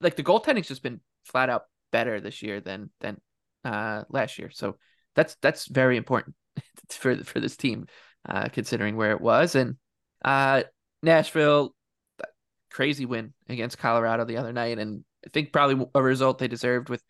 like 0.00 0.16
the 0.16 0.24
goaltending's 0.24 0.68
just 0.68 0.82
been 0.82 1.00
flat 1.24 1.48
out 1.48 1.64
better 1.92 2.20
this 2.20 2.42
year 2.42 2.60
than 2.60 2.90
than 3.00 3.20
uh 3.64 4.02
last 4.08 4.38
year. 4.38 4.50
So 4.50 4.76
that's 5.14 5.36
that's 5.40 5.66
very 5.66 5.96
important 5.96 6.34
for 6.90 7.16
for 7.22 7.38
this 7.38 7.56
team 7.56 7.86
uh 8.28 8.48
considering 8.48 8.96
where 8.96 9.12
it 9.12 9.20
was. 9.20 9.54
And 9.54 9.76
uh 10.24 10.64
Nashville 11.02 11.74
crazy 12.70 13.06
win 13.06 13.34
against 13.48 13.78
Colorado 13.78 14.24
the 14.24 14.38
other 14.38 14.52
night. 14.52 14.78
And 14.78 15.04
I 15.24 15.28
think 15.30 15.52
probably 15.52 15.86
a 15.94 16.02
result 16.02 16.38
they 16.38 16.48
deserved 16.48 16.88
with 16.88 17.02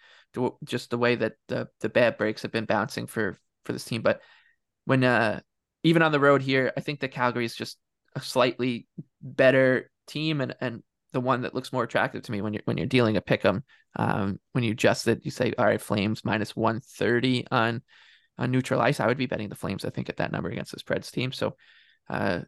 just 0.65 0.91
the 0.91 0.99
way 0.99 1.15
that 1.15 1.35
the 1.49 1.69
the 1.81 1.89
bad 1.89 2.19
breaks 2.19 2.43
have 2.43 2.53
been 2.53 2.65
bouncing 2.65 3.07
for 3.07 3.39
for 3.65 3.73
this 3.73 3.85
team. 3.85 4.03
But 4.03 4.21
when 4.85 5.05
uh 5.05 5.41
even 5.83 6.03
on 6.03 6.13
the 6.13 6.21
road 6.21 6.43
here, 6.43 6.73
I 6.77 6.81
think 6.81 7.01
that 7.01 7.13
Calgary 7.13 7.45
is 7.45 7.55
just 7.55 7.79
a 8.15 8.21
slightly 8.21 8.87
better 9.21 9.91
team 10.07 10.41
and 10.41 10.55
and 10.61 10.83
the 11.13 11.21
one 11.21 11.43
that 11.43 11.55
looks 11.55 11.73
more 11.73 11.85
attractive 11.85 12.23
to 12.23 12.33
me 12.33 12.41
when 12.41 12.55
you're 12.55 12.63
when 12.65 12.79
you're 12.79 12.87
dealing 12.87 13.17
a 13.17 13.21
pick 13.21 13.45
'em. 13.45 13.65
Um, 13.97 14.41
when 14.53 14.65
you 14.65 14.73
adjust 14.73 15.09
it, 15.09 15.25
you 15.25 15.31
say, 15.31 15.53
all 15.59 15.67
right, 15.67 15.81
Flames 15.81 16.25
minus 16.25 16.57
one 16.57 16.81
thirty 16.81 17.47
on 17.51 17.83
on 18.39 18.51
neutral 18.51 18.81
ice. 18.81 19.01
I 19.01 19.07
would 19.07 19.19
be 19.19 19.27
betting 19.27 19.49
the 19.49 19.55
Flames. 19.55 19.85
I 19.85 19.91
think 19.91 20.09
at 20.09 20.17
that 20.17 20.33
number 20.33 20.49
against 20.49 20.73
this 20.73 20.83
Preds 20.83 21.11
team. 21.11 21.33
So, 21.33 21.57
uh, 22.09 22.41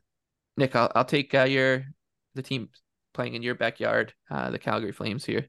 Nick, 0.57 0.75
I'll 0.75 0.91
I'll 0.95 1.05
take 1.05 1.35
uh, 1.35 1.45
your 1.45 1.85
the 2.35 2.43
team 2.43 2.71
playing 3.13 3.35
in 3.35 3.43
your 3.43 3.55
backyard, 3.55 4.15
uh, 4.31 4.51
the 4.51 4.59
Calgary 4.59 4.93
Flames 4.93 5.25
here. 5.25 5.49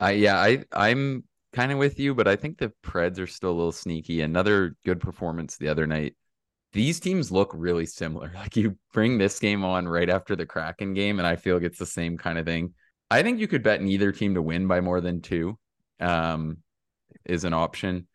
I 0.00 0.12
yeah, 0.12 0.36
I 0.36 0.64
I'm 0.72 1.24
kind 1.52 1.70
of 1.70 1.78
with 1.78 2.00
you, 2.00 2.14
but 2.14 2.26
I 2.26 2.36
think 2.36 2.58
the 2.58 2.72
Preds 2.82 3.18
are 3.18 3.26
still 3.26 3.50
a 3.50 3.52
little 3.52 3.72
sneaky. 3.72 4.22
Another 4.22 4.76
good 4.84 5.00
performance 5.00 5.56
the 5.56 5.68
other 5.68 5.86
night. 5.86 6.16
These 6.74 7.00
teams 7.00 7.32
look 7.32 7.50
really 7.54 7.86
similar. 7.86 8.30
Like 8.34 8.56
you 8.56 8.76
bring 8.92 9.16
this 9.16 9.38
game 9.38 9.64
on 9.64 9.88
right 9.88 10.10
after 10.10 10.36
the 10.36 10.44
Kraken 10.44 10.92
game, 10.92 11.18
and 11.18 11.26
I 11.26 11.36
feel 11.36 11.56
like 11.56 11.64
it's 11.64 11.78
the 11.78 11.86
same 11.86 12.18
kind 12.18 12.38
of 12.38 12.44
thing. 12.44 12.74
I 13.10 13.22
think 13.22 13.40
you 13.40 13.48
could 13.48 13.62
bet 13.62 13.80
neither 13.80 14.12
team 14.12 14.34
to 14.34 14.42
win 14.42 14.66
by 14.66 14.80
more 14.80 15.00
than 15.00 15.22
two. 15.22 15.58
Um, 16.00 16.58
is 17.24 17.44
an 17.44 17.54
option. 17.54 18.08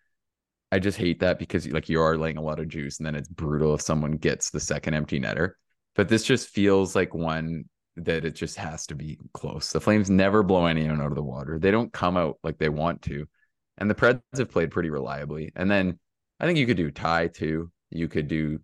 I 0.71 0.79
just 0.79 0.97
hate 0.97 1.21
that 1.21 1.39
because 1.39 1.67
like 1.67 1.89
you 1.89 2.01
are 2.01 2.17
laying 2.17 2.37
a 2.37 2.43
lot 2.43 2.59
of 2.59 2.67
juice, 2.67 2.99
and 2.99 3.07
then 3.07 3.15
it's 3.15 3.29
brutal 3.29 3.73
if 3.73 3.81
someone 3.81 4.11
gets 4.11 4.51
the 4.51 4.59
second 4.59 4.93
empty 4.93 5.19
netter. 5.19 5.51
But 5.95 6.09
this 6.09 6.23
just 6.23 6.49
feels 6.49 6.95
like 6.95 7.13
one 7.13 7.65
that 7.95 8.25
it 8.25 8.35
just 8.35 8.57
has 8.57 8.85
to 8.87 8.95
be 8.95 9.19
close. 9.33 9.71
The 9.71 9.81
Flames 9.81 10.09
never 10.09 10.43
blow 10.43 10.65
anyone 10.65 11.01
out 11.01 11.07
of 11.07 11.15
the 11.15 11.23
water. 11.23 11.59
They 11.59 11.71
don't 11.71 11.91
come 11.91 12.17
out 12.17 12.37
like 12.43 12.57
they 12.57 12.69
want 12.69 13.01
to. 13.03 13.25
And 13.77 13.89
the 13.89 13.95
Preds 13.95 14.21
have 14.37 14.51
played 14.51 14.71
pretty 14.71 14.89
reliably. 14.89 15.51
And 15.55 15.69
then 15.69 15.99
I 16.39 16.45
think 16.45 16.57
you 16.57 16.65
could 16.65 16.77
do 16.77 16.91
tie 16.91 17.27
too. 17.27 17.71
You 17.91 18.07
could 18.07 18.27
do 18.27 18.59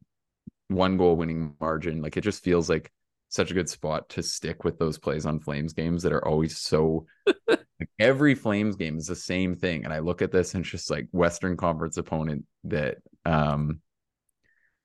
one 0.68 0.98
goal 0.98 1.16
winning 1.16 1.56
margin. 1.60 2.02
Like 2.02 2.18
it 2.18 2.22
just 2.22 2.44
feels 2.44 2.70
like 2.70 2.92
such 3.30 3.52
a 3.52 3.54
good 3.54 3.70
spot 3.70 4.10
to 4.10 4.24
stick 4.24 4.64
with 4.64 4.78
those 4.78 4.98
plays 4.98 5.26
on 5.26 5.40
Flames 5.40 5.74
games 5.74 6.04
that 6.04 6.14
are 6.14 6.26
always 6.26 6.58
so 6.58 7.06
like 7.48 7.90
every 8.00 8.36
Flames 8.36 8.76
game 8.76 8.98
is 8.98 9.08
the 9.08 9.16
same 9.16 9.56
thing. 9.56 9.84
And 9.84 9.94
I 9.94 10.00
look 10.00 10.22
at 10.22 10.32
this 10.32 10.54
and 10.54 10.64
it's 10.64 10.72
just 10.72 10.92
like 10.92 11.08
Western 11.12 11.58
Conference 11.58 11.98
opponent 11.98 12.46
that 12.66 12.98
um 13.26 13.82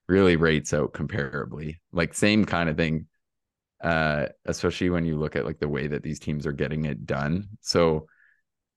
really 0.09 0.37
rates 0.37 0.75
out 0.75 0.93
comparably. 0.93 1.77
Like 1.93 2.15
same 2.15 2.45
kind 2.45 2.69
of 2.69 2.77
thing 2.77 3.07
uh, 3.83 4.27
especially 4.45 4.91
when 4.91 5.05
you 5.05 5.17
look 5.17 5.37
at 5.37 5.47
like 5.47 5.59
the 5.59 5.69
way 5.69 5.87
that 5.87 6.03
these 6.03 6.19
teams 6.19 6.47
are 6.47 6.53
getting 6.53 6.85
it 6.85 7.07
done. 7.07 7.49
So 7.61 8.07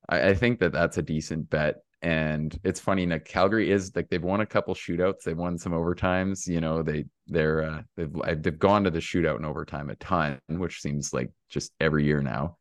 I, 0.08 0.30
I 0.30 0.34
think 0.34 0.60
that 0.60 0.72
that's 0.72 0.98
a 0.98 1.02
decent 1.02 1.50
bet. 1.50 1.84
And 2.04 2.58
it's 2.64 2.80
funny, 2.80 3.06
Nick. 3.06 3.26
Calgary 3.26 3.72
is 3.72 3.96
like 3.96 4.10
they've 4.10 4.24
won 4.24 4.42
a 4.42 4.46
couple 4.46 4.76
shootouts. 4.76 5.24
They've 5.24 5.38
won 5.38 5.58
some 5.58 5.72
overtimes. 5.72 6.48
You 6.48 6.62
know, 6.62 6.84
they 6.84 7.06
they're 7.28 7.64
uh, 7.64 7.82
they've 7.96 8.44
they've 8.44 8.60
gone 8.60 8.84
to 8.84 8.92
the 8.92 9.00
shootout 9.00 9.38
in 9.38 9.46
overtime 9.46 9.90
a 9.90 9.96
ton, 9.96 10.40
which 10.50 10.82
seems 10.82 11.14
like 11.14 11.32
just 11.50 11.72
every 11.80 12.04
year 12.04 12.22
now. 12.22 12.58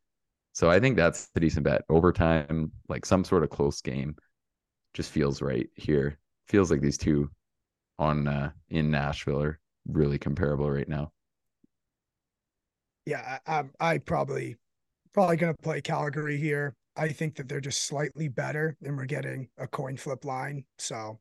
So 0.52 0.70
I 0.70 0.80
think 0.80 0.96
that's 0.96 1.28
a 1.34 1.40
decent 1.40 1.64
bet. 1.64 1.82
Overtime, 1.88 2.72
like 2.88 3.04
some 3.04 3.24
sort 3.24 3.42
of 3.42 3.50
close 3.50 3.80
game, 3.80 4.16
just 4.94 5.10
feels 5.10 5.42
right 5.42 5.68
here. 5.74 6.18
Feels 6.48 6.70
like 6.70 6.80
these 6.80 6.98
two 6.98 7.30
on 7.98 8.28
uh, 8.28 8.50
in 8.70 8.90
Nashville 8.90 9.42
are 9.42 9.58
really 9.86 10.18
comparable 10.18 10.70
right 10.70 10.88
now 10.88 11.10
yeah, 13.04 13.38
I, 13.46 13.64
I 13.80 13.98
probably 13.98 14.56
probably 15.12 15.36
to 15.54 15.62
play 15.62 15.80
Calgary 15.80 16.36
here. 16.36 16.74
I 16.96 17.08
think 17.08 17.36
that 17.36 17.48
they're 17.48 17.60
just 17.60 17.84
slightly 17.84 18.28
better, 18.28 18.76
and 18.82 18.96
we're 18.96 19.06
getting 19.06 19.48
a 19.58 19.66
coin 19.66 19.96
flip 19.96 20.24
line. 20.24 20.64
So 20.78 21.20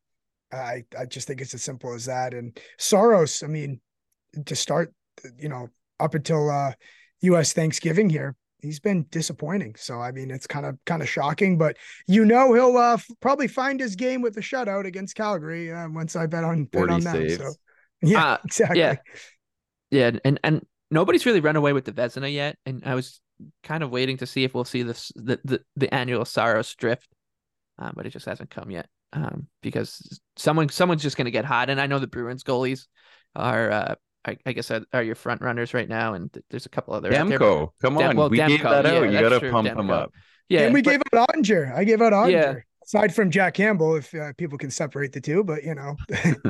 I 0.51 0.83
I 0.97 1.05
just 1.05 1.27
think 1.27 1.41
it's 1.41 1.53
as 1.53 1.63
simple 1.63 1.93
as 1.93 2.05
that. 2.05 2.33
And 2.33 2.57
Saros, 2.77 3.43
I 3.43 3.47
mean, 3.47 3.79
to 4.45 4.55
start, 4.55 4.93
you 5.37 5.49
know, 5.49 5.69
up 5.99 6.13
until 6.13 6.49
uh, 6.49 6.73
U.S. 7.21 7.53
Thanksgiving 7.53 8.09
here, 8.09 8.35
he's 8.59 8.79
been 8.79 9.05
disappointing. 9.09 9.75
So 9.77 9.99
I 9.99 10.11
mean, 10.11 10.31
it's 10.31 10.47
kind 10.47 10.65
of 10.65 10.77
kind 10.85 11.01
of 11.01 11.09
shocking, 11.09 11.57
but 11.57 11.77
you 12.07 12.25
know, 12.25 12.53
he'll 12.53 12.77
uh, 12.77 12.97
probably 13.21 13.47
find 13.47 13.79
his 13.79 13.95
game 13.95 14.21
with 14.21 14.37
a 14.37 14.41
shutout 14.41 14.85
against 14.85 15.15
Calgary 15.15 15.71
uh, 15.71 15.89
once 15.89 16.15
I 16.15 16.27
bet 16.27 16.43
on 16.43 16.65
bet 16.65 16.89
on 16.89 17.01
them. 17.01 17.29
So 17.29 17.53
yeah, 18.01 18.25
uh, 18.25 18.37
exactly. 18.45 18.79
Yeah, 18.79 18.95
yeah, 19.89 20.11
and 20.25 20.39
and 20.43 20.65
nobody's 20.89 21.25
really 21.25 21.41
run 21.41 21.55
away 21.55 21.73
with 21.73 21.85
the 21.85 21.91
Vezina 21.91 22.31
yet, 22.31 22.57
and 22.65 22.83
I 22.85 22.95
was 22.95 23.21
kind 23.63 23.83
of 23.83 23.91
waiting 23.91 24.17
to 24.17 24.25
see 24.25 24.43
if 24.43 24.53
we'll 24.53 24.63
see 24.63 24.83
this 24.83 25.11
the 25.15 25.39
the, 25.43 25.61
the 25.75 25.93
annual 25.93 26.25
Saros 26.25 26.73
drift, 26.75 27.07
um, 27.77 27.93
but 27.95 28.05
it 28.05 28.11
just 28.11 28.25
hasn't 28.25 28.49
come 28.49 28.71
yet. 28.71 28.87
Um, 29.13 29.47
because 29.61 30.21
someone 30.37 30.69
someone's 30.69 31.01
just 31.01 31.17
gonna 31.17 31.31
get 31.31 31.45
hot, 31.45 31.69
and 31.69 31.81
I 31.81 31.87
know 31.87 31.99
the 31.99 32.07
Bruins 32.07 32.43
goalies 32.43 32.87
are 33.35 33.71
uh, 33.71 33.95
I, 34.25 34.37
I, 34.45 34.51
guess 34.53 34.69
are, 34.71 34.81
are, 34.93 35.03
your 35.03 35.15
front 35.15 35.41
runners 35.41 35.73
right 35.73 35.89
now, 35.89 36.13
and 36.13 36.29
there's 36.49 36.65
a 36.65 36.69
couple 36.69 36.93
other. 36.93 37.11
Demko, 37.11 37.69
come 37.81 37.97
on, 37.97 38.15
well, 38.15 38.29
we 38.29 38.37
Demko, 38.37 38.47
gave 38.47 38.63
that 38.63 38.85
out. 38.85 38.93
Yeah, 38.93 39.09
you 39.09 39.29
got 39.29 39.39
to 39.39 39.51
pump 39.51 39.67
Demko. 39.67 39.75
them 39.75 39.89
up. 39.89 40.11
Yeah, 40.47 40.61
and 40.61 40.73
we 40.73 40.81
but, 40.81 40.91
gave 40.91 41.01
out 41.13 41.29
Oettinger. 41.29 41.73
I 41.73 41.83
gave 41.83 42.01
out 42.01 42.13
Oettinger. 42.13 42.31
Yeah. 42.31 42.55
Aside 42.83 43.15
from 43.15 43.31
Jack 43.31 43.53
Campbell, 43.53 43.95
if 43.95 44.13
uh, 44.13 44.33
people 44.37 44.57
can 44.57 44.71
separate 44.71 45.13
the 45.13 45.21
two, 45.21 45.43
but 45.43 45.63
you 45.63 45.75
know, 45.75 45.95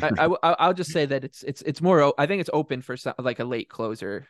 I, 0.01 0.29
I, 0.43 0.55
I'll 0.59 0.73
just 0.73 0.91
say 0.91 1.05
that 1.05 1.23
it's 1.23 1.43
it's 1.43 1.61
it's 1.63 1.81
more. 1.81 2.13
I 2.19 2.25
think 2.25 2.41
it's 2.41 2.49
open 2.51 2.81
for 2.81 2.97
some, 2.97 3.13
like 3.19 3.39
a 3.39 3.43
late 3.43 3.69
closer 3.69 4.27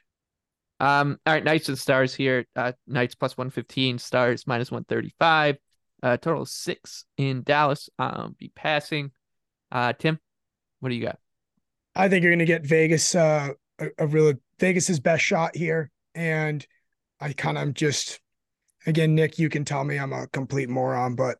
um, 0.81 1.19
all 1.27 1.33
right, 1.33 1.43
Knights 1.43 1.69
and 1.69 1.77
Stars 1.77 2.15
here. 2.15 2.47
Uh, 2.55 2.71
Knights 2.87 3.13
plus 3.13 3.37
115, 3.37 3.99
Stars 3.99 4.47
minus 4.47 4.71
135. 4.71 5.57
Uh, 6.01 6.17
total 6.17 6.43
six 6.43 7.05
in 7.17 7.43
Dallas. 7.43 7.87
Um, 7.99 8.35
be 8.39 8.51
passing. 8.55 9.11
Uh, 9.71 9.93
Tim, 9.93 10.17
what 10.79 10.89
do 10.89 10.95
you 10.95 11.03
got? 11.03 11.19
I 11.95 12.09
think 12.09 12.23
you're 12.23 12.31
going 12.31 12.39
to 12.39 12.45
get 12.45 12.65
Vegas, 12.65 13.13
uh, 13.13 13.49
a, 13.77 13.87
a 13.99 14.07
real 14.07 14.33
Vegas's 14.59 14.99
best 14.99 15.23
shot 15.23 15.55
here. 15.55 15.91
And 16.15 16.65
I 17.19 17.33
kind 17.33 17.59
of 17.59 17.75
just, 17.75 18.19
again, 18.87 19.13
Nick, 19.13 19.37
you 19.37 19.49
can 19.49 19.63
tell 19.63 19.83
me 19.83 19.99
I'm 19.99 20.13
a 20.13 20.25
complete 20.29 20.67
moron, 20.67 21.13
but 21.13 21.37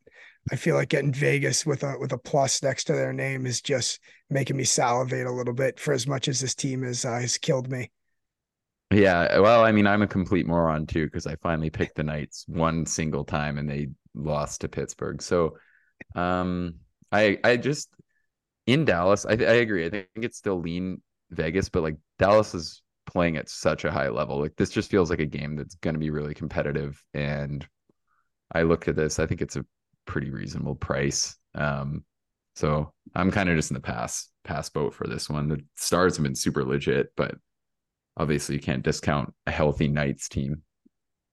I 0.51 0.55
feel 0.55 0.75
like 0.75 0.89
getting 0.89 1.13
Vegas 1.13 1.65
with 1.65 1.81
a 1.83 1.95
with 1.99 2.13
a 2.13 2.17
plus 2.17 2.61
next 2.61 2.83
to 2.85 2.93
their 2.93 3.13
name 3.13 3.47
is 3.47 3.59
just 3.59 3.99
making 4.29 4.57
me 4.57 4.65
salivate 4.65 5.25
a 5.25 5.31
little 5.31 5.53
bit 5.53 5.79
for 5.79 5.93
as 5.93 6.05
much 6.05 6.27
as 6.27 6.39
this 6.39 6.53
team 6.53 6.83
is 6.83 7.05
uh, 7.05 7.19
has 7.19 7.39
killed 7.39 7.71
me. 7.71 7.89
Yeah, 8.91 9.39
well, 9.39 9.63
I 9.63 9.71
mean, 9.71 9.87
I'm 9.87 10.01
a 10.01 10.07
complete 10.07 10.45
moron 10.45 10.85
too 10.85 11.05
because 11.05 11.25
I 11.25 11.35
finally 11.37 11.69
picked 11.69 11.95
the 11.95 12.03
Knights 12.03 12.43
one 12.47 12.85
single 12.85 13.23
time 13.23 13.57
and 13.57 13.69
they 13.69 13.89
lost 14.13 14.61
to 14.61 14.67
Pittsburgh. 14.69 15.21
So, 15.21 15.57
um, 16.15 16.75
I 17.11 17.39
I 17.43 17.57
just 17.57 17.89
in 18.67 18.85
Dallas, 18.85 19.25
I 19.25 19.33
I 19.33 19.35
agree. 19.63 19.85
I 19.85 19.89
think 19.91 20.07
it's 20.17 20.37
still 20.37 20.59
lean 20.61 21.01
Vegas, 21.31 21.69
but 21.69 21.83
like 21.83 21.97
Dallas 22.19 22.55
is 22.55 22.83
playing 23.07 23.37
at 23.37 23.49
such 23.49 23.85
a 23.85 23.91
high 23.91 24.09
level. 24.09 24.39
Like 24.41 24.55
this 24.57 24.71
just 24.71 24.91
feels 24.91 25.09
like 25.09 25.19
a 25.21 25.25
game 25.27 25.55
that's 25.57 25.75
going 25.75 25.95
to 25.95 25.99
be 25.99 26.11
really 26.11 26.33
competitive. 26.35 27.01
And 27.13 27.67
I 28.53 28.63
looked 28.63 28.87
at 28.87 28.95
this, 28.95 29.19
I 29.19 29.25
think 29.27 29.41
it's 29.41 29.55
a 29.55 29.65
pretty 30.05 30.29
reasonable 30.29 30.75
price. 30.75 31.35
Um, 31.55 32.05
so 32.55 32.93
I'm 33.15 33.31
kind 33.31 33.49
of 33.49 33.55
just 33.55 33.71
in 33.71 33.75
the 33.75 33.81
pass 33.81 34.29
pass 34.43 34.69
boat 34.69 34.93
for 34.93 35.07
this 35.07 35.29
one. 35.29 35.47
The 35.49 35.61
stars 35.75 36.17
have 36.17 36.23
been 36.23 36.35
super 36.35 36.63
legit, 36.65 37.13
but 37.15 37.35
obviously 38.17 38.55
you 38.55 38.61
can't 38.61 38.83
discount 38.83 39.33
a 39.47 39.51
healthy 39.51 39.87
Knights 39.87 40.29
team. 40.29 40.61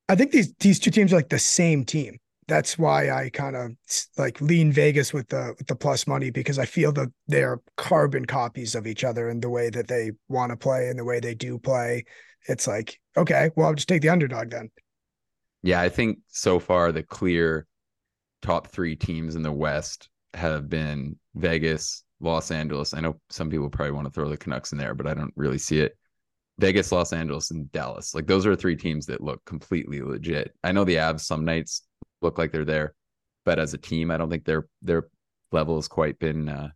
I 0.09 0.15
think 0.15 0.31
these 0.31 0.55
these 0.55 0.79
two 0.81 0.91
teams 0.91 1.13
are 1.13 1.17
like 1.17 1.29
the 1.29 1.39
same 1.39 1.85
team. 1.85 2.19
That's 2.47 2.79
why 2.79 3.11
I 3.11 3.29
kind 3.29 3.57
of 3.57 3.73
like 4.17 4.41
lean 4.41 4.73
Vegas 4.73 5.13
with 5.13 5.29
the 5.29 5.55
with 5.59 5.67
the 5.67 5.77
plus 5.77 6.07
money 6.07 6.31
because 6.31 6.59
I 6.59 6.65
feel 6.65 6.93
that 6.93 7.09
they're 7.27 7.61
carbon 7.77 8.25
copies 8.25 8.75
of 8.75 8.87
each 8.87 9.05
other 9.05 9.29
in 9.29 9.41
the 9.41 9.51
way 9.51 9.69
that 9.71 9.89
they 9.89 10.13
want 10.29 10.51
to 10.51 10.57
play 10.57 10.89
and 10.89 10.99
the 10.99 11.05
way 11.05 11.21
they 11.21 11.35
do 11.35 11.59
play. 11.59 12.05
It's 12.49 12.67
like, 12.67 12.99
okay, 13.17 13.51
well, 13.55 13.69
I'll 13.69 13.75
just 13.75 13.89
take 13.89 14.01
the 14.01 14.09
underdog 14.09 14.51
then. 14.51 14.71
Yeah, 15.63 15.81
I 15.81 15.91
think 15.91 16.21
so 16.29 16.59
far 16.59 16.93
the 16.93 17.03
clear 17.03 17.67
top 18.41 18.69
three 18.69 18.97
teams 18.97 19.37
in 19.37 19.43
the 19.43 19.53
West 19.53 20.09
have 20.33 20.71
been 20.71 21.17
Vegas, 21.35 22.05
Los 22.21 22.51
Angeles. 22.51 22.95
I 22.95 23.01
know 23.01 23.21
some 23.29 23.51
people 23.51 23.69
probably 23.69 23.93
want 23.93 24.07
to 24.07 24.13
throw 24.13 24.29
the 24.29 24.37
Canucks 24.37 24.73
in 24.73 24.79
there, 24.79 24.95
but 24.95 25.07
I 25.07 25.15
don't 25.15 25.33
really 25.37 25.59
see 25.59 25.81
it. 25.81 25.99
Vegas, 26.59 26.91
Los 26.91 27.13
Angeles, 27.13 27.51
and 27.51 27.71
Dallas. 27.73 28.15
Like 28.15 28.27
those 28.27 28.47
are 28.47 28.57
three 28.57 28.77
teams 28.77 29.07
that 29.07 29.23
look 29.23 29.45
completely 29.45 30.03
legit. 30.03 30.55
I 30.65 30.73
know 30.73 30.85
the 30.85 30.97
Avs 30.97 31.21
some 31.21 31.45
nights 31.45 31.83
look 32.21 32.39
like 32.39 32.53
they're 32.53 32.65
there, 32.65 32.95
but 33.45 33.59
as 33.59 33.75
a 33.75 33.79
team, 33.79 34.11
I 34.11 34.17
don't 34.17 34.31
think 34.31 34.45
their 34.45 34.69
their 34.83 35.09
level 35.53 35.77
has 35.77 35.89
quite 35.89 36.19
been 36.19 36.49
uh, 36.49 36.71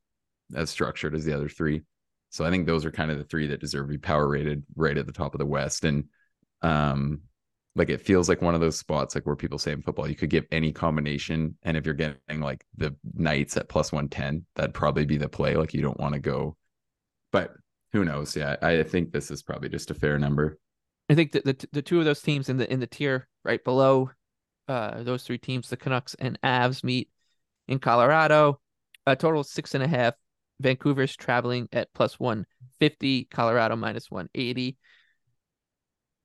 as 0.54 0.70
structured 0.70 1.14
as 1.14 1.24
the 1.24 1.34
other 1.34 1.48
three. 1.48 1.82
So 2.30 2.44
I 2.44 2.50
think 2.50 2.66
those 2.66 2.84
are 2.84 2.92
kind 2.92 3.10
of 3.10 3.18
the 3.18 3.24
three 3.24 3.48
that 3.48 3.60
deserve 3.60 3.86
to 3.86 3.92
be 3.92 3.98
power 3.98 4.28
rated 4.28 4.62
right 4.76 4.96
at 4.96 5.06
the 5.06 5.12
top 5.12 5.34
of 5.34 5.38
the 5.38 5.46
West. 5.46 5.84
And 5.84 6.04
um, 6.62 7.22
like 7.74 7.88
it 7.88 8.00
feels 8.00 8.28
like 8.28 8.42
one 8.42 8.54
of 8.54 8.60
those 8.60 8.78
spots 8.78 9.14
like 9.14 9.26
where 9.26 9.36
people 9.36 9.58
say 9.58 9.72
in 9.72 9.82
football 9.82 10.08
you 10.08 10.14
could 10.14 10.30
give 10.30 10.44
any 10.52 10.72
combination 10.72 11.56
and 11.62 11.76
if 11.76 11.86
you're 11.86 11.94
getting 11.94 12.40
like 12.40 12.64
the 12.76 12.94
knights 13.14 13.56
at 13.56 13.68
plus 13.68 13.92
110 13.92 14.44
that'd 14.54 14.74
probably 14.74 15.06
be 15.06 15.16
the 15.16 15.28
play 15.28 15.56
like 15.56 15.72
you 15.74 15.82
don't 15.82 16.00
want 16.00 16.14
to 16.14 16.20
go 16.20 16.56
but 17.30 17.52
who 17.92 18.04
knows? 18.04 18.36
Yeah 18.36 18.56
i 18.62 18.82
think 18.82 19.12
this 19.12 19.30
is 19.30 19.42
probably 19.42 19.68
just 19.68 19.90
a 19.90 19.94
fair 19.94 20.18
number. 20.18 20.58
I 21.08 21.14
think 21.14 21.32
that 21.32 21.44
the, 21.44 21.66
the 21.72 21.82
two 21.82 21.98
of 21.98 22.04
those 22.04 22.22
teams 22.22 22.48
in 22.48 22.56
the 22.56 22.70
in 22.72 22.80
the 22.80 22.86
tier 22.86 23.28
right 23.44 23.62
below 23.62 24.10
uh 24.68 25.02
those 25.02 25.24
three 25.24 25.38
teams 25.38 25.68
the 25.68 25.76
canucks 25.76 26.14
and 26.18 26.38
avs 26.42 26.84
meet 26.84 27.08
in 27.68 27.78
colorado. 27.78 28.60
A 29.06 29.16
total 29.16 29.42
six 29.42 29.74
and 29.74 29.82
a 29.82 29.88
half. 29.88 30.14
Vancouver's 30.60 31.16
traveling 31.16 31.68
at 31.72 31.92
plus 31.92 32.20
150 32.20 33.24
colorado 33.24 33.74
minus 33.74 34.10
180 34.10 34.78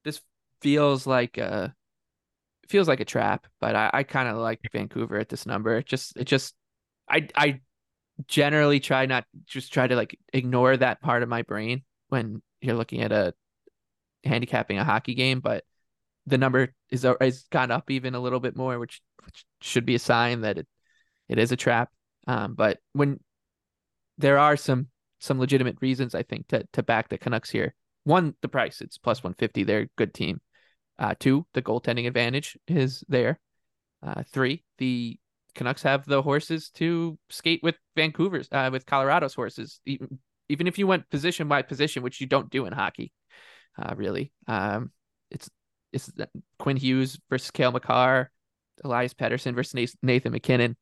this 0.03 0.22
feels 0.61 1.05
like 1.05 1.38
a 1.38 1.76
feels 2.70 2.88
like 2.88 2.99
a 2.99 3.05
trap, 3.05 3.47
but 3.61 3.76
I, 3.76 3.89
I 3.93 4.03
kind 4.03 4.28
of 4.28 4.38
like 4.38 4.59
Vancouver 4.72 5.18
at 5.18 5.30
this 5.30 5.45
number. 5.45 5.78
It 5.78 5.86
just 5.86 6.18
it 6.18 6.26
just 6.26 6.55
I 7.09 7.28
I 7.36 7.61
generally 8.28 8.80
try 8.80 9.05
not 9.05 9.26
just 9.45 9.72
try 9.72 9.88
to 9.88 9.95
like 9.95 10.18
ignore 10.34 10.76
that 10.76 11.01
part 11.01 11.24
of 11.24 11.30
my 11.30 11.43
brain 11.43 11.84
when 12.09 12.41
you're 12.61 12.76
looking 12.76 13.01
at 13.01 13.11
a 13.11 13.34
handicapping 14.24 14.80
a 14.80 14.84
hockey 14.84 15.13
game, 15.13 15.39
but 15.39 15.63
the 16.26 16.38
number 16.38 16.74
is 16.91 17.05
has 17.22 17.43
gone 17.51 17.72
up 17.72 17.89
even 17.91 18.15
a 18.15 18.20
little 18.20 18.39
bit 18.39 18.55
more, 18.55 18.80
which 18.80 19.01
which 19.26 19.45
should 19.61 19.86
be 19.86 19.95
a 19.95 19.99
sign 19.99 20.41
that 20.41 20.57
it 20.57 20.68
it 21.30 21.39
is 21.39 21.51
a 21.51 21.57
trap. 21.57 21.89
Um, 22.28 22.55
but 22.55 22.80
when 22.93 23.20
there 24.18 24.38
are 24.38 24.57
some 24.57 24.88
some 25.20 25.39
legitimate 25.39 25.78
reasons 25.82 26.15
I 26.15 26.24
think 26.24 26.47
to 26.49 26.68
to 26.74 26.84
back 26.84 27.09
the 27.09 27.18
Canucks 27.18 27.49
here. 27.49 27.76
One, 28.03 28.36
the 28.41 28.47
price 28.47 28.82
it's 28.82 28.97
plus 28.97 29.24
one 29.24 29.34
fifty. 29.34 29.63
They're 29.63 29.82
a 29.82 29.89
good 29.97 30.13
team. 30.13 30.41
Uh, 30.99 31.13
two, 31.20 31.45
the 31.53 31.61
goaltending 31.61 32.07
advantage 32.07 32.57
is 32.68 33.03
there. 33.07 33.39
Uh, 34.01 34.24
three, 34.32 34.63
the 34.78 35.20
Canucks 35.58 35.84
have 35.84 36.05
the 36.05 36.22
horses 36.22 36.70
to 36.76 37.18
skate 37.30 37.62
with 37.64 37.76
Vancouver's, 37.95 38.47
uh, 38.51 38.70
with 38.72 38.86
Colorado's 38.86 39.34
horses. 39.34 39.82
Even, 39.86 40.20
even 40.47 40.68
if 40.68 40.78
you 40.78 40.88
went 40.88 41.10
position 41.10 41.47
by 41.47 41.62
position, 41.62 42.03
which 42.03 42.22
you 42.22 42.28
don't 42.28 42.49
do 42.49 42.66
in 42.66 42.74
hockey, 42.74 43.12
uh, 43.78 43.93
really. 43.97 44.32
Um, 44.47 44.91
it's 45.30 45.49
it's 45.91 46.12
Quinn 46.60 46.78
Hughes 46.78 47.20
versus 47.30 47.51
Cale 47.51 47.72
Makar, 47.72 48.32
Elias 48.84 49.14
Pettersson 49.14 49.55
versus 49.55 49.95
Nathan 50.01 50.32
MacKinnon. 50.32 50.78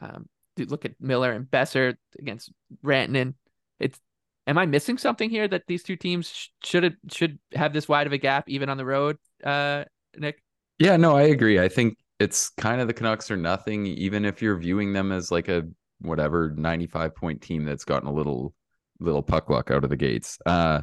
Um, 0.00 0.28
dude, 0.56 0.70
look 0.70 0.84
at 0.84 0.92
Miller 1.00 1.32
and 1.32 1.46
Boeser 1.46 1.96
against 2.18 2.52
Rantanen. 2.84 3.34
It's 3.80 3.98
am 4.46 4.58
I 4.58 4.66
missing 4.66 4.98
something 4.98 5.30
here 5.30 5.48
that 5.48 5.64
these 5.66 5.82
two 5.82 5.96
teams 5.96 6.50
should 6.62 6.96
should 7.10 7.38
have 7.54 7.72
this 7.72 7.88
wide 7.88 8.06
of 8.06 8.12
a 8.12 8.18
gap 8.18 8.48
even 8.48 8.68
on 8.68 8.76
the 8.76 8.84
road? 8.84 9.16
Uh, 9.42 9.84
Nick. 10.16 10.42
Yeah, 10.78 10.96
no, 10.96 11.16
I 11.16 11.22
agree. 11.22 11.58
I 11.58 11.68
think 11.68 11.96
it's 12.18 12.50
kind 12.50 12.80
of 12.80 12.86
the 12.86 12.94
Canucks 12.94 13.30
are 13.30 13.36
nothing, 13.36 13.86
even 13.86 14.24
if 14.24 14.40
you're 14.40 14.56
viewing 14.56 14.92
them 14.92 15.12
as 15.12 15.30
like 15.30 15.48
a 15.48 15.64
whatever 16.00 16.50
95 16.56 17.14
point 17.14 17.42
team 17.42 17.64
that's 17.64 17.84
gotten 17.84 18.08
a 18.08 18.12
little 18.12 18.54
little 19.00 19.22
puck 19.22 19.50
luck 19.50 19.70
out 19.70 19.84
of 19.84 19.90
the 19.90 19.96
gates. 19.96 20.38
Uh, 20.46 20.82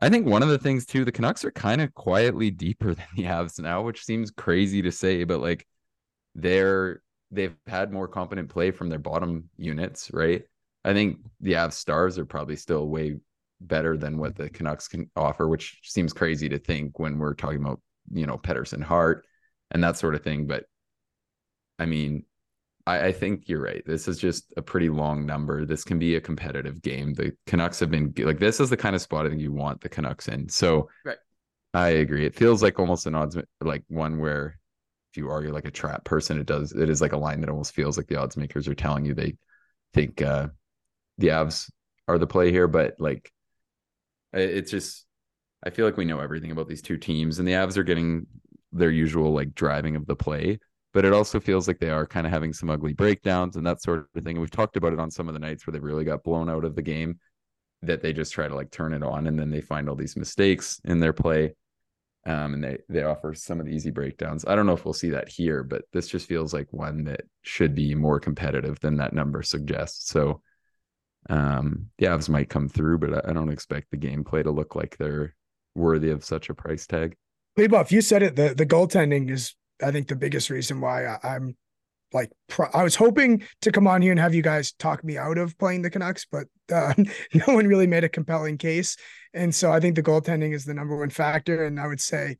I 0.00 0.08
think 0.08 0.26
one 0.26 0.42
of 0.42 0.48
the 0.48 0.58
things 0.58 0.84
too, 0.84 1.04
the 1.04 1.12
Canucks 1.12 1.44
are 1.44 1.52
kind 1.52 1.80
of 1.80 1.94
quietly 1.94 2.50
deeper 2.50 2.94
than 2.94 3.06
the 3.16 3.24
Avs 3.24 3.60
now, 3.60 3.82
which 3.82 4.04
seems 4.04 4.30
crazy 4.30 4.82
to 4.82 4.92
say, 4.92 5.24
but 5.24 5.40
like 5.40 5.66
they're 6.34 7.02
they've 7.30 7.56
had 7.66 7.92
more 7.92 8.08
competent 8.08 8.48
play 8.48 8.70
from 8.70 8.88
their 8.88 8.98
bottom 8.98 9.48
units, 9.56 10.10
right? 10.12 10.42
I 10.84 10.92
think 10.92 11.18
the 11.40 11.54
Avs 11.54 11.74
stars 11.74 12.18
are 12.18 12.26
probably 12.26 12.56
still 12.56 12.86
way 12.88 13.16
better 13.60 13.96
than 13.96 14.18
what 14.18 14.36
the 14.36 14.50
Canucks 14.50 14.86
can 14.88 15.10
offer, 15.16 15.48
which 15.48 15.80
seems 15.82 16.12
crazy 16.12 16.48
to 16.48 16.58
think 16.58 16.98
when 16.98 17.18
we're 17.18 17.34
talking 17.34 17.60
about, 17.60 17.80
you 18.12 18.26
know, 18.26 18.38
Pettersson 18.38 18.82
Hart 18.82 19.26
and 19.70 19.82
that 19.82 19.96
sort 19.96 20.14
of 20.14 20.22
thing. 20.22 20.46
But 20.46 20.64
I 21.78 21.86
mean, 21.86 22.24
I, 22.86 23.06
I, 23.06 23.12
think 23.12 23.48
you're 23.48 23.62
right. 23.62 23.82
This 23.84 24.08
is 24.08 24.18
just 24.18 24.52
a 24.56 24.62
pretty 24.62 24.88
long 24.88 25.26
number. 25.26 25.64
This 25.64 25.84
can 25.84 25.98
be 25.98 26.14
a 26.14 26.20
competitive 26.20 26.80
game. 26.82 27.14
The 27.14 27.32
Canucks 27.46 27.80
have 27.80 27.90
been 27.90 28.14
like 28.18 28.38
this 28.38 28.60
is 28.60 28.70
the 28.70 28.76
kind 28.76 28.94
of 28.94 29.02
spot 29.02 29.26
I 29.26 29.30
think 29.30 29.40
you 29.40 29.52
want 29.52 29.80
the 29.80 29.88
Canucks 29.88 30.28
in. 30.28 30.48
So 30.48 30.88
right. 31.04 31.18
I 31.74 31.88
agree. 31.88 32.24
It 32.24 32.34
feels 32.34 32.62
like 32.62 32.78
almost 32.78 33.06
an 33.06 33.14
odds 33.14 33.36
like 33.60 33.82
one 33.88 34.18
where 34.18 34.58
if 35.12 35.16
you 35.16 35.28
are 35.30 35.42
you're 35.42 35.52
like 35.52 35.66
a 35.66 35.70
trap 35.70 36.04
person, 36.04 36.38
it 36.38 36.46
does 36.46 36.72
it 36.72 36.88
is 36.88 37.00
like 37.00 37.12
a 37.12 37.18
line 37.18 37.40
that 37.40 37.50
almost 37.50 37.74
feels 37.74 37.96
like 37.96 38.06
the 38.06 38.16
odds 38.16 38.36
makers 38.36 38.68
are 38.68 38.74
telling 38.74 39.04
you 39.04 39.14
they 39.14 39.36
think 39.92 40.22
uh 40.22 40.48
the 41.18 41.28
Avs 41.28 41.70
are 42.08 42.18
the 42.18 42.26
play 42.26 42.50
here, 42.50 42.68
but 42.68 42.94
like 42.98 43.32
it's 44.32 44.70
just 44.70 45.04
I 45.64 45.70
feel 45.70 45.86
like 45.86 45.96
we 45.96 46.04
know 46.04 46.20
everything 46.20 46.52
about 46.52 46.68
these 46.68 46.82
two 46.82 46.98
teams, 46.98 47.38
and 47.38 47.48
the 47.48 47.52
Avs 47.52 47.76
are 47.76 47.82
getting 47.82 48.26
their 48.76 48.90
usual 48.90 49.32
like 49.32 49.54
driving 49.54 49.96
of 49.96 50.06
the 50.06 50.16
play, 50.16 50.58
but 50.92 51.04
it 51.04 51.12
also 51.12 51.40
feels 51.40 51.68
like 51.68 51.78
they 51.78 51.90
are 51.90 52.06
kind 52.06 52.26
of 52.26 52.32
having 52.32 52.52
some 52.52 52.70
ugly 52.70 52.92
breakdowns 52.92 53.56
and 53.56 53.66
that 53.66 53.82
sort 53.82 54.08
of 54.14 54.24
thing. 54.24 54.36
And 54.36 54.40
we've 54.40 54.50
talked 54.50 54.76
about 54.76 54.92
it 54.92 55.00
on 55.00 55.10
some 55.10 55.28
of 55.28 55.34
the 55.34 55.40
nights 55.40 55.66
where 55.66 55.72
they 55.72 55.80
really 55.80 56.04
got 56.04 56.24
blown 56.24 56.48
out 56.48 56.64
of 56.64 56.74
the 56.74 56.82
game, 56.82 57.18
that 57.82 58.02
they 58.02 58.12
just 58.12 58.32
try 58.32 58.48
to 58.48 58.54
like 58.54 58.70
turn 58.70 58.94
it 58.94 59.02
on, 59.02 59.26
and 59.26 59.38
then 59.38 59.50
they 59.50 59.60
find 59.60 59.88
all 59.88 59.96
these 59.96 60.16
mistakes 60.16 60.80
in 60.84 61.00
their 61.00 61.12
play. 61.12 61.54
Um, 62.24 62.54
and 62.54 62.64
they 62.64 62.78
they 62.88 63.04
offer 63.04 63.34
some 63.34 63.60
of 63.60 63.66
the 63.66 63.72
easy 63.72 63.92
breakdowns. 63.92 64.44
I 64.44 64.56
don't 64.56 64.66
know 64.66 64.72
if 64.72 64.84
we'll 64.84 64.94
see 64.94 65.10
that 65.10 65.28
here, 65.28 65.62
but 65.62 65.82
this 65.92 66.08
just 66.08 66.26
feels 66.26 66.52
like 66.52 66.72
one 66.72 67.04
that 67.04 67.20
should 67.42 67.74
be 67.74 67.94
more 67.94 68.18
competitive 68.18 68.80
than 68.80 68.96
that 68.96 69.12
number 69.12 69.42
suggests. 69.44 70.10
So 70.10 70.42
um, 71.28 71.90
the 71.98 72.06
Avs 72.06 72.28
might 72.28 72.48
come 72.48 72.68
through, 72.68 72.98
but 72.98 73.28
I, 73.28 73.32
don't 73.32 73.50
expect 73.50 73.90
the 73.90 73.96
gameplay 73.96 74.44
to 74.44 74.50
look 74.50 74.74
like 74.74 74.96
they're 74.96 75.34
worthy 75.74 76.10
of 76.10 76.24
such 76.24 76.50
a 76.50 76.54
price 76.54 76.86
tag. 76.86 77.16
Buff, 77.56 77.92
you 77.92 78.00
said 78.00 78.22
it. 78.22 78.36
The 78.36 78.54
the 78.54 78.66
goaltending 78.66 79.30
is, 79.30 79.54
I 79.82 79.90
think, 79.90 80.08
the 80.08 80.16
biggest 80.16 80.50
reason 80.50 80.80
why 80.80 81.04
I, 81.04 81.36
am 81.36 81.56
like. 82.12 82.30
Pro- 82.48 82.70
I 82.74 82.82
was 82.82 82.94
hoping 82.94 83.42
to 83.62 83.72
come 83.72 83.86
on 83.86 84.02
here 84.02 84.12
and 84.12 84.20
have 84.20 84.34
you 84.34 84.42
guys 84.42 84.72
talk 84.72 85.02
me 85.02 85.16
out 85.16 85.38
of 85.38 85.56
playing 85.58 85.82
the 85.82 85.90
Canucks, 85.90 86.26
but 86.30 86.46
uh, 86.72 86.94
no 87.34 87.54
one 87.54 87.66
really 87.66 87.86
made 87.86 88.04
a 88.04 88.08
compelling 88.08 88.58
case, 88.58 88.96
and 89.32 89.54
so 89.54 89.72
I 89.72 89.80
think 89.80 89.96
the 89.96 90.02
goaltending 90.02 90.54
is 90.54 90.64
the 90.64 90.74
number 90.74 90.96
one 90.96 91.10
factor. 91.10 91.64
And 91.64 91.80
I 91.80 91.86
would 91.86 92.00
say, 92.00 92.36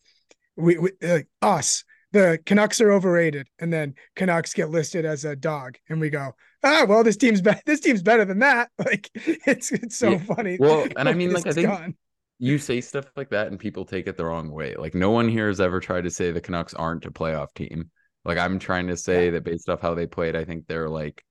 we, 0.56 0.78
we 0.78 0.90
uh, 1.02 1.20
us 1.40 1.84
the 2.12 2.38
Canucks 2.46 2.80
are 2.80 2.92
overrated, 2.92 3.48
and 3.58 3.72
then 3.72 3.94
Canucks 4.14 4.54
get 4.54 4.70
listed 4.70 5.04
as 5.04 5.24
a 5.24 5.36
dog, 5.36 5.76
and 5.88 6.00
we 6.00 6.08
go, 6.08 6.34
ah, 6.62 6.84
well, 6.88 7.04
this 7.04 7.16
team's 7.16 7.40
better. 7.40 7.60
This 7.66 7.80
team's 7.80 8.02
better 8.02 8.24
than 8.24 8.40
that. 8.40 8.70
Like 8.78 9.10
it's 9.14 9.72
it's 9.72 9.96
so 9.96 10.12
yeah. 10.12 10.18
funny. 10.18 10.58
Well, 10.60 10.86
and 10.96 11.08
I 11.08 11.12
mean, 11.12 11.32
like 11.34 11.46
I 11.46 11.52
think 11.52 11.68
gone. 11.68 11.96
You 12.38 12.58
say 12.58 12.80
stuff 12.80 13.06
like 13.16 13.30
that, 13.30 13.48
and 13.48 13.58
people 13.58 13.84
take 13.84 14.06
it 14.06 14.16
the 14.16 14.24
wrong 14.24 14.50
way. 14.50 14.74
Like 14.76 14.94
no 14.94 15.10
one 15.10 15.28
here 15.28 15.48
has 15.48 15.60
ever 15.60 15.80
tried 15.80 16.04
to 16.04 16.10
say 16.10 16.30
the 16.30 16.40
Canucks 16.40 16.74
aren't 16.74 17.06
a 17.06 17.10
playoff 17.10 17.54
team. 17.54 17.90
Like 18.24 18.38
I'm 18.38 18.58
trying 18.58 18.88
to 18.88 18.96
say 18.96 19.26
yeah. 19.26 19.30
that 19.32 19.44
based 19.44 19.68
off 19.68 19.80
how 19.80 19.94
they 19.94 20.06
played, 20.06 20.36
I 20.36 20.44
think 20.44 20.66
they're 20.66 20.88
like 20.88 21.24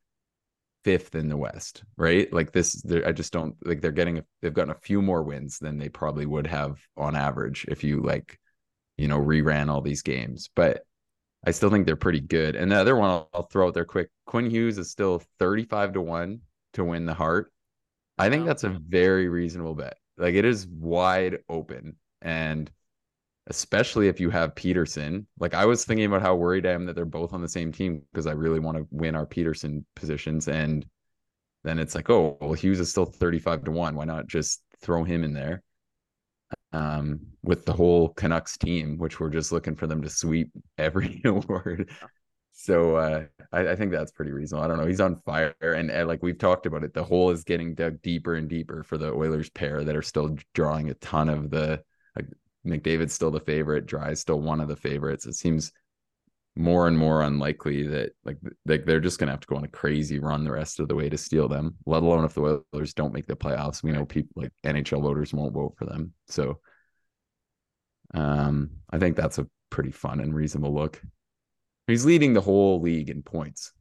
fifth 0.83 1.15
in 1.15 1.29
the 1.29 1.37
West, 1.37 1.83
right? 1.97 2.31
Like 2.31 2.51
this, 2.51 2.83
I 3.05 3.11
just 3.11 3.33
don't 3.33 3.55
like 3.65 3.81
they're 3.81 3.91
getting. 3.91 4.21
They've 4.41 4.53
gotten 4.53 4.71
a 4.71 4.79
few 4.79 5.01
more 5.01 5.23
wins 5.23 5.59
than 5.59 5.77
they 5.77 5.89
probably 5.89 6.25
would 6.25 6.47
have 6.47 6.79
on 6.97 7.15
average 7.15 7.65
if 7.69 7.83
you 7.83 8.01
like 8.01 8.39
you 8.97 9.07
know, 9.07 9.19
reran 9.19 9.69
all 9.69 9.81
these 9.81 10.01
games, 10.01 10.49
but 10.55 10.85
I 11.45 11.51
still 11.51 11.69
think 11.69 11.85
they're 11.85 11.95
pretty 11.95 12.21
good. 12.21 12.55
And 12.55 12.71
the 12.71 12.77
other 12.77 12.95
one 12.95 13.09
I'll, 13.09 13.29
I'll 13.33 13.47
throw 13.47 13.67
out 13.67 13.73
there 13.73 13.85
quick 13.85 14.09
Quinn 14.25 14.49
Hughes 14.49 14.77
is 14.77 14.91
still 14.91 15.21
35 15.39 15.93
to 15.93 16.01
1 16.01 16.39
to 16.73 16.83
win 16.83 17.05
the 17.05 17.13
Hart. 17.13 17.51
I 18.17 18.29
think 18.29 18.45
that's 18.45 18.63
a 18.63 18.69
very 18.69 19.27
reasonable 19.27 19.75
bet. 19.75 19.97
Like 20.17 20.35
it 20.35 20.45
is 20.45 20.67
wide 20.67 21.39
open. 21.49 21.95
And 22.21 22.71
especially 23.47 24.07
if 24.07 24.19
you 24.19 24.29
have 24.29 24.55
Pettersson. 24.55 25.25
Like 25.39 25.53
I 25.53 25.65
was 25.65 25.85
thinking 25.85 26.05
about 26.05 26.21
how 26.21 26.35
worried 26.35 26.65
I 26.65 26.71
am 26.71 26.85
that 26.85 26.95
they're 26.95 27.05
both 27.05 27.33
on 27.33 27.41
the 27.41 27.49
same 27.49 27.71
team 27.71 28.01
because 28.11 28.27
I 28.27 28.31
really 28.31 28.59
want 28.59 28.77
to 28.77 28.87
win 28.91 29.15
our 29.15 29.25
Pettersson 29.25 29.83
positions. 29.95 30.47
And 30.47 30.85
then 31.63 31.79
it's 31.79 31.95
like, 31.95 32.09
oh, 32.09 32.37
well, 32.41 32.53
Hughes 32.53 32.79
is 32.79 32.89
still 32.89 33.05
35 33.05 33.65
to 33.65 33.71
1. 33.71 33.95
Why 33.95 34.05
not 34.05 34.27
just 34.27 34.61
throw 34.81 35.03
him 35.03 35.23
in 35.23 35.33
there? 35.33 35.61
Um, 36.73 37.21
with 37.43 37.65
the 37.65 37.73
whole 37.73 38.09
Canucks 38.09 38.57
team, 38.57 38.97
which 38.97 39.19
we're 39.19 39.29
just 39.29 39.51
looking 39.51 39.75
for 39.75 39.87
them 39.87 40.01
to 40.01 40.09
sweep 40.09 40.51
every 40.77 41.21
award. 41.25 41.89
So 42.57 42.95
uh, 42.95 43.25
I, 43.51 43.71
I, 43.71 43.75
think 43.75 43.91
that's 43.91 44.13
pretty 44.13 44.31
reasonable. 44.31 44.63
I 44.63 44.67
don't 44.69 44.77
know. 44.77 44.87
He's 44.87 45.01
on 45.01 45.17
fire, 45.25 45.53
and, 45.59 45.91
and, 45.91 46.07
like 46.07 46.23
we've 46.23 46.37
talked 46.37 46.65
about 46.65 46.85
it, 46.85 46.93
the 46.93 47.03
hole 47.03 47.29
is 47.29 47.43
getting 47.43 47.75
dug 47.75 48.01
deeper 48.01 48.35
and 48.35 48.47
deeper 48.47 48.81
for 48.81 48.97
the 48.97 49.11
Oilers 49.11 49.49
pair 49.49 49.83
that 49.83 49.95
are 49.95 50.01
still 50.01 50.37
drawing 50.53 50.89
a 50.89 50.93
ton 50.95 51.27
of 51.27 51.49
the. 51.49 51.83
Like, 52.15 52.27
McDavid's 52.65 53.13
still 53.13 53.29
the 53.29 53.41
favorite. 53.41 53.85
Drai's 53.85 54.21
still 54.21 54.39
one 54.39 54.61
of 54.61 54.69
the 54.69 54.75
favorites. 54.77 55.25
It 55.25 55.33
seems 55.33 55.73
more 56.55 56.87
and 56.87 56.97
more 56.97 57.23
unlikely 57.23 57.85
that 57.87 58.13
like 58.23 58.37
like 58.65 58.85
they're 58.85 59.01
just 59.01 59.19
gonna 59.19 59.31
have 59.31 59.41
to 59.41 59.47
go 59.47 59.57
on 59.57 59.65
a 59.65 59.67
crazy 59.67 60.19
run 60.19 60.45
the 60.45 60.51
rest 60.53 60.79
of 60.79 60.87
the 60.87 60.95
way 60.95 61.09
to 61.09 61.17
steal 61.17 61.49
them. 61.49 61.75
Let 61.85 62.03
alone 62.03 62.23
if 62.23 62.35
the 62.35 62.63
Oilers 62.73 62.93
don't 62.93 63.13
make 63.13 63.27
the 63.27 63.35
playoffs, 63.35 63.83
we 63.83 63.91
know 63.91 64.05
people 64.05 64.43
like 64.43 64.53
NHL 64.65 65.01
voters 65.01 65.33
won't 65.33 65.53
vote 65.53 65.75
for 65.77 65.85
them. 65.85 66.13
So, 66.29 66.61
um, 68.13 68.69
I 68.89 68.97
think 68.97 69.17
that's 69.17 69.39
a 69.39 69.47
pretty 69.69 69.91
fun 69.91 70.21
and 70.21 70.33
reasonable 70.33 70.73
look. 70.73 71.01
He's 71.87 72.05
leading 72.05 72.33
the 72.33 72.41
whole 72.41 72.81
league 72.81 73.09
in 73.09 73.21
points, 73.21 73.71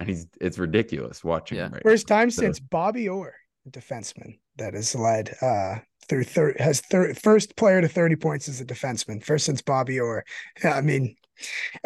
and 0.00 0.08
he's 0.08 0.26
it's 0.40 0.58
ridiculous 0.58 1.22
watching 1.22 1.58
yeah. 1.58 1.66
him. 1.66 1.72
Right 1.74 1.82
First 1.82 2.08
now. 2.08 2.16
time 2.16 2.30
so, 2.30 2.42
since 2.42 2.58
Bobby 2.58 3.08
Orr, 3.08 3.34
defenseman, 3.70 4.38
that 4.56 4.74
has 4.74 4.94
led 4.94 5.34
uh 5.40 5.76
through 6.08 6.24
third 6.24 6.58
has 6.58 6.80
third 6.80 7.16
first 7.18 7.56
player 7.56 7.80
to 7.80 7.88
30 7.88 8.16
points 8.16 8.48
as 8.48 8.60
a 8.60 8.64
defenseman 8.64 9.22
first 9.24 9.46
since 9.46 9.62
Bobby 9.62 10.00
Orr. 10.00 10.24
I 10.64 10.80
mean, 10.80 11.14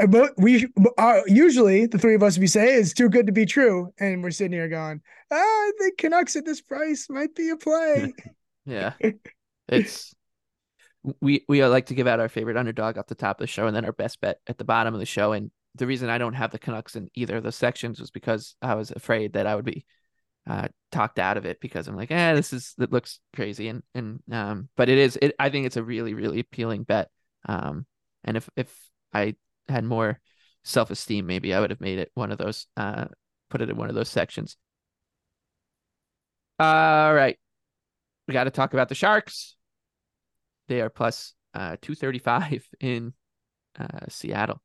but 0.08 0.32
we 0.38 0.66
uh, 0.98 1.20
usually 1.26 1.86
the 1.86 1.98
three 1.98 2.14
of 2.14 2.22
us 2.22 2.38
we 2.38 2.46
say 2.46 2.74
is 2.74 2.92
too 2.92 3.08
good 3.08 3.26
to 3.26 3.32
be 3.32 3.46
true, 3.46 3.92
and 3.98 4.22
we're 4.22 4.30
sitting 4.30 4.52
here 4.52 4.68
going, 4.68 5.00
oh, 5.30 5.72
I 5.72 5.72
think 5.78 5.98
Canucks 5.98 6.36
at 6.36 6.44
this 6.44 6.60
price 6.60 7.08
might 7.08 7.34
be 7.34 7.50
a 7.50 7.56
play. 7.56 8.12
yeah, 8.66 8.94
it's 9.68 10.14
we 11.20 11.44
we 11.48 11.64
like 11.64 11.86
to 11.86 11.94
give 11.94 12.06
out 12.06 12.20
our 12.20 12.28
favorite 12.28 12.56
underdog 12.56 12.98
off 12.98 13.06
the 13.06 13.14
top 13.14 13.40
of 13.40 13.44
the 13.44 13.52
show, 13.52 13.66
and 13.66 13.76
then 13.76 13.84
our 13.84 13.92
best 13.92 14.20
bet 14.20 14.40
at 14.46 14.58
the 14.58 14.64
bottom 14.64 14.94
of 14.94 15.00
the 15.00 15.06
show, 15.06 15.32
and 15.32 15.50
the 15.76 15.86
reason 15.86 16.08
I 16.08 16.18
don't 16.18 16.34
have 16.34 16.50
the 16.50 16.58
Canucks 16.58 16.96
in 16.96 17.08
either 17.14 17.36
of 17.36 17.42
those 17.42 17.56
sections 17.56 18.00
was 18.00 18.10
because 18.10 18.54
I 18.62 18.74
was 18.74 18.90
afraid 18.90 19.34
that 19.34 19.46
I 19.46 19.54
would 19.54 19.64
be 19.64 19.84
uh, 20.46 20.68
talked 20.92 21.18
out 21.18 21.36
of 21.36 21.44
it 21.44 21.60
because 21.60 21.88
I'm 21.88 21.96
like, 21.96 22.10
eh, 22.10 22.34
this 22.34 22.52
is 22.52 22.74
it 22.78 22.92
looks 22.92 23.20
crazy 23.34 23.68
and 23.68 23.82
and 23.94 24.22
um, 24.30 24.68
but 24.76 24.88
it 24.88 24.98
is 24.98 25.18
it. 25.20 25.34
I 25.38 25.50
think 25.50 25.66
it's 25.66 25.76
a 25.76 25.82
really 25.82 26.14
really 26.14 26.40
appealing 26.40 26.84
bet. 26.84 27.10
Um, 27.46 27.86
and 28.24 28.36
if 28.36 28.48
if 28.56 28.74
I 29.12 29.34
had 29.68 29.84
more 29.84 30.20
self 30.64 30.90
esteem, 30.90 31.26
maybe 31.26 31.52
I 31.52 31.60
would 31.60 31.70
have 31.70 31.80
made 31.80 31.98
it 31.98 32.10
one 32.14 32.32
of 32.32 32.38
those. 32.38 32.66
Uh, 32.76 33.06
put 33.50 33.60
it 33.60 33.70
in 33.70 33.76
one 33.76 33.88
of 33.88 33.94
those 33.94 34.08
sections. 34.08 34.56
All 36.58 37.14
right, 37.14 37.38
we 38.26 38.32
got 38.32 38.44
to 38.44 38.50
talk 38.50 38.72
about 38.72 38.88
the 38.88 38.94
Sharks. 38.94 39.56
They 40.68 40.80
are 40.80 40.90
plus 40.90 41.34
uh 41.54 41.76
235 41.82 42.68
in 42.80 43.14
uh 43.78 44.06
Seattle. 44.08 44.60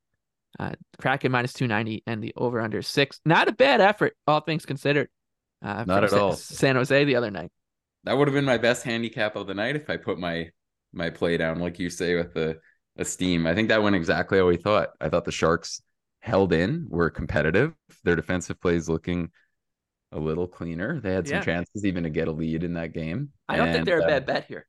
Uh, 0.59 0.73
Kraken 0.99 1.31
minus 1.31 1.53
290 1.53 2.03
and 2.05 2.23
the 2.23 2.33
over 2.35 2.59
under 2.59 2.81
six. 2.81 3.19
Not 3.25 3.47
a 3.47 3.51
bad 3.51 3.81
effort, 3.81 4.15
all 4.27 4.41
things 4.41 4.65
considered. 4.65 5.09
Uh, 5.63 5.83
Not 5.85 6.03
at 6.03 6.13
all. 6.13 6.33
San 6.33 6.75
Jose 6.75 7.05
the 7.05 7.15
other 7.15 7.31
night. 7.31 7.51
That 8.03 8.17
would 8.17 8.27
have 8.27 8.35
been 8.35 8.45
my 8.45 8.57
best 8.57 8.83
handicap 8.83 9.35
of 9.35 9.47
the 9.47 9.53
night 9.53 9.75
if 9.75 9.89
I 9.89 9.97
put 9.97 10.19
my 10.19 10.49
my 10.93 11.09
play 11.09 11.37
down, 11.37 11.59
like 11.59 11.79
you 11.79 11.89
say, 11.89 12.15
with 12.15 12.33
the 12.33 12.59
esteem. 12.97 13.47
I 13.47 13.55
think 13.55 13.69
that 13.69 13.83
went 13.83 13.95
exactly 13.95 14.39
how 14.39 14.47
we 14.47 14.57
thought. 14.57 14.89
I 14.99 15.09
thought 15.09 15.25
the 15.25 15.31
Sharks 15.31 15.81
held 16.19 16.51
in, 16.51 16.87
were 16.89 17.09
competitive. 17.09 17.73
Their 18.03 18.15
defensive 18.15 18.59
plays 18.59 18.89
looking 18.89 19.29
a 20.11 20.19
little 20.19 20.47
cleaner. 20.47 20.99
They 20.99 21.13
had 21.13 21.27
some 21.27 21.37
yeah. 21.37 21.43
chances 21.43 21.85
even 21.85 22.03
to 22.03 22.09
get 22.09 22.27
a 22.27 22.31
lead 22.31 22.63
in 22.63 22.73
that 22.73 22.93
game. 22.93 23.29
I 23.47 23.55
don't 23.55 23.67
and, 23.67 23.75
think 23.75 23.85
they're 23.85 24.01
a 24.01 24.07
bad 24.07 24.23
uh, 24.23 24.25
bet 24.25 24.45
here. 24.47 24.67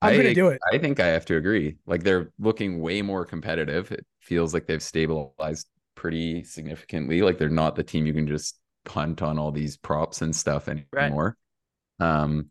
I'm 0.00 0.14
going 0.14 0.26
to 0.26 0.34
do 0.34 0.48
it. 0.48 0.60
I 0.72 0.78
think 0.78 1.00
I 1.00 1.06
have 1.08 1.24
to 1.26 1.36
agree. 1.36 1.76
Like 1.86 2.04
they're 2.04 2.30
looking 2.38 2.80
way 2.80 3.02
more 3.02 3.24
competitive. 3.24 3.90
It 3.90 4.06
feels 4.20 4.54
like 4.54 4.66
they've 4.66 4.82
stabilized 4.82 5.66
pretty 5.94 6.44
significantly. 6.44 7.22
Like 7.22 7.38
they're 7.38 7.48
not 7.48 7.74
the 7.74 7.82
team 7.82 8.06
you 8.06 8.14
can 8.14 8.28
just 8.28 8.58
punt 8.84 9.22
on 9.22 9.38
all 9.38 9.50
these 9.50 9.76
props 9.76 10.22
and 10.22 10.34
stuff 10.34 10.68
anymore. 10.68 11.36
Right. 11.98 12.22
Um, 12.22 12.50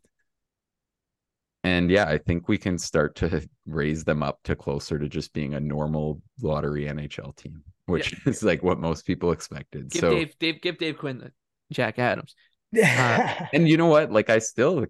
and 1.64 1.90
yeah, 1.90 2.06
I 2.08 2.18
think 2.18 2.48
we 2.48 2.58
can 2.58 2.78
start 2.78 3.16
to 3.16 3.46
raise 3.66 4.04
them 4.04 4.22
up 4.22 4.38
to 4.44 4.54
closer 4.54 4.98
to 4.98 5.08
just 5.08 5.32
being 5.32 5.54
a 5.54 5.60
normal 5.60 6.22
lottery 6.40 6.84
NHL 6.84 7.34
team, 7.36 7.62
which 7.86 8.12
yeah. 8.12 8.18
is 8.30 8.42
like 8.42 8.62
what 8.62 8.78
most 8.78 9.06
people 9.06 9.32
expected. 9.32 9.90
Give 9.90 10.00
so 10.00 10.10
Dave, 10.10 10.38
Dave, 10.38 10.60
give 10.60 10.78
Dave 10.78 10.98
Quinn 10.98 11.30
Jack 11.72 11.98
Adams. 11.98 12.34
Uh, 12.70 13.46
and 13.54 13.66
you 13.66 13.78
know 13.78 13.86
what? 13.86 14.12
Like 14.12 14.28
I 14.28 14.40
still 14.40 14.84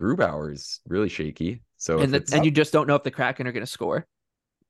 Grubauer 0.00 0.52
is 0.52 0.80
really 0.88 1.08
shaky. 1.08 1.62
So 1.76 1.98
and, 1.98 2.12
the, 2.12 2.28
and 2.32 2.44
you 2.44 2.50
just 2.50 2.72
don't 2.72 2.86
know 2.86 2.94
if 2.94 3.02
the 3.02 3.10
Kraken 3.10 3.46
are 3.46 3.52
going 3.52 3.64
to 3.64 3.70
score. 3.70 4.06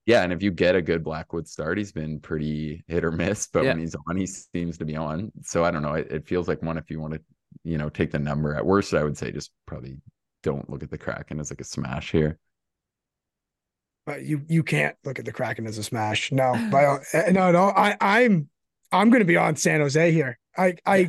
Yeah, 0.07 0.23
and 0.23 0.33
if 0.33 0.43
you 0.43 0.51
get 0.51 0.75
a 0.75 0.83
good 0.83 1.05
Blackwood 1.05 1.47
start, 1.47 1.79
he's 1.79 1.93
been 1.93 2.21
pretty 2.21 2.83
hit 2.89 3.05
or 3.05 3.13
miss. 3.13 3.47
But 3.47 3.65
yeah. 3.65 3.71
when 3.71 3.81
he's 3.81 3.95
on, 4.09 4.17
he 4.17 4.27
seems 4.27 4.79
to 4.79 4.85
be 4.85 4.97
on. 4.97 5.31
So 5.43 5.65
I 5.65 5.71
don't 5.71 5.83
know. 5.83 5.95
It, 5.95 6.11
it 6.11 6.27
feels 6.27 6.49
like 6.49 6.63
one 6.63 6.79
if 6.79 6.91
you 6.91 7.01
want 7.01 7.15
to, 7.15 7.21
you 7.65 7.79
know, 7.79 7.89
take 7.89 8.11
the 8.11 8.19
number. 8.19 8.55
At 8.55 8.67
worst, 8.67 8.95
I 8.95 9.05
would 9.05 9.17
say 9.17 9.31
just 9.31 9.53
probably 9.67 9.99
don't 10.43 10.69
look 10.71 10.83
at 10.83 10.91
the 10.91 10.99
Kraken 10.99 11.39
as 11.39 11.51
like 11.51 11.61
a 11.61 11.65
smash 11.65 12.11
here. 12.11 12.39
But 14.07 14.25
you 14.25 14.43
you 14.49 14.63
can't 14.63 14.97
look 15.05 15.19
at 15.19 15.27
the 15.27 15.33
Kraken 15.33 15.67
as 15.67 15.79
a 15.79 15.83
smash. 15.83 16.33
No, 16.33 16.53
by 16.73 16.99
eh, 17.13 17.31
no, 17.31 17.53
no. 17.53 17.69
I 17.69 17.97
I'm 18.01 18.49
I'm 18.91 19.11
going 19.11 19.21
to 19.21 19.27
be 19.27 19.37
on 19.37 19.57
San 19.57 19.81
Jose 19.81 20.11
here. 20.11 20.39
I 20.57 20.75
I 20.85 20.97
yeah. 20.97 21.09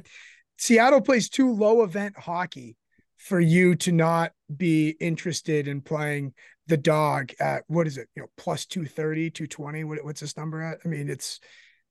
Seattle 0.58 1.02
plays 1.02 1.30
too 1.30 1.54
low 1.54 1.82
event 1.82 2.16
hockey 2.20 2.76
for 3.22 3.40
you 3.40 3.76
to 3.76 3.92
not 3.92 4.32
be 4.56 4.90
interested 5.00 5.68
in 5.68 5.80
playing 5.80 6.34
the 6.66 6.76
dog 6.76 7.32
at 7.40 7.64
what 7.68 7.86
is 7.86 7.98
it, 7.98 8.08
you 8.16 8.22
know, 8.24 8.28
plus 8.36 8.66
230, 8.66 9.30
220. 9.30 9.84
What, 9.84 10.04
what's 10.04 10.22
this 10.22 10.36
number 10.36 10.60
at? 10.60 10.80
I 10.84 10.88
mean, 10.88 11.08
it's 11.08 11.40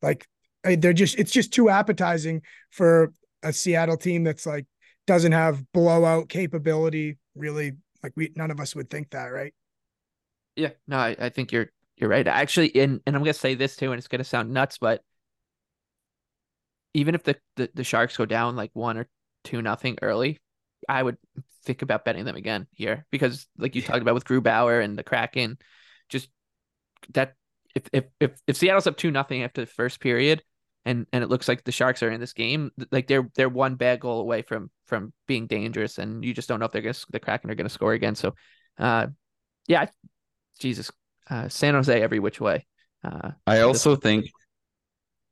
like 0.03 0.27
they're 0.65 0.93
just, 0.93 1.19
it's 1.21 1.31
just 1.31 1.53
too 1.53 1.71
appetizing 1.71 2.43
for 2.71 3.13
a 3.45 3.53
Seattle 3.53 3.97
team 3.97 4.25
that's 4.25 4.45
like 4.45 4.67
doesn't 5.07 5.31
have 5.31 5.65
blowout 5.73 6.29
capability. 6.29 7.19
Really, 7.37 7.75
like 8.03 8.13
we, 8.17 8.33
none 8.35 8.51
of 8.51 8.59
us 8.59 8.75
would 8.75 8.91
think 8.91 9.11
that, 9.11 9.27
right? 9.27 9.55
Yeah, 10.57 10.71
no, 10.89 10.97
I, 10.97 11.17
I 11.17 11.29
think 11.29 11.53
you're, 11.53 11.71
you're 11.97 12.11
right. 12.11 12.27
Actually, 12.27 12.75
and, 12.75 13.01
and 13.07 13.15
I'm 13.15 13.23
to 13.25 13.33
say 13.35 13.55
this 13.55 13.77
too, 13.77 13.93
and 13.93 14.01
it's 14.01 14.09
to 14.19 14.25
sound 14.25 14.51
nuts, 14.51 14.79
but 14.79 15.01
even 16.93 17.15
if 17.15 17.23
the, 17.23 17.37
the, 17.55 17.71
the 17.73 17.85
Sharks 17.85 18.17
go 18.17 18.27
down 18.27 18.57
like 18.57 18.71
one 18.73 18.99
or 18.99 19.07
two 19.45 19.63
nothing 19.63 19.97
early, 20.03 20.41
I 20.89 21.03
would 21.03 21.17
think 21.65 21.83
about 21.83 22.05
betting 22.05 22.25
them 22.25 22.37
again 22.37 22.67
here 22.73 23.07
because, 23.11 23.47
like 23.59 23.75
you 23.75 23.83
talked 23.83 24.03
about 24.03 24.15
with 24.15 24.25
Grubauer 24.25 24.83
and 24.83 24.99
the 24.99 25.03
Kraken, 25.03 25.59
just 26.09 26.29
that 27.15 27.35
if 27.75 27.85
if 27.93 28.05
if, 28.21 28.33
if 28.47 28.57
Seattle's 28.57 28.87
up 28.87 28.97
two 28.97 29.11
nothing 29.11 29.43
after 29.43 29.61
the 29.61 29.67
first 29.67 30.01
period, 30.01 30.43
and 30.85 31.07
and 31.13 31.23
it 31.23 31.29
looks 31.29 31.49
like 31.49 31.65
the 31.65 31.73
Sharks 31.73 32.03
are 32.03 32.11
in 32.11 32.21
this 32.21 32.33
game, 32.33 32.71
like 32.91 33.07
they're 33.07 33.29
they're 33.35 33.49
one 33.49 33.75
bad 33.77 34.01
goal 34.01 34.21
away 34.21 34.43
from 34.43 34.71
from 34.87 35.13
being 35.27 35.47
dangerous, 35.47 35.99
and 35.99 36.25
you 36.25 36.35
just 36.35 36.49
don't 36.49 36.61
know 36.61 36.67
if 36.67 36.73
they're 36.73 36.83
gonna 36.83 36.95
the 37.11 37.21
Kraken 37.21 37.51
are 37.51 37.55
gonna 37.55 37.69
score 37.69 37.93
again. 37.93 38.15
So, 38.15 38.35
uh, 38.79 39.09
yeah, 39.69 39.87
Jesus, 40.59 40.91
uh, 41.29 41.49
San 41.49 41.75
Jose 41.75 42.03
every 42.03 42.19
which 42.19 42.41
way. 42.41 42.67
Uh, 43.05 43.33
I 43.47 43.61
also 43.61 43.97
think 43.97 44.27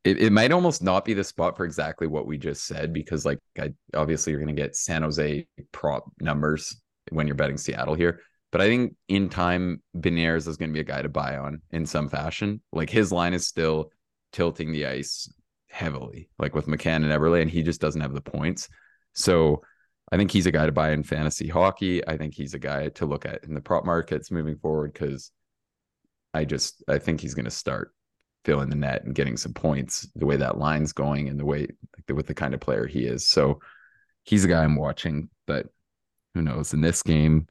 it, 0.08 0.22
it 0.22 0.32
might 0.32 0.52
almost 0.52 0.82
not 0.82 1.04
be 1.04 1.12
the 1.12 1.22
spot 1.22 1.56
for 1.56 1.66
exactly 1.66 2.06
what 2.06 2.26
we 2.26 2.38
just 2.38 2.64
said 2.64 2.94
because 2.94 3.26
like 3.26 3.38
I, 3.58 3.74
obviously 3.94 4.32
you're 4.32 4.40
going 4.40 4.54
to 4.54 4.60
get 4.60 4.74
San 4.74 5.02
Jose 5.02 5.46
prop 5.70 6.04
numbers 6.18 6.80
when 7.10 7.26
you're 7.26 7.36
betting 7.36 7.58
Seattle 7.58 7.94
here. 7.94 8.20
But 8.50 8.62
I 8.62 8.68
think 8.68 8.96
in 9.08 9.28
time, 9.28 9.82
Beniers 9.94 10.48
is 10.48 10.56
going 10.56 10.70
to 10.70 10.74
be 10.74 10.80
a 10.80 10.84
guy 10.84 11.02
to 11.02 11.10
buy 11.10 11.36
on 11.36 11.60
in 11.72 11.84
some 11.84 12.08
fashion. 12.08 12.62
Like 12.72 12.88
his 12.88 13.12
line 13.12 13.34
is 13.34 13.46
still 13.46 13.90
tilting 14.32 14.72
the 14.72 14.86
ice 14.86 15.30
heavily, 15.68 16.30
like 16.38 16.54
with 16.54 16.66
McCann 16.66 17.04
and 17.04 17.12
Eberle, 17.12 17.42
and 17.42 17.50
he 17.50 17.62
just 17.62 17.82
doesn't 17.82 18.00
have 18.00 18.14
the 18.14 18.22
points. 18.22 18.68
So 19.12 19.60
I 20.10 20.16
think 20.16 20.30
he's 20.30 20.46
a 20.46 20.52
guy 20.52 20.64
to 20.64 20.72
buy 20.72 20.92
in 20.92 21.02
fantasy 21.02 21.48
hockey. 21.48 22.06
I 22.08 22.16
think 22.16 22.32
he's 22.32 22.54
a 22.54 22.58
guy 22.58 22.88
to 22.88 23.04
look 23.04 23.26
at 23.26 23.44
in 23.44 23.52
the 23.52 23.60
prop 23.60 23.84
markets 23.84 24.30
moving 24.30 24.56
forward 24.56 24.94
because 24.94 25.30
I 26.32 26.46
just 26.46 26.82
I 26.88 26.96
think 26.96 27.20
he's 27.20 27.34
going 27.34 27.44
to 27.44 27.50
start 27.50 27.92
filling 28.44 28.70
the 28.70 28.76
net 28.76 29.04
and 29.04 29.14
getting 29.14 29.36
some 29.36 29.52
points 29.52 30.08
the 30.14 30.26
way 30.26 30.36
that 30.36 30.58
line's 30.58 30.92
going 30.92 31.28
and 31.28 31.38
the 31.38 31.44
way 31.44 31.60
like 31.60 32.06
the, 32.06 32.14
with 32.14 32.26
the 32.26 32.34
kind 32.34 32.54
of 32.54 32.60
player 32.60 32.86
he 32.86 33.04
is. 33.04 33.26
So 33.26 33.60
he's 34.24 34.44
a 34.44 34.48
guy 34.48 34.64
I'm 34.64 34.76
watching, 34.76 35.28
but 35.46 35.66
who 36.34 36.42
knows? 36.42 36.72
In 36.72 36.80
this 36.80 37.02
game, 37.02 37.46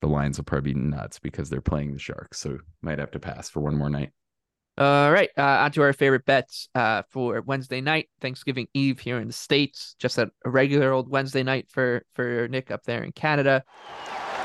the 0.00 0.08
lines 0.08 0.38
will 0.38 0.44
probably 0.44 0.74
be 0.74 0.80
nuts 0.80 1.18
because 1.18 1.48
they're 1.48 1.60
playing 1.60 1.92
the 1.92 1.98
Sharks. 1.98 2.38
So 2.38 2.58
might 2.82 2.98
have 2.98 3.12
to 3.12 3.18
pass 3.18 3.48
for 3.48 3.60
one 3.60 3.76
more 3.76 3.90
night. 3.90 4.12
All 4.78 5.10
right, 5.10 5.30
uh, 5.38 5.42
on 5.42 5.72
to 5.72 5.82
our 5.82 5.94
favorite 5.94 6.26
bets 6.26 6.68
uh, 6.74 7.02
for 7.08 7.40
Wednesday 7.40 7.80
night, 7.80 8.10
Thanksgiving 8.20 8.68
Eve 8.74 9.00
here 9.00 9.18
in 9.18 9.26
the 9.26 9.32
States. 9.32 9.96
Just 9.98 10.18
a, 10.18 10.30
a 10.44 10.50
regular 10.50 10.92
old 10.92 11.08
Wednesday 11.08 11.42
night 11.42 11.70
for 11.70 12.04
for 12.14 12.46
Nick 12.48 12.70
up 12.70 12.82
there 12.82 13.02
in 13.02 13.12
Canada. 13.12 13.64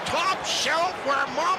Top 0.06 0.46
shelf 0.46 0.94
where 1.06 1.28
mama 1.36 1.51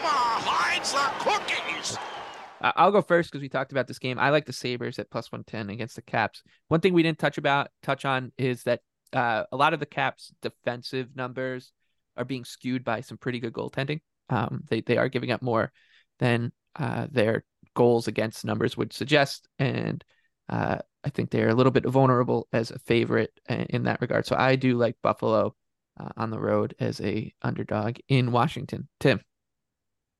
I'll 2.63 2.93
go 2.93 3.03
first 3.03 3.31
because 3.31 3.43
we 3.43 3.49
talked 3.49 3.73
about 3.73 3.89
this 3.89 3.99
game. 3.99 4.19
I 4.19 4.31
like 4.31 4.47
the 4.47 4.53
Sabres 4.53 4.99
at 4.99 5.11
plus 5.11 5.33
110 5.33 5.71
against 5.71 5.97
the 5.97 6.03
Caps. 6.03 6.43
One 6.69 6.81
thing 6.81 6.95
we 6.95 7.03
didn't 7.03 7.19
touch 7.19 7.39
about 7.39 7.69
touch 7.83 8.05
on 8.05 8.33
is 8.39 8.63
that 8.65 8.81
uh, 9.13 9.45
a 9.51 9.57
lot 9.57 9.75
of 9.75 9.81
the 9.81 9.87
Caps 9.87 10.33
defensive 10.43 11.17
numbers 11.17 11.73
are 12.17 12.25
being 12.25 12.45
skewed 12.45 12.85
by 12.85 13.01
some 13.01 13.19
pretty 13.19 13.41
good 13.41 13.53
goaltending. 13.53 14.01
Um, 14.29 14.63
they 14.69 14.81
they 14.81 14.97
are 14.97 15.09
giving 15.09 15.33
up 15.33 15.43
more 15.43 15.73
than 16.19 16.53
uh, 16.77 17.09
their 17.11 17.45
goals 17.75 18.07
against 18.07 18.45
numbers 18.45 18.77
would 18.77 18.93
suggest, 18.93 19.49
and 19.59 20.05
uh, 20.49 20.79
I 21.05 21.11
think 21.11 21.31
they're 21.31 21.49
a 21.49 21.55
little 21.55 21.73
bit 21.73 21.87
vulnerable 21.87 22.47
as 22.53 22.71
a 22.71 22.79
favorite 22.79 23.33
in 23.49 23.85
that 23.85 24.01
regard. 24.01 24.27
So 24.27 24.37
I 24.37 24.57
do 24.57 24.77
like 24.77 24.97
Buffalo 25.03 25.55
uh, 25.99 26.09
on 26.17 26.31
the 26.31 26.39
road 26.39 26.75
as 26.79 27.01
a 27.01 27.33
underdog 27.43 27.97
in 28.09 28.33
Washington. 28.33 28.89
Tim. 29.01 29.21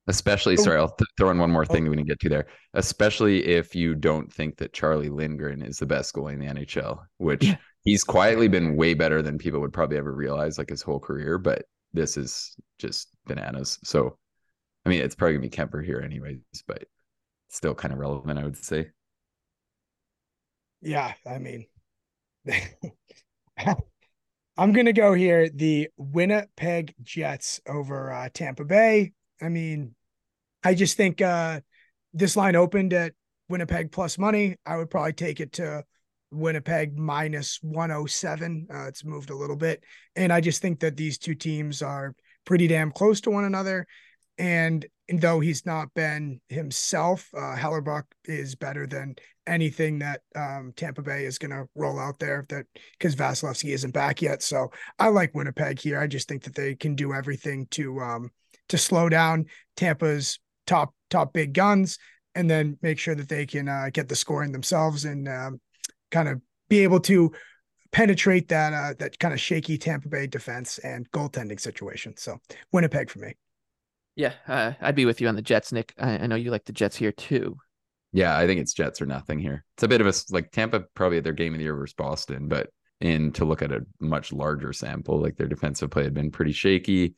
Especially, 0.09 0.57
sorry, 0.57 0.79
I'll 0.79 0.89
th- 0.89 1.09
throw 1.17 1.31
in 1.31 1.39
one 1.39 1.51
more 1.51 1.65
thing 1.65 1.85
that 1.85 1.91
we 1.91 1.97
didn't 1.97 2.09
get 2.09 2.21
to 2.21 2.29
there. 2.29 2.47
Especially 2.75 3.47
if 3.47 3.75
you 3.75 3.95
don't 3.95 4.33
think 4.33 4.57
that 4.57 4.73
Charlie 4.73 5.09
Lindgren 5.09 5.63
is 5.63 5.79
the 5.79 5.87
best 5.87 6.15
goalie 6.15 6.33
in 6.33 6.41
the 6.41 6.47
NHL, 6.47 6.99
which 7.19 7.45
yeah. 7.45 7.57
he's 7.85 8.03
quietly 8.03 8.49
been 8.49 8.77
way 8.77 8.95
better 8.95 9.23
than 9.23 9.39
people 9.39 9.61
would 9.61 9.73
probably 9.73 9.99
ever 9.99 10.13
realize, 10.13 10.59
like 10.59 10.71
his 10.71 10.83
whole 10.83 10.99
career. 10.99 11.39
But 11.39 11.67
this 11.93 12.17
is 12.17 12.57
just 12.79 13.11
bananas. 13.27 13.79
So, 13.85 14.19
I 14.85 14.89
mean, 14.89 15.03
it's 15.03 15.15
probably 15.15 15.35
gonna 15.35 15.49
be 15.49 15.51
Kuemper 15.51 15.85
here, 15.85 16.01
anyways, 16.01 16.41
but 16.67 16.85
still 17.49 17.75
kind 17.75 17.93
of 17.93 18.01
relevant, 18.01 18.39
I 18.41 18.45
would 18.45 18.57
say. 18.57 18.91
Yeah, 20.81 21.13
I 21.25 21.39
mean, 21.39 21.67
I'm 24.57 24.73
gonna 24.73 24.93
go 24.93 25.15
here. 25.15 25.49
The 25.49 25.89
Winnipeg 25.97 26.95
Jets 27.03 27.61
over 27.69 28.13
uh, 28.13 28.29
Tampa 28.35 28.65
Bay. 28.65 29.13
I 29.43 29.49
mean, 29.49 29.95
I 30.63 30.75
just 30.75 30.97
think 30.97 31.21
uh, 31.21 31.61
this 32.15 32.37
line 32.37 32.57
opened 32.57 32.93
at 32.93 33.13
Winnipeg 33.49 33.91
plus 33.91 34.19
money. 34.19 34.57
I 34.65 34.77
would 34.77 34.91
probably 34.91 35.13
take 35.13 35.41
it 35.41 35.53
to 35.55 35.85
Winnipeg 36.31 36.97
minus 36.97 37.59
107. 37.63 38.69
Uh, 38.73 38.87
it's 38.87 39.05
moved 39.05 39.31
a 39.31 39.37
little 39.37 39.57
bit. 39.57 39.83
And 40.17 40.33
I 40.33 40.41
just 40.41 40.63
think 40.63 40.81
that 40.81 40.97
these 40.97 41.19
two 41.19 41.35
teams 41.35 41.83
are 41.83 42.15
pretty 42.45 42.69
damn 42.69 42.93
close 42.93 43.21
to 43.23 43.31
one 43.31 43.45
another. 43.45 43.87
And, 44.39 44.87
though 45.15 45.41
he's 45.41 45.67
not 45.67 45.93
been 45.95 46.41
himself, 46.49 47.29
uh, 47.37 47.55
Hellebuyck 47.55 48.05
is 48.25 48.55
better 48.55 48.87
than 48.87 49.15
anything 49.47 49.99
that 49.99 50.23
um, 50.35 50.73
Tampa 50.75 51.03
Bay 51.03 51.27
is 51.27 51.39
going 51.39 51.51
to 51.51 51.67
roll 51.75 51.99
out 51.99 52.19
there 52.19 52.47
that 52.49 52.65
because 52.99 53.15
Vasilevskiy 53.15 53.75
isn't 53.75 53.93
back 53.93 54.23
yet. 54.23 54.43
So 54.43 54.71
I 54.99 55.09
like 55.09 55.35
Winnipeg 55.35 55.79
here. 55.79 56.01
I 56.01 56.07
just 56.07 56.29
think 56.29 56.45
that 56.45 56.55
they 56.55 56.75
can 56.75 56.95
do 56.95 57.13
everything 57.13 57.67
to 57.73 58.01
um, 58.01 58.31
to 58.69 58.79
slow 58.79 59.09
down 59.09 59.47
Tampa's 59.77 60.39
top 60.67 60.95
top 61.11 61.33
big 61.33 61.53
guns 61.53 61.99
and 62.35 62.51
then 62.51 62.79
make 62.83 62.99
sure 62.99 63.15
that 63.15 63.29
they 63.29 63.47
can 63.47 63.69
uh, 63.69 63.91
get 63.93 64.09
the 64.09 64.17
scoring 64.17 64.53
themselves 64.53 65.05
and 65.05 65.29
um, 65.29 65.61
kind 66.11 66.29
of 66.29 66.41
be 66.69 66.81
able 66.81 67.01
to 67.01 67.33
penetrate 67.91 68.49
that 68.49 68.73
uh, 68.73 68.95
that 68.99 69.19
kind 69.19 69.35
of 69.35 69.41
shaky 69.41 69.77
Tampa 69.77 70.09
Bay 70.09 70.27
defense 70.27 70.79
and 70.79 71.11
goaltending 71.11 71.61
situation. 71.61 72.17
So 72.17 72.39
Winnipeg 72.73 73.11
for 73.11 73.19
me. 73.19 73.35
Yeah, 74.17 74.33
uh, 74.47 74.73
I'd 74.81 74.95
be 74.95 75.07
with 75.07 75.21
you 75.21 75.29
on 75.29 75.37
the 75.37 75.43
Jets, 75.43 75.73
Nick. 75.73 75.95
I, 75.99 76.19
I 76.19 76.27
know 76.27 76.37
you 76.37 76.51
like 76.51 76.65
the 76.65 76.73
Jets 76.73 76.97
here 76.97 77.13
too. 77.13 77.57
Yeah, 78.13 78.37
I 78.37 78.47
think 78.47 78.61
it's 78.61 78.75
Jets 78.75 79.01
or 79.01 79.07
nothing 79.07 79.39
here. 79.39 79.65
It's 79.77 79.85
a 79.85 79.89
bit 79.89 80.03
of 80.03 80.07
a 80.07 80.13
like 80.31 80.51
Tampa 80.51 80.81
probably 80.95 81.21
their 81.21 81.33
game 81.33 81.55
of 81.55 81.59
the 81.59 81.65
year 81.65 81.75
versus 81.75 81.95
Boston, 81.95 82.49
but 82.49 82.69
in 83.01 83.33
to 83.33 83.45
look 83.45 83.63
at 83.63 83.73
a 83.73 83.85
much 84.01 84.33
larger 84.33 84.73
sample, 84.73 85.21
like 85.21 85.37
their 85.37 85.49
defensive 85.49 85.91
play 85.91 86.05
had 86.05 86.15
been 86.15 86.31
pretty 86.31 86.53
shaky 86.53 87.15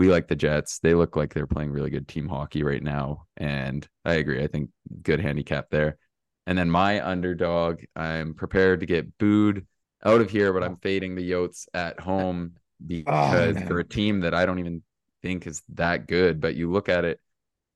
we 0.00 0.10
like 0.10 0.28
the 0.28 0.34
Jets. 0.34 0.78
They 0.78 0.94
look 0.94 1.14
like 1.14 1.34
they're 1.34 1.46
playing 1.46 1.72
really 1.72 1.90
good 1.90 2.08
team 2.08 2.26
hockey 2.26 2.62
right 2.62 2.82
now. 2.82 3.26
And 3.36 3.86
I 4.02 4.14
agree. 4.14 4.42
I 4.42 4.46
think 4.46 4.70
good 5.02 5.20
handicap 5.20 5.66
there. 5.68 5.98
And 6.46 6.56
then 6.56 6.70
my 6.70 7.06
underdog, 7.06 7.82
I'm 7.94 8.32
prepared 8.32 8.80
to 8.80 8.86
get 8.86 9.18
booed 9.18 9.66
out 10.02 10.22
of 10.22 10.30
here, 10.30 10.54
but 10.54 10.64
I'm 10.64 10.78
fading 10.78 11.16
the 11.16 11.30
Yotes 11.30 11.66
at 11.74 12.00
home 12.00 12.52
because 12.86 13.58
oh, 13.58 13.66
for 13.66 13.80
a 13.80 13.84
team 13.84 14.20
that 14.20 14.32
I 14.32 14.46
don't 14.46 14.58
even 14.58 14.82
think 15.20 15.46
is 15.46 15.62
that 15.74 16.06
good. 16.06 16.40
But 16.40 16.54
you 16.54 16.72
look 16.72 16.88
at 16.88 17.04
it, 17.04 17.20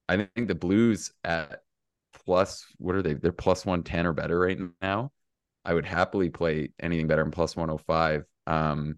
I 0.08 0.26
think 0.34 0.48
the 0.48 0.54
Blues 0.54 1.12
at 1.24 1.60
plus, 2.24 2.64
what 2.78 2.94
are 2.94 3.02
they? 3.02 3.12
They're 3.12 3.32
plus 3.32 3.66
110 3.66 4.06
or 4.06 4.14
better 4.14 4.40
right 4.40 4.58
now. 4.80 5.12
I 5.62 5.74
would 5.74 5.84
happily 5.84 6.30
play 6.30 6.70
anything 6.80 7.06
better 7.06 7.22
than 7.22 7.32
plus 7.32 7.54
105. 7.54 8.24
Um, 8.46 8.96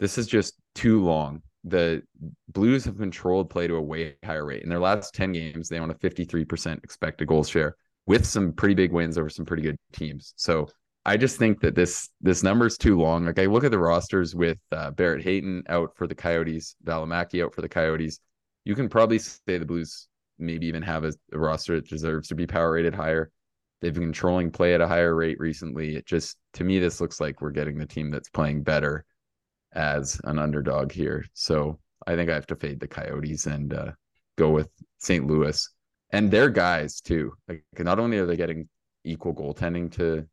this 0.00 0.18
is 0.18 0.26
just 0.26 0.54
too 0.74 1.00
long 1.00 1.43
the 1.64 2.02
Blues 2.48 2.84
have 2.84 2.98
controlled 2.98 3.50
play 3.50 3.66
to 3.66 3.76
a 3.76 3.80
way 3.80 4.16
higher 4.24 4.44
rate. 4.44 4.62
In 4.62 4.68
their 4.68 4.78
last 4.78 5.14
10 5.14 5.32
games, 5.32 5.68
they 5.68 5.78
own 5.78 5.90
a 5.90 5.94
53% 5.94 6.84
expected 6.84 7.26
goal 7.26 7.42
share 7.42 7.76
with 8.06 8.26
some 8.26 8.52
pretty 8.52 8.74
big 8.74 8.92
wins 8.92 9.16
over 9.16 9.30
some 9.30 9.46
pretty 9.46 9.62
good 9.62 9.78
teams. 9.92 10.34
So 10.36 10.68
I 11.06 11.16
just 11.16 11.38
think 11.38 11.60
that 11.60 11.74
this 11.74 12.10
this 12.20 12.42
number 12.42 12.66
is 12.66 12.78
too 12.78 12.98
long. 12.98 13.24
Like 13.24 13.38
I 13.38 13.46
look 13.46 13.64
at 13.64 13.70
the 13.70 13.78
rosters 13.78 14.34
with 14.34 14.58
uh, 14.72 14.90
Barrett 14.90 15.22
Hayton 15.22 15.62
out 15.68 15.96
for 15.96 16.06
the 16.06 16.14
Coyotes, 16.14 16.76
Valimaki 16.84 17.44
out 17.44 17.54
for 17.54 17.62
the 17.62 17.68
Coyotes. 17.68 18.20
You 18.64 18.74
can 18.74 18.88
probably 18.88 19.18
say 19.18 19.58
the 19.58 19.66
Blues 19.66 20.08
maybe 20.38 20.66
even 20.66 20.82
have 20.82 21.04
a, 21.04 21.12
a 21.32 21.38
roster 21.38 21.76
that 21.76 21.88
deserves 21.88 22.28
to 22.28 22.34
be 22.34 22.46
power 22.46 22.72
rated 22.72 22.94
higher. 22.94 23.30
They've 23.80 23.92
been 23.92 24.04
controlling 24.04 24.50
play 24.50 24.74
at 24.74 24.80
a 24.80 24.88
higher 24.88 25.14
rate 25.14 25.38
recently. 25.38 25.96
It 25.96 26.06
just 26.06 26.36
to 26.54 26.64
me 26.64 26.78
this 26.78 27.00
looks 27.00 27.20
like 27.20 27.40
we're 27.40 27.50
getting 27.50 27.78
the 27.78 27.86
team 27.86 28.10
that's 28.10 28.30
playing 28.30 28.62
better 28.62 29.04
as 29.74 30.20
an 30.24 30.38
underdog 30.38 30.92
here. 30.92 31.24
So 31.34 31.78
I 32.06 32.16
think 32.16 32.30
I 32.30 32.34
have 32.34 32.46
to 32.48 32.56
fade 32.56 32.80
the 32.80 32.88
Coyotes 32.88 33.46
and 33.46 33.74
uh, 33.74 33.92
go 34.36 34.50
with 34.50 34.68
St. 34.98 35.26
Louis 35.26 35.68
and 36.10 36.30
their 36.30 36.48
guys 36.48 37.00
too. 37.00 37.32
Like 37.48 37.64
not 37.78 37.98
only 37.98 38.18
are 38.18 38.26
they 38.26 38.36
getting 38.36 38.68
equal 39.04 39.34
goaltending 39.34 39.90
to 39.92 40.26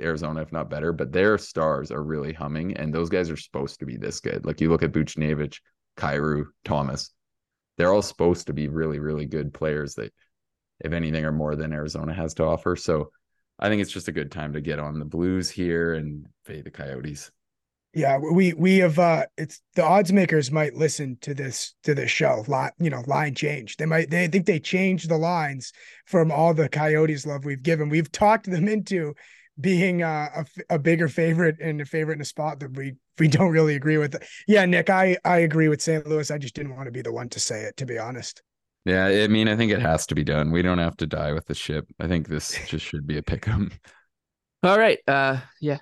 Arizona, 0.00 0.40
if 0.40 0.52
not 0.52 0.70
better, 0.70 0.92
but 0.92 1.12
their 1.12 1.36
stars 1.38 1.90
are 1.90 2.02
really 2.02 2.32
humming, 2.32 2.76
and 2.76 2.92
those 2.92 3.10
guys 3.10 3.30
are 3.30 3.36
supposed 3.36 3.80
to 3.80 3.86
be 3.86 3.96
this 3.96 4.20
good. 4.20 4.46
Like 4.46 4.60
you 4.60 4.70
look 4.70 4.82
at 4.82 4.92
Buchnevich, 4.92 5.58
Kyrou, 5.96 6.46
Thomas, 6.64 7.12
they're 7.76 7.92
all 7.92 8.02
supposed 8.02 8.46
to 8.46 8.52
be 8.52 8.68
really, 8.68 8.98
really 8.98 9.26
good 9.26 9.52
players 9.52 9.94
that, 9.94 10.12
if 10.80 10.92
anything, 10.92 11.24
are 11.24 11.32
more 11.32 11.56
than 11.56 11.72
Arizona 11.72 12.14
has 12.14 12.34
to 12.34 12.44
offer. 12.44 12.76
So 12.76 13.10
I 13.58 13.68
think 13.68 13.82
it's 13.82 13.92
just 13.92 14.08
a 14.08 14.12
good 14.12 14.30
time 14.30 14.54
to 14.54 14.60
get 14.60 14.78
on 14.78 14.98
the 14.98 15.04
Blues 15.04 15.50
here 15.50 15.94
and 15.94 16.26
fade 16.44 16.64
the 16.64 16.70
Coyotes. 16.70 17.30
Yeah, 17.92 18.18
we 18.18 18.52
we 18.52 18.78
have 18.78 18.98
uh 19.00 19.26
it's 19.36 19.60
the 19.74 19.82
odds 19.84 20.12
makers 20.12 20.52
might 20.52 20.74
listen 20.74 21.18
to 21.22 21.34
this 21.34 21.74
to 21.82 21.94
this 21.94 22.10
show. 22.10 22.44
lot, 22.46 22.72
you 22.78 22.88
know, 22.88 23.02
line 23.06 23.34
change. 23.34 23.76
They 23.78 23.86
might 23.86 24.10
they 24.10 24.28
think 24.28 24.46
they 24.46 24.60
changed 24.60 25.08
the 25.08 25.16
lines 25.16 25.72
from 26.06 26.30
all 26.30 26.54
the 26.54 26.68
coyotes 26.68 27.26
love 27.26 27.44
we've 27.44 27.62
given. 27.62 27.88
We've 27.88 28.10
talked 28.12 28.48
them 28.48 28.68
into 28.68 29.14
being 29.60 30.02
uh, 30.02 30.44
a, 30.70 30.74
a 30.74 30.78
bigger 30.78 31.08
favorite 31.08 31.56
and 31.60 31.80
a 31.80 31.84
favorite 31.84 32.14
in 32.14 32.20
a 32.20 32.26
spot 32.26 32.60
that 32.60 32.76
we 32.76 32.94
we 33.18 33.26
don't 33.26 33.50
really 33.50 33.74
agree 33.74 33.98
with. 33.98 34.22
Yeah, 34.46 34.64
Nick, 34.66 34.88
I 34.88 35.18
I 35.24 35.38
agree 35.38 35.68
with 35.68 35.82
St. 35.82 36.06
Louis. 36.06 36.30
I 36.30 36.38
just 36.38 36.54
didn't 36.54 36.76
want 36.76 36.86
to 36.86 36.92
be 36.92 37.02
the 37.02 37.12
one 37.12 37.28
to 37.30 37.40
say 37.40 37.62
it, 37.62 37.76
to 37.78 37.86
be 37.86 37.98
honest. 37.98 38.42
Yeah, 38.84 39.06
I 39.06 39.28
mean, 39.28 39.46
I 39.46 39.56
think 39.56 39.72
it 39.72 39.82
has 39.82 40.06
to 40.06 40.14
be 40.14 40.24
done. 40.24 40.50
We 40.50 40.62
don't 40.62 40.78
have 40.78 40.96
to 40.98 41.06
die 41.06 41.32
with 41.32 41.46
the 41.46 41.54
ship. 41.54 41.86
I 41.98 42.06
think 42.08 42.28
this 42.28 42.56
just 42.68 42.86
should 42.86 43.06
be 43.06 43.18
a 43.18 43.22
pick 43.22 43.46
'em. 43.48 43.72
All 44.62 44.78
right. 44.78 44.98
Uh 45.06 45.38
yeah, 45.60 45.78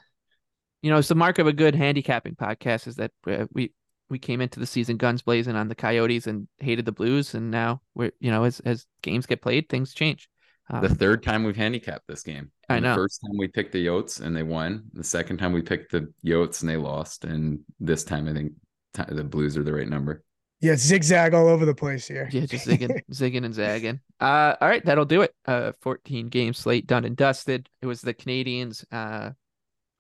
you 0.83 0.91
know, 0.91 0.99
it's 0.99 1.09
the 1.09 1.14
mark 1.14 1.39
of 1.39 1.47
a 1.47 1.53
good 1.53 1.74
handicapping 1.74 2.35
podcast 2.35 2.87
is 2.87 2.97
that 2.97 3.11
uh, 3.26 3.47
we 3.53 3.72
we 4.11 4.18
came 4.18 4.41
into 4.41 4.59
the 4.59 4.66
season 4.66 4.97
guns 4.97 5.22
blazing 5.22 5.55
on 5.55 5.68
the 5.68 5.74
Coyotes 5.74 6.26
and 6.26 6.49
hated 6.59 6.85
the 6.85 6.93
Blues, 6.93 7.35
and 7.35 7.51
now 7.51 7.83
we're 7.95 8.12
you 8.20 8.31
know 8.31 8.45
as 8.45 8.61
as 8.61 8.87
games 9.03 9.26
get 9.26 9.43
played, 9.43 9.68
things 9.68 9.95
change. 9.95 10.29
Um, 10.70 10.83
the 10.83 10.95
third 10.95 11.22
time 11.22 11.45
we've 11.45 11.57
handicapped 11.57 12.07
this 12.07 12.22
game. 12.22 12.51
And 12.68 12.87
I 12.87 12.89
know. 12.89 12.95
The 12.95 13.03
first 13.03 13.20
time 13.22 13.39
we 13.39 13.49
picked 13.49 13.72
the 13.72 13.87
Yotes 13.87 14.20
and 14.20 14.37
they 14.37 14.43
won. 14.43 14.85
The 14.93 15.05
second 15.05 15.39
time 15.39 15.53
we 15.53 15.62
picked 15.62 15.93
the 15.93 16.12
Yotes 16.24 16.61
and 16.61 16.68
they 16.68 16.76
lost. 16.76 17.24
And 17.24 17.61
this 17.81 18.05
time 18.05 18.29
I 18.29 18.35
think 18.35 18.53
t- 18.93 19.14
the 19.14 19.24
Blues 19.24 19.57
are 19.57 19.62
the 19.62 19.72
right 19.72 19.89
number. 19.89 20.22
Yeah, 20.61 20.74
zigzag 20.74 21.35
all 21.35 21.47
over 21.47 21.64
the 21.64 21.74
place 21.74 22.07
here. 22.07 22.29
Yeah, 22.33 22.45
just 22.45 22.66
zigging, 22.68 23.01
zigging 23.12 23.45
and 23.45 23.55
zagging. 23.55 24.01
Uh, 24.20 24.57
all 24.61 24.68
right, 24.68 24.85
that'll 24.85 25.05
do 25.05 25.22
it. 25.22 25.33
Uh, 25.47 25.72
14 25.81 26.29
game 26.29 26.53
slate 26.53 26.87
done 26.87 27.05
and 27.05 27.16
dusted. 27.16 27.68
It 27.81 27.87
was 27.87 28.03
the 28.03 28.14
Canadians 28.14 28.85
uh 28.93 29.31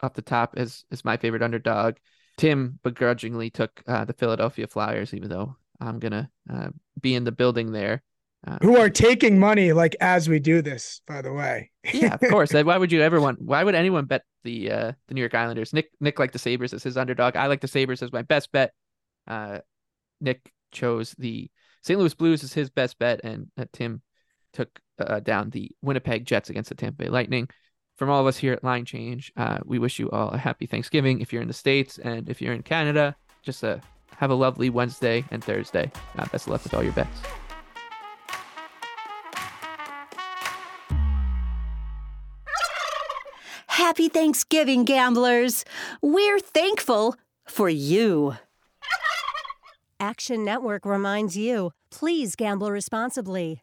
off 0.02 0.14
the 0.14 0.22
top 0.22 0.54
as 0.56 0.84
as 0.90 1.04
my 1.04 1.16
favorite 1.16 1.42
underdog. 1.42 1.96
Tim 2.36 2.78
begrudgingly 2.84 3.50
took 3.50 3.82
uh, 3.86 4.04
the 4.04 4.12
Philadelphia 4.12 4.66
Flyers, 4.68 5.12
even 5.12 5.28
though 5.28 5.56
I'm 5.80 5.98
gonna 5.98 6.30
uh, 6.48 6.68
be 7.00 7.14
in 7.14 7.24
the 7.24 7.32
building 7.32 7.72
there. 7.72 8.02
Uh, 8.46 8.58
Who 8.62 8.76
are 8.76 8.88
taking 8.88 9.38
money 9.38 9.72
like 9.72 9.96
as 10.00 10.28
we 10.28 10.38
do 10.38 10.62
this, 10.62 11.00
by 11.06 11.22
the 11.22 11.32
way. 11.32 11.72
yeah, 11.92 12.14
of 12.14 12.20
course. 12.20 12.52
Why 12.52 12.76
would 12.76 12.92
you 12.92 13.02
ever 13.02 13.20
want? 13.20 13.42
Why 13.42 13.64
would 13.64 13.74
anyone 13.74 14.04
bet 14.04 14.22
the 14.44 14.70
uh, 14.70 14.92
the 15.08 15.14
New 15.14 15.20
York 15.20 15.34
Islanders? 15.34 15.72
Nick 15.72 15.90
Nick 16.00 16.18
liked 16.18 16.32
the 16.32 16.38
Sabres 16.38 16.72
as 16.72 16.84
his 16.84 16.96
underdog. 16.96 17.36
I 17.36 17.46
like 17.46 17.60
the 17.60 17.68
Sabres 17.68 18.02
as 18.02 18.12
my 18.12 18.22
best 18.22 18.52
bet. 18.52 18.72
Uh, 19.26 19.58
Nick 20.20 20.52
chose 20.70 21.14
the 21.18 21.50
St. 21.82 21.98
Louis 21.98 22.14
Blues 22.14 22.44
as 22.44 22.52
his 22.52 22.70
best 22.70 22.98
bet, 22.98 23.20
and 23.24 23.48
uh, 23.56 23.64
Tim 23.72 24.02
took 24.52 24.78
uh, 24.98 25.20
down 25.20 25.50
the 25.50 25.70
Winnipeg 25.82 26.24
Jets 26.24 26.50
against 26.50 26.68
the 26.68 26.74
Tampa 26.74 27.04
Bay 27.04 27.08
Lightning. 27.08 27.48
From 27.98 28.10
all 28.10 28.20
of 28.20 28.28
us 28.28 28.36
here 28.36 28.52
at 28.52 28.62
Line 28.62 28.84
Change, 28.84 29.32
uh, 29.36 29.58
we 29.64 29.80
wish 29.80 29.98
you 29.98 30.08
all 30.10 30.28
a 30.28 30.38
happy 30.38 30.66
Thanksgiving 30.66 31.20
if 31.20 31.32
you're 31.32 31.42
in 31.42 31.48
the 31.48 31.54
States 31.54 31.98
and 31.98 32.28
if 32.28 32.40
you're 32.40 32.54
in 32.54 32.62
Canada, 32.62 33.16
just 33.42 33.64
uh, 33.64 33.78
have 34.16 34.30
a 34.30 34.34
lovely 34.34 34.70
Wednesday 34.70 35.24
and 35.32 35.42
Thursday. 35.42 35.90
Uh, 36.16 36.24
best 36.26 36.46
of 36.46 36.52
luck 36.52 36.62
with 36.62 36.74
all 36.74 36.84
your 36.84 36.92
bets. 36.92 37.20
Happy 43.66 44.08
Thanksgiving, 44.08 44.84
gamblers! 44.84 45.64
We're 46.00 46.38
thankful 46.38 47.16
for 47.48 47.68
you. 47.68 48.36
Action 49.98 50.44
Network 50.44 50.86
reminds 50.86 51.36
you 51.36 51.72
please 51.90 52.36
gamble 52.36 52.70
responsibly. 52.70 53.62